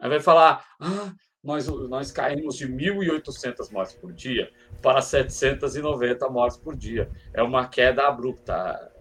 Aí 0.00 0.08
vai 0.08 0.18
falar, 0.18 0.66
ah, 0.80 1.14
nós, 1.40 1.68
nós 1.68 2.10
caímos 2.10 2.56
de 2.56 2.66
1.800 2.66 3.70
mortes 3.70 3.94
por 3.94 4.12
dia 4.12 4.52
para 4.82 5.00
790 5.00 6.28
mortes 6.30 6.58
por 6.58 6.74
dia. 6.74 7.08
É 7.32 7.44
uma 7.44 7.68
queda 7.68 8.08
abrupta. 8.08 8.92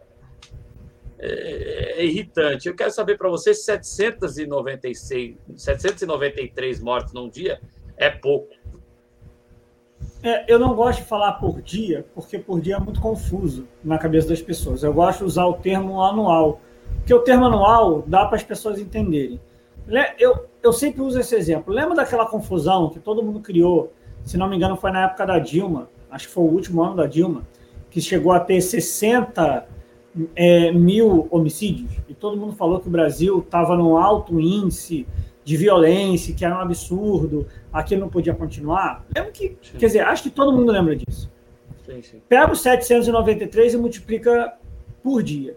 É, 1.17 2.01
é 2.01 2.05
irritante. 2.05 2.67
Eu 2.67 2.75
quero 2.75 2.91
saber 2.91 3.17
para 3.17 3.29
você 3.29 3.53
se 3.53 3.63
796, 3.63 5.37
793 5.55 6.79
mortes 6.81 7.13
num 7.13 7.29
dia 7.29 7.59
é 7.97 8.09
pouco. 8.09 8.53
É, 10.21 10.51
eu 10.51 10.57
não 10.57 10.73
gosto 10.73 11.03
de 11.03 11.07
falar 11.07 11.33
por 11.33 11.61
dia, 11.61 12.05
porque 12.13 12.39
por 12.39 12.59
dia 12.59 12.75
é 12.75 12.79
muito 12.79 12.99
confuso 12.99 13.67
na 13.83 13.97
cabeça 13.97 14.27
das 14.27 14.41
pessoas. 14.41 14.83
Eu 14.83 14.93
gosto 14.93 15.19
de 15.19 15.25
usar 15.25 15.45
o 15.45 15.53
termo 15.53 16.01
anual, 16.01 16.59
porque 16.97 17.13
o 17.13 17.19
termo 17.19 17.45
anual 17.45 18.03
dá 18.05 18.25
para 18.25 18.35
as 18.35 18.43
pessoas 18.43 18.79
entenderem. 18.79 19.39
Eu, 20.17 20.47
eu 20.63 20.73
sempre 20.73 21.01
uso 21.01 21.19
esse 21.19 21.35
exemplo. 21.35 21.71
Lembra 21.71 21.95
daquela 21.95 22.25
confusão 22.25 22.89
que 22.89 22.99
todo 22.99 23.21
mundo 23.21 23.39
criou? 23.39 23.93
Se 24.23 24.35
não 24.35 24.49
me 24.49 24.55
engano, 24.55 24.75
foi 24.75 24.89
na 24.89 25.05
época 25.05 25.27
da 25.27 25.37
Dilma, 25.37 25.87
acho 26.09 26.27
que 26.27 26.33
foi 26.33 26.43
o 26.43 26.47
último 26.47 26.81
ano 26.81 26.95
da 26.95 27.05
Dilma, 27.05 27.43
que 27.91 28.01
chegou 28.01 28.31
a 28.31 28.39
ter 28.39 28.59
60 28.59 29.67
é, 30.35 30.71
mil 30.71 31.27
homicídios. 31.29 31.91
E 32.07 32.13
todo 32.13 32.37
mundo 32.37 32.53
falou 32.53 32.79
que 32.79 32.87
o 32.87 32.91
Brasil 32.91 33.39
estava 33.39 33.75
num 33.75 33.97
alto 33.97 34.39
índice 34.39 35.05
de 35.43 35.57
violência, 35.57 36.33
que 36.33 36.43
era 36.43 36.57
um 36.57 36.59
absurdo, 36.59 37.47
aquilo 37.71 38.01
não 38.01 38.09
podia 38.09 38.33
continuar. 38.33 39.05
Lembra 39.15 39.31
que, 39.31 39.55
sim. 39.61 39.77
quer 39.77 39.85
dizer, 39.85 40.01
acho 40.01 40.23
que 40.23 40.29
todo 40.29 40.51
mundo 40.51 40.71
lembra 40.71 40.95
disso. 40.95 41.31
Sim, 41.85 42.01
sim. 42.01 42.21
Pega 42.27 42.51
os 42.51 42.61
793 42.61 43.75
e 43.75 43.77
multiplica 43.77 44.53
por 45.03 45.21
dia. 45.21 45.55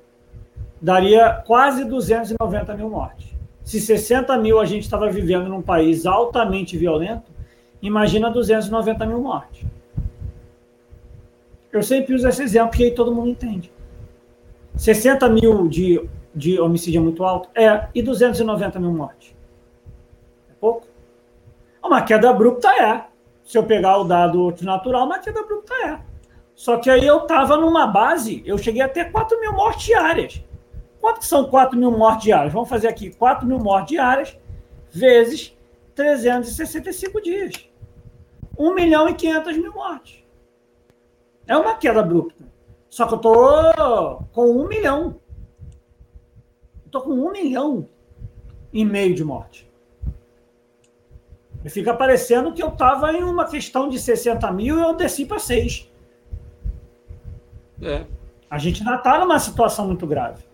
Daria 0.81 1.43
quase 1.47 1.85
290 1.85 2.77
mil 2.77 2.91
mortes. 2.91 3.29
Se 3.65 3.81
60 3.81 4.37
mil 4.39 4.61
a 4.61 4.65
gente 4.65 4.83
estava 4.83 5.11
vivendo 5.11 5.49
num 5.49 5.63
país 5.63 6.05
altamente 6.05 6.77
violento, 6.77 7.31
imagina 7.81 8.31
290 8.31 9.07
mil 9.07 9.21
mortes. 9.21 9.65
Eu 11.73 11.83
sempre 11.83 12.15
uso 12.15 12.29
esse 12.29 12.43
exemplo, 12.43 12.71
porque 12.71 12.85
aí 12.85 12.91
todo 12.91 13.15
mundo 13.15 13.31
entende. 13.31 13.71
60 14.77 15.29
mil 15.29 15.69
de, 15.69 16.09
de 16.35 16.61
homicídio 16.61 16.99
é 16.99 17.03
muito 17.03 17.25
alto? 17.25 17.49
É. 17.55 17.89
E 17.95 18.03
290 18.03 18.79
mil 18.79 18.93
mortes? 18.93 19.35
É 20.51 20.55
pouco? 20.61 20.87
Uma 21.83 22.03
queda 22.03 22.31
abrupta 22.31 22.69
é. 22.71 23.07
Se 23.45 23.57
eu 23.57 23.65
pegar 23.65 23.97
o 23.99 24.05
dado 24.05 24.55
natural, 24.61 25.07
uma 25.07 25.19
queda 25.19 25.41
abrupta 25.41 25.75
é. 25.75 25.99
Só 26.55 26.77
que 26.77 26.91
aí 26.91 27.07
eu 27.07 27.19
estava 27.19 27.57
numa 27.57 27.87
base, 27.87 28.43
eu 28.45 28.59
cheguei 28.59 28.83
até 28.83 29.05
4 29.05 29.41
mil 29.41 29.53
mortes 29.53 29.87
diárias. 29.87 30.45
Quanto 31.01 31.21
que 31.21 31.27
são 31.27 31.45
4 31.49 31.79
mil 31.79 31.93
mortes 31.93 32.25
diárias? 32.25 32.53
Vamos 32.53 32.69
fazer 32.69 32.89
aqui 32.89 33.11
4 33.11 33.47
mil 33.47 33.59
mortes 33.59 33.91
diárias 33.91 34.37
vezes 34.91 35.57
365 35.95 37.23
dias. 37.23 37.69
1 38.59 38.75
milhão 38.75 39.09
e 39.09 39.15
500 39.15 39.57
mil 39.57 39.73
mortes. 39.73 40.25
É 41.47 41.57
uma 41.57 41.75
queda 41.77 42.01
abrupta. 42.01 42.45
Só 42.89 43.07
que 43.07 43.15
eu 43.15 43.19
tô 43.19 43.33
com 44.33 44.51
1 44.65 44.69
milhão. 44.69 45.21
Eu 46.85 46.91
tô 46.91 47.03
com 47.03 47.11
1 47.11 47.33
milhão 47.33 47.89
e 48.73 48.85
meio 48.85 49.15
de 49.15 49.25
morte. 49.25 49.69
E 51.65 51.69
fica 51.69 51.93
parecendo 51.93 52.53
que 52.53 52.63
eu 52.63 52.69
estava 52.69 53.13
em 53.13 53.23
uma 53.23 53.45
questão 53.45 53.89
de 53.89 53.99
60 53.99 54.51
mil 54.53 54.79
e 54.79 54.83
eu 54.83 54.95
desci 54.95 55.27
para 55.27 55.39
6. 55.39 55.91
É. 57.83 58.07
A 58.51 58.59
gente 58.59 58.83
ainda 58.83 58.97
está 58.97 59.19
numa 59.19 59.39
situação 59.39 59.87
muito 59.87 60.07
grave. 60.07 60.45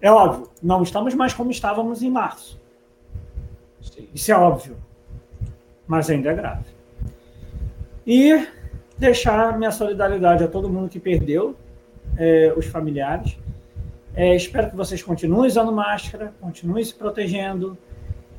É 0.00 0.10
óbvio, 0.10 0.50
não 0.62 0.82
estamos 0.82 1.14
mais 1.14 1.34
como 1.34 1.50
estávamos 1.50 2.02
em 2.02 2.10
março. 2.10 2.60
Sim. 3.80 4.08
Isso 4.14 4.30
é 4.30 4.36
óbvio. 4.36 4.76
Mas 5.86 6.08
ainda 6.08 6.30
é 6.30 6.34
grave. 6.34 6.64
E 8.06 8.46
deixar 8.98 9.56
minha 9.58 9.70
solidariedade 9.70 10.44
a 10.44 10.48
todo 10.48 10.68
mundo 10.68 10.88
que 10.88 10.98
perdeu 10.98 11.56
é, 12.16 12.52
os 12.56 12.66
familiares. 12.66 13.36
É, 14.14 14.34
espero 14.34 14.70
que 14.70 14.76
vocês 14.76 15.02
continuem 15.02 15.46
usando 15.46 15.70
máscara, 15.70 16.32
continuem 16.40 16.82
se 16.82 16.94
protegendo 16.94 17.76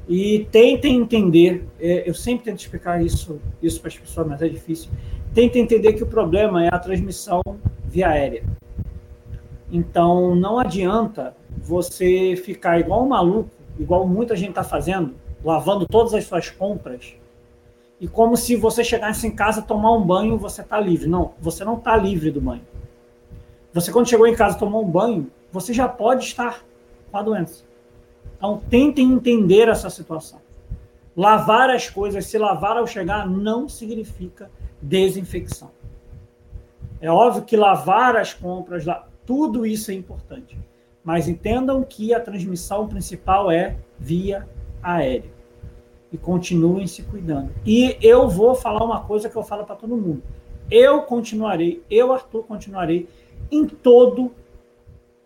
e 0.07 0.47
tentem 0.51 0.95
entender. 0.95 1.67
É, 1.79 2.09
eu 2.09 2.13
sempre 2.13 2.45
tento 2.45 2.59
explicar 2.59 3.03
isso, 3.03 3.39
isso 3.61 3.79
para 3.79 3.89
as 3.89 3.97
pessoas, 3.97 4.27
mas 4.27 4.41
é 4.41 4.47
difícil. 4.47 4.89
Tentem 5.33 5.61
entender 5.61 5.93
que 5.93 6.03
o 6.03 6.07
problema 6.07 6.65
é 6.65 6.69
a 6.71 6.79
transmissão 6.79 7.41
via 7.85 8.09
aérea. 8.09 8.43
Então, 9.71 10.33
não 10.35 10.57
adianta 10.57 11.35
você 11.57 12.35
ficar 12.37 12.79
igual 12.79 13.03
um 13.03 13.09
maluco, 13.09 13.49
igual 13.77 14.07
muita 14.07 14.35
gente 14.35 14.49
está 14.49 14.63
fazendo, 14.63 15.13
lavando 15.43 15.85
todas 15.85 16.13
as 16.13 16.23
suas 16.23 16.49
compras, 16.49 17.13
e 17.99 18.07
como 18.07 18.37
se 18.37 18.55
você 18.55 18.83
chegasse 18.83 19.25
em 19.25 19.31
casa 19.31 19.61
tomar 19.61 19.91
um 19.93 20.01
banho, 20.01 20.37
você 20.37 20.61
está 20.61 20.79
livre. 20.79 21.07
Não, 21.07 21.33
você 21.39 21.65
não 21.65 21.77
está 21.77 21.95
livre 21.97 22.29
do 22.29 22.39
banho. 22.39 22.61
Você, 23.73 23.91
quando 23.91 24.07
chegou 24.07 24.27
em 24.27 24.35
casa 24.35 24.57
tomou 24.57 24.83
um 24.83 24.89
banho, 24.89 25.31
você 25.51 25.73
já 25.73 25.87
pode 25.87 26.23
estar 26.23 26.63
com 27.11 27.17
a 27.17 27.21
doença. 27.23 27.63
Então, 28.37 28.61
tentem 28.69 29.11
entender 29.11 29.67
essa 29.67 29.89
situação. 29.89 30.39
Lavar 31.15 31.71
as 31.71 31.89
coisas, 31.89 32.25
se 32.27 32.37
lavar 32.37 32.77
ao 32.77 32.85
chegar, 32.85 33.27
não 33.27 33.67
significa 33.67 34.51
desinfecção. 34.79 35.71
É 37.01 37.09
óbvio 37.09 37.43
que 37.43 37.57
lavar 37.57 38.15
as 38.15 38.33
compras, 38.33 38.85
tudo 39.25 39.65
isso 39.65 39.89
é 39.89 39.95
importante. 39.95 40.57
Mas 41.03 41.27
entendam 41.27 41.83
que 41.83 42.13
a 42.13 42.19
transmissão 42.19 42.87
principal 42.87 43.49
é 43.49 43.75
via 43.97 44.47
aérea. 44.83 45.36
E 46.11 46.17
continuem 46.17 46.87
se 46.87 47.03
cuidando. 47.03 47.51
E 47.65 47.97
eu 48.01 48.29
vou 48.29 48.55
falar 48.55 48.83
uma 48.83 49.01
coisa 49.01 49.29
que 49.29 49.35
eu 49.35 49.43
falo 49.43 49.65
para 49.65 49.75
todo 49.75 49.97
mundo. 49.97 50.23
Eu 50.69 51.01
continuarei, 51.01 51.81
eu, 51.89 52.13
Arthur, 52.13 52.43
continuarei 52.43 53.07
em 53.51 53.65
todo 53.65 54.31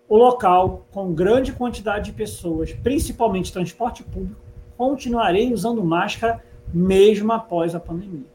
o 0.08 0.18
local 0.18 0.86
com 0.92 1.14
grande 1.14 1.54
quantidade 1.54 2.12
de 2.12 2.12
pessoas, 2.12 2.74
principalmente 2.74 3.54
transporte 3.54 4.04
público, 4.04 4.42
continuarei 4.78 5.54
usando 5.54 5.84
máscara 5.84 6.44
mesmo 6.74 7.32
após 7.32 7.74
a 7.74 7.80
pandemia. 7.80 8.26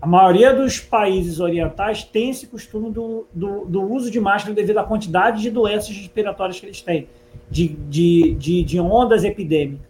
A 0.00 0.06
maioria 0.06 0.54
dos 0.54 0.78
países 0.78 1.40
orientais 1.40 2.04
tem 2.04 2.30
esse 2.30 2.46
costume 2.46 2.92
do, 2.92 3.26
do, 3.34 3.64
do, 3.64 3.82
uso 3.92 4.08
de 4.08 4.20
máscara 4.20 4.54
devido 4.54 4.78
à 4.78 4.84
quantidade 4.84 5.42
de 5.42 5.50
doenças 5.50 5.96
respiratórias 5.96 6.60
que 6.60 6.66
eles 6.66 6.80
têm, 6.80 7.08
de, 7.50 7.68
de, 7.68 8.34
de, 8.34 8.62
de 8.62 8.80
ondas 8.80 9.24
epidêmicas. 9.24 9.86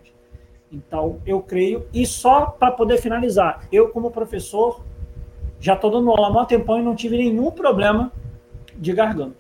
Então, 0.71 1.21
eu 1.25 1.41
creio, 1.41 1.87
e 1.93 2.07
só 2.07 2.47
para 2.47 2.71
poder 2.71 2.99
finalizar, 2.99 3.67
eu, 3.73 3.89
como 3.89 4.11
professor, 4.11 4.83
já 5.59 5.75
estou 5.75 5.91
dando 5.91 6.11
aula 6.11 6.29
há 6.29 6.31
muito 6.31 6.49
tempão 6.49 6.79
e 6.79 6.83
não 6.83 6.95
tive 6.95 7.17
nenhum 7.17 7.51
problema 7.51 8.13
de 8.77 8.93
garganta. 8.93 9.37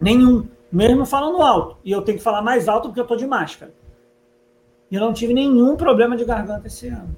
Nenhum. 0.00 0.46
Mesmo 0.70 1.06
falando 1.06 1.40
alto. 1.40 1.76
E 1.84 1.90
eu 1.90 2.02
tenho 2.02 2.18
que 2.18 2.24
falar 2.24 2.42
mais 2.42 2.68
alto 2.68 2.88
porque 2.88 3.00
eu 3.00 3.04
estou 3.04 3.16
de 3.16 3.26
máscara. 3.26 3.72
E 4.90 4.94
eu 4.94 5.00
não 5.00 5.12
tive 5.12 5.32
nenhum 5.32 5.76
problema 5.76 6.16
de 6.16 6.24
garganta 6.24 6.66
esse 6.66 6.88
ano. 6.88 7.14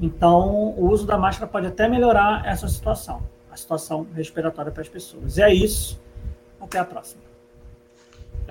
Então, 0.00 0.74
o 0.76 0.90
uso 0.90 1.06
da 1.06 1.16
máscara 1.16 1.50
pode 1.50 1.66
até 1.66 1.88
melhorar 1.88 2.44
essa 2.44 2.66
situação, 2.66 3.22
a 3.50 3.56
situação 3.56 4.06
respiratória 4.14 4.72
para 4.72 4.82
as 4.82 4.88
pessoas. 4.88 5.38
E 5.38 5.42
é 5.42 5.54
isso. 5.54 6.00
Até 6.60 6.78
a 6.78 6.84
próxima. 6.84 7.31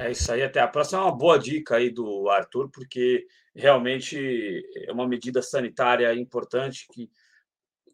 É 0.01 0.09
isso 0.09 0.31
aí, 0.31 0.41
até 0.41 0.59
a 0.59 0.67
próxima. 0.67 0.99
É 0.99 1.03
uma 1.03 1.15
boa 1.15 1.37
dica 1.37 1.75
aí 1.75 1.91
do 1.91 2.27
Arthur, 2.27 2.71
porque 2.71 3.23
realmente 3.55 4.63
é 4.87 4.91
uma 4.91 5.07
medida 5.07 5.43
sanitária 5.43 6.11
importante 6.15 6.87
que 6.91 7.07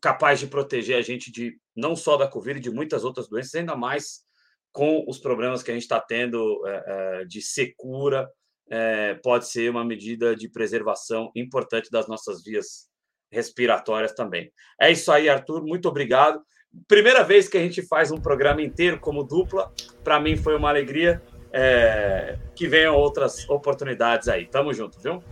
capaz 0.02 0.40
de 0.40 0.48
proteger 0.48 0.98
a 0.98 1.02
gente 1.02 1.30
de 1.30 1.60
não 1.76 1.98
só 1.98 2.16
da 2.16 2.28
Covid, 2.28 2.62
de 2.62 2.72
muitas 2.72 3.04
outras 3.04 3.28
doenças, 3.28 3.56
ainda 3.56 3.76
mais 3.76 4.24
com 4.72 5.04
os 5.06 5.18
problemas 5.18 5.62
que 5.62 5.70
a 5.70 5.74
gente 5.74 5.84
está 5.84 6.00
tendo 6.00 6.66
é, 6.66 6.84
é, 6.88 7.26
de 7.26 7.42
secura, 7.42 8.30
é, 8.70 9.16
pode 9.16 9.50
ser 9.50 9.70
uma 9.70 9.84
medida 9.84 10.34
de 10.34 10.48
preservação 10.48 11.30
importante 11.36 11.92
das 11.92 12.08
nossas 12.08 12.42
vias 12.42 12.88
respiratórias 13.30 14.14
também. 14.14 14.50
É 14.80 14.90
isso 14.90 15.12
aí, 15.12 15.28
Arthur. 15.28 15.62
Muito 15.66 15.90
obrigado. 15.90 16.42
Primeira 16.88 17.22
vez 17.22 17.50
que 17.50 17.58
a 17.58 17.62
gente 17.62 17.82
faz 17.82 18.12
um 18.12 18.22
programa 18.22 18.62
inteiro 18.62 18.98
como 18.98 19.26
dupla. 19.26 19.74
Para 20.06 20.22
mim 20.22 20.38
foi 20.38 20.56
uma 20.56 20.70
alegria. 20.70 21.22
É... 21.60 22.38
Que 22.54 22.68
venham 22.68 22.96
outras 22.96 23.50
oportunidades 23.50 24.28
aí. 24.28 24.46
Tamo 24.46 24.72
junto, 24.74 25.00
viu? 25.00 25.24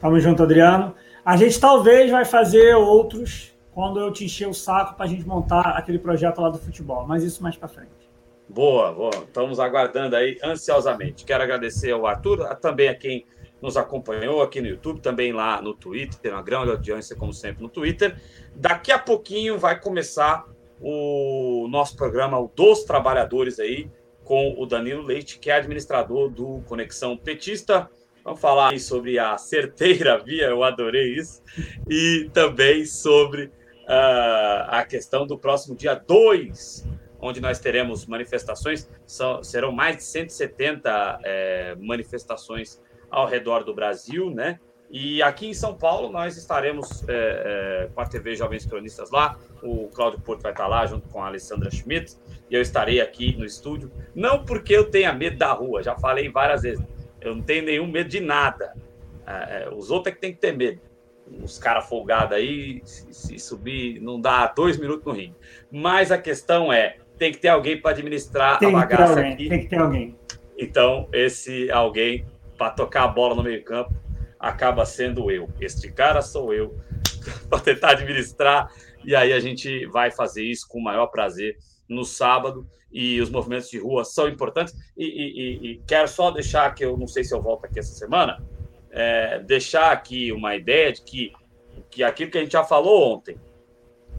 Tamo 0.00 0.18
junto, 0.18 0.42
Adriano. 0.42 0.96
A 1.24 1.36
gente 1.36 1.60
talvez 1.60 2.10
vai 2.10 2.24
fazer 2.24 2.74
outros 2.74 3.54
quando 3.72 4.00
eu 4.00 4.12
te 4.12 4.24
encher 4.24 4.48
o 4.48 4.52
saco 4.52 4.96
para 4.96 5.06
a 5.06 5.08
gente 5.08 5.24
montar 5.26 5.76
aquele 5.78 5.98
projeto 5.98 6.40
lá 6.40 6.50
do 6.50 6.58
futebol, 6.58 7.06
mas 7.06 7.22
isso 7.22 7.40
mais 7.40 7.56
para 7.56 7.68
frente. 7.68 8.10
Boa, 8.48 8.92
boa. 8.92 9.14
Estamos 9.14 9.60
aguardando 9.60 10.16
aí 10.16 10.38
ansiosamente. 10.42 11.24
Quero 11.24 11.44
agradecer 11.44 11.92
ao 11.92 12.04
Arthur, 12.04 12.44
também 12.56 12.88
a 12.88 12.94
quem 12.94 13.24
nos 13.62 13.76
acompanhou 13.76 14.42
aqui 14.42 14.60
no 14.60 14.66
YouTube, 14.66 15.00
também 15.00 15.32
lá 15.32 15.62
no 15.62 15.72
Twitter, 15.72 16.32
uma 16.32 16.42
grande 16.42 16.72
audiência, 16.72 17.14
como 17.14 17.32
sempre, 17.32 17.62
no 17.62 17.68
Twitter. 17.68 18.20
Daqui 18.56 18.90
a 18.90 18.98
pouquinho 18.98 19.56
vai 19.56 19.80
começar 19.80 20.44
o 20.80 21.68
nosso 21.70 21.96
programa, 21.96 22.40
o 22.40 22.50
dos 22.54 22.82
Trabalhadores 22.82 23.60
aí, 23.60 23.88
com 24.24 24.54
o 24.58 24.66
Danilo 24.66 25.02
Leite, 25.02 25.38
que 25.38 25.50
é 25.50 25.54
administrador 25.54 26.28
do 26.30 26.62
Conexão 26.66 27.16
Petista. 27.16 27.90
Vamos 28.24 28.40
falar 28.40 28.78
sobre 28.78 29.18
a 29.18 29.36
certeira 29.36 30.16
via, 30.18 30.46
eu 30.46 30.62
adorei 30.62 31.14
isso, 31.14 31.42
e 31.90 32.30
também 32.32 32.84
sobre 32.86 33.46
uh, 33.46 34.68
a 34.68 34.84
questão 34.88 35.26
do 35.26 35.36
próximo 35.36 35.74
dia 35.74 35.94
2, 35.94 36.86
onde 37.20 37.40
nós 37.40 37.58
teremos 37.58 38.06
manifestações, 38.06 38.88
serão 39.42 39.72
mais 39.72 39.96
de 39.96 40.04
170 40.04 41.20
é, 41.22 41.74
manifestações 41.76 42.80
ao 43.10 43.26
redor 43.26 43.62
do 43.64 43.74
Brasil, 43.74 44.30
né? 44.30 44.58
E 44.92 45.22
aqui 45.22 45.48
em 45.48 45.54
São 45.54 45.74
Paulo 45.74 46.10
nós 46.10 46.36
estaremos 46.36 47.02
é, 47.08 47.86
é, 47.86 47.88
com 47.94 48.00
a 48.02 48.04
TV 48.04 48.36
Jovens 48.36 48.66
Cronistas 48.66 49.10
lá. 49.10 49.38
O 49.62 49.88
Cláudio 49.88 50.20
Porto 50.20 50.42
vai 50.42 50.52
estar 50.52 50.66
lá 50.66 50.84
junto 50.84 51.08
com 51.08 51.22
a 51.22 51.28
Alessandra 51.28 51.70
Schmidt. 51.70 52.14
E 52.50 52.54
eu 52.54 52.60
estarei 52.60 53.00
aqui 53.00 53.34
no 53.34 53.46
estúdio. 53.46 53.90
Não 54.14 54.44
porque 54.44 54.76
eu 54.76 54.90
tenha 54.90 55.10
medo 55.14 55.38
da 55.38 55.50
rua, 55.52 55.82
já 55.82 55.96
falei 55.96 56.28
várias 56.28 56.60
vezes. 56.60 56.84
Eu 57.22 57.34
não 57.34 57.42
tenho 57.42 57.64
nenhum 57.64 57.86
medo 57.86 58.10
de 58.10 58.20
nada. 58.20 58.74
É, 59.26 59.62
é 59.62 59.70
os 59.74 59.90
outros 59.90 60.12
é 60.12 60.14
que 60.14 60.20
tem 60.20 60.34
que 60.34 60.38
ter 60.38 60.54
medo. 60.54 60.78
Os 61.42 61.58
caras 61.58 61.88
folgados 61.88 62.36
aí, 62.36 62.82
se, 62.84 63.14
se, 63.14 63.38
subir, 63.38 63.98
não 63.98 64.20
dá 64.20 64.46
dois 64.48 64.76
minutos 64.76 65.06
no 65.06 65.12
ringue. 65.12 65.36
Mas 65.70 66.12
a 66.12 66.18
questão 66.18 66.70
é: 66.70 66.98
tem 67.16 67.32
que 67.32 67.38
ter 67.38 67.48
alguém 67.48 67.80
para 67.80 67.92
administrar 67.92 68.58
tem 68.58 68.68
a 68.68 68.72
bagaça 68.72 69.20
aqui. 69.20 69.48
Tem 69.48 69.60
que 69.60 69.68
ter 69.68 69.78
alguém. 69.78 70.14
Então, 70.58 71.08
esse 71.14 71.70
alguém 71.70 72.26
para 72.58 72.70
tocar 72.70 73.04
a 73.04 73.08
bola 73.08 73.34
no 73.34 73.42
meio-campo 73.42 74.02
acaba 74.42 74.84
sendo 74.84 75.30
eu. 75.30 75.48
Este 75.60 75.90
cara 75.92 76.20
sou 76.20 76.52
eu, 76.52 76.76
para 77.48 77.60
tentar 77.60 77.90
administrar. 77.92 78.68
E 79.04 79.14
aí 79.14 79.32
a 79.32 79.38
gente 79.38 79.86
vai 79.86 80.10
fazer 80.10 80.42
isso 80.42 80.66
com 80.68 80.80
o 80.80 80.82
maior 80.82 81.06
prazer 81.06 81.56
no 81.88 82.04
sábado. 82.04 82.66
E 82.90 83.20
os 83.20 83.30
movimentos 83.30 83.70
de 83.70 83.78
rua 83.78 84.04
são 84.04 84.28
importantes. 84.28 84.74
E, 84.96 85.04
e, 85.04 85.72
e 85.72 85.82
quero 85.86 86.08
só 86.08 86.32
deixar 86.32 86.74
que 86.74 86.84
eu 86.84 86.96
não 86.96 87.06
sei 87.06 87.22
se 87.22 87.32
eu 87.32 87.40
volto 87.40 87.64
aqui 87.64 87.78
essa 87.78 87.94
semana, 87.94 88.42
é, 88.90 89.38
deixar 89.38 89.92
aqui 89.92 90.32
uma 90.32 90.56
ideia 90.56 90.92
de 90.92 91.02
que, 91.02 91.32
que 91.88 92.02
aquilo 92.02 92.30
que 92.30 92.38
a 92.38 92.42
gente 92.42 92.52
já 92.52 92.64
falou 92.64 93.14
ontem 93.14 93.38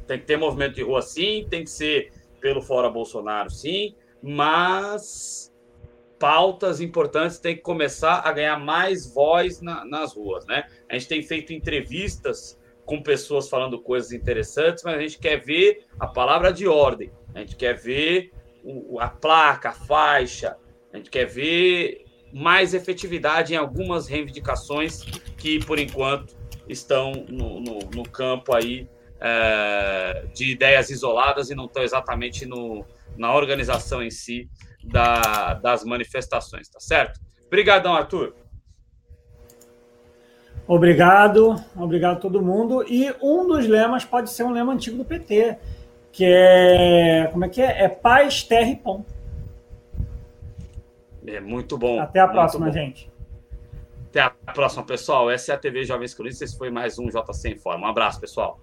tem 0.08 0.20
que 0.20 0.26
ter 0.26 0.38
movimento 0.38 0.76
de 0.76 0.82
rua 0.82 1.02
sim, 1.02 1.46
tem 1.50 1.64
que 1.64 1.70
ser 1.70 2.12
pelo 2.42 2.62
Fora 2.62 2.90
Bolsonaro 2.90 3.50
sim, 3.50 3.96
mas 4.22 5.53
pautas 6.24 6.80
importantes 6.80 7.38
têm 7.38 7.54
que 7.54 7.62
começar 7.62 8.22
a 8.24 8.32
ganhar 8.32 8.58
mais 8.58 9.14
voz 9.14 9.60
na, 9.60 9.84
nas 9.84 10.16
ruas, 10.16 10.46
né? 10.46 10.64
A 10.90 10.94
gente 10.94 11.10
tem 11.10 11.22
feito 11.22 11.52
entrevistas 11.52 12.58
com 12.86 13.04
pessoas 13.04 13.50
falando 13.50 13.78
coisas 13.82 14.14
interessantes, 14.14 14.86
mas 14.86 14.96
a 14.96 15.02
gente 15.02 15.20
quer 15.20 15.36
ver 15.44 15.84
a 16.00 16.08
palavra 16.08 16.54
de 16.54 16.66
ordem, 16.66 17.12
a 17.36 17.40
gente 17.40 17.58
quer 17.58 17.78
ver 17.78 18.32
o, 18.64 19.02
a 19.02 19.10
placa, 19.10 19.72
a 19.72 19.74
faixa, 19.74 20.56
a 20.94 20.96
gente 20.96 21.10
quer 21.10 21.26
ver 21.26 22.06
mais 22.32 22.74
efetividade 22.74 23.54
em 23.54 23.58
algumas 23.58 24.08
reivindicações 24.08 25.02
que, 25.38 25.60
por 25.66 25.78
enquanto, 25.78 26.38
estão 26.70 27.12
no, 27.28 27.60
no, 27.60 27.80
no 27.94 28.04
campo 28.04 28.56
aí 28.56 28.88
é, 29.20 30.26
de 30.34 30.52
ideias 30.54 30.90
isoladas 30.90 31.50
e 31.50 31.56
não 31.56 31.66
estão 31.66 31.84
exatamente 31.84 32.46
no, 32.46 32.86
na 33.18 33.36
organização 33.36 34.02
em 34.02 34.10
si 34.10 34.50
da, 34.86 35.54
das 35.56 35.84
manifestações, 35.84 36.70
tá 36.70 36.80
certo? 36.80 37.20
Obrigadão, 37.48 37.94
Arthur. 37.94 38.34
Obrigado, 40.68 41.56
obrigado 41.76 42.18
a 42.18 42.20
todo 42.20 42.42
mundo. 42.42 42.86
E 42.88 43.14
um 43.22 43.48
dos 43.48 43.68
lemas 43.68 44.06
pode 44.06 44.30
ser 44.30 44.44
um 44.44 44.52
lema 44.52 44.74
antigo 44.74 44.98
do 44.98 45.06
PT, 45.06 45.58
que 46.12 46.26
é. 46.26 47.28
Como 47.32 47.44
é 47.46 47.50
que 47.50 47.62
é? 47.62 47.84
É 47.84 47.90
paz, 47.90 48.44
terra 48.44 48.70
e 48.70 48.76
pão. 48.76 49.06
É 51.26 51.40
muito 51.40 51.78
bom. 51.78 52.00
Até 52.00 52.20
a 52.20 52.28
próxima, 52.28 52.72
gente. 52.72 53.12
Até 54.10 54.22
a 54.22 54.30
próxima, 54.30 54.86
pessoal. 54.86 55.30
Essa 55.30 55.52
é 55.52 55.56
a 55.56 55.58
TV 55.58 55.84
Jovens 55.86 56.14
Cronistas. 56.14 56.50
Esse 56.50 56.58
foi 56.58 56.70
mais 56.70 56.98
um 56.98 57.08
JC 57.08 57.50
Informa. 57.50 57.88
Um 57.88 57.90
abraço, 57.90 58.20
pessoal. 58.20 58.60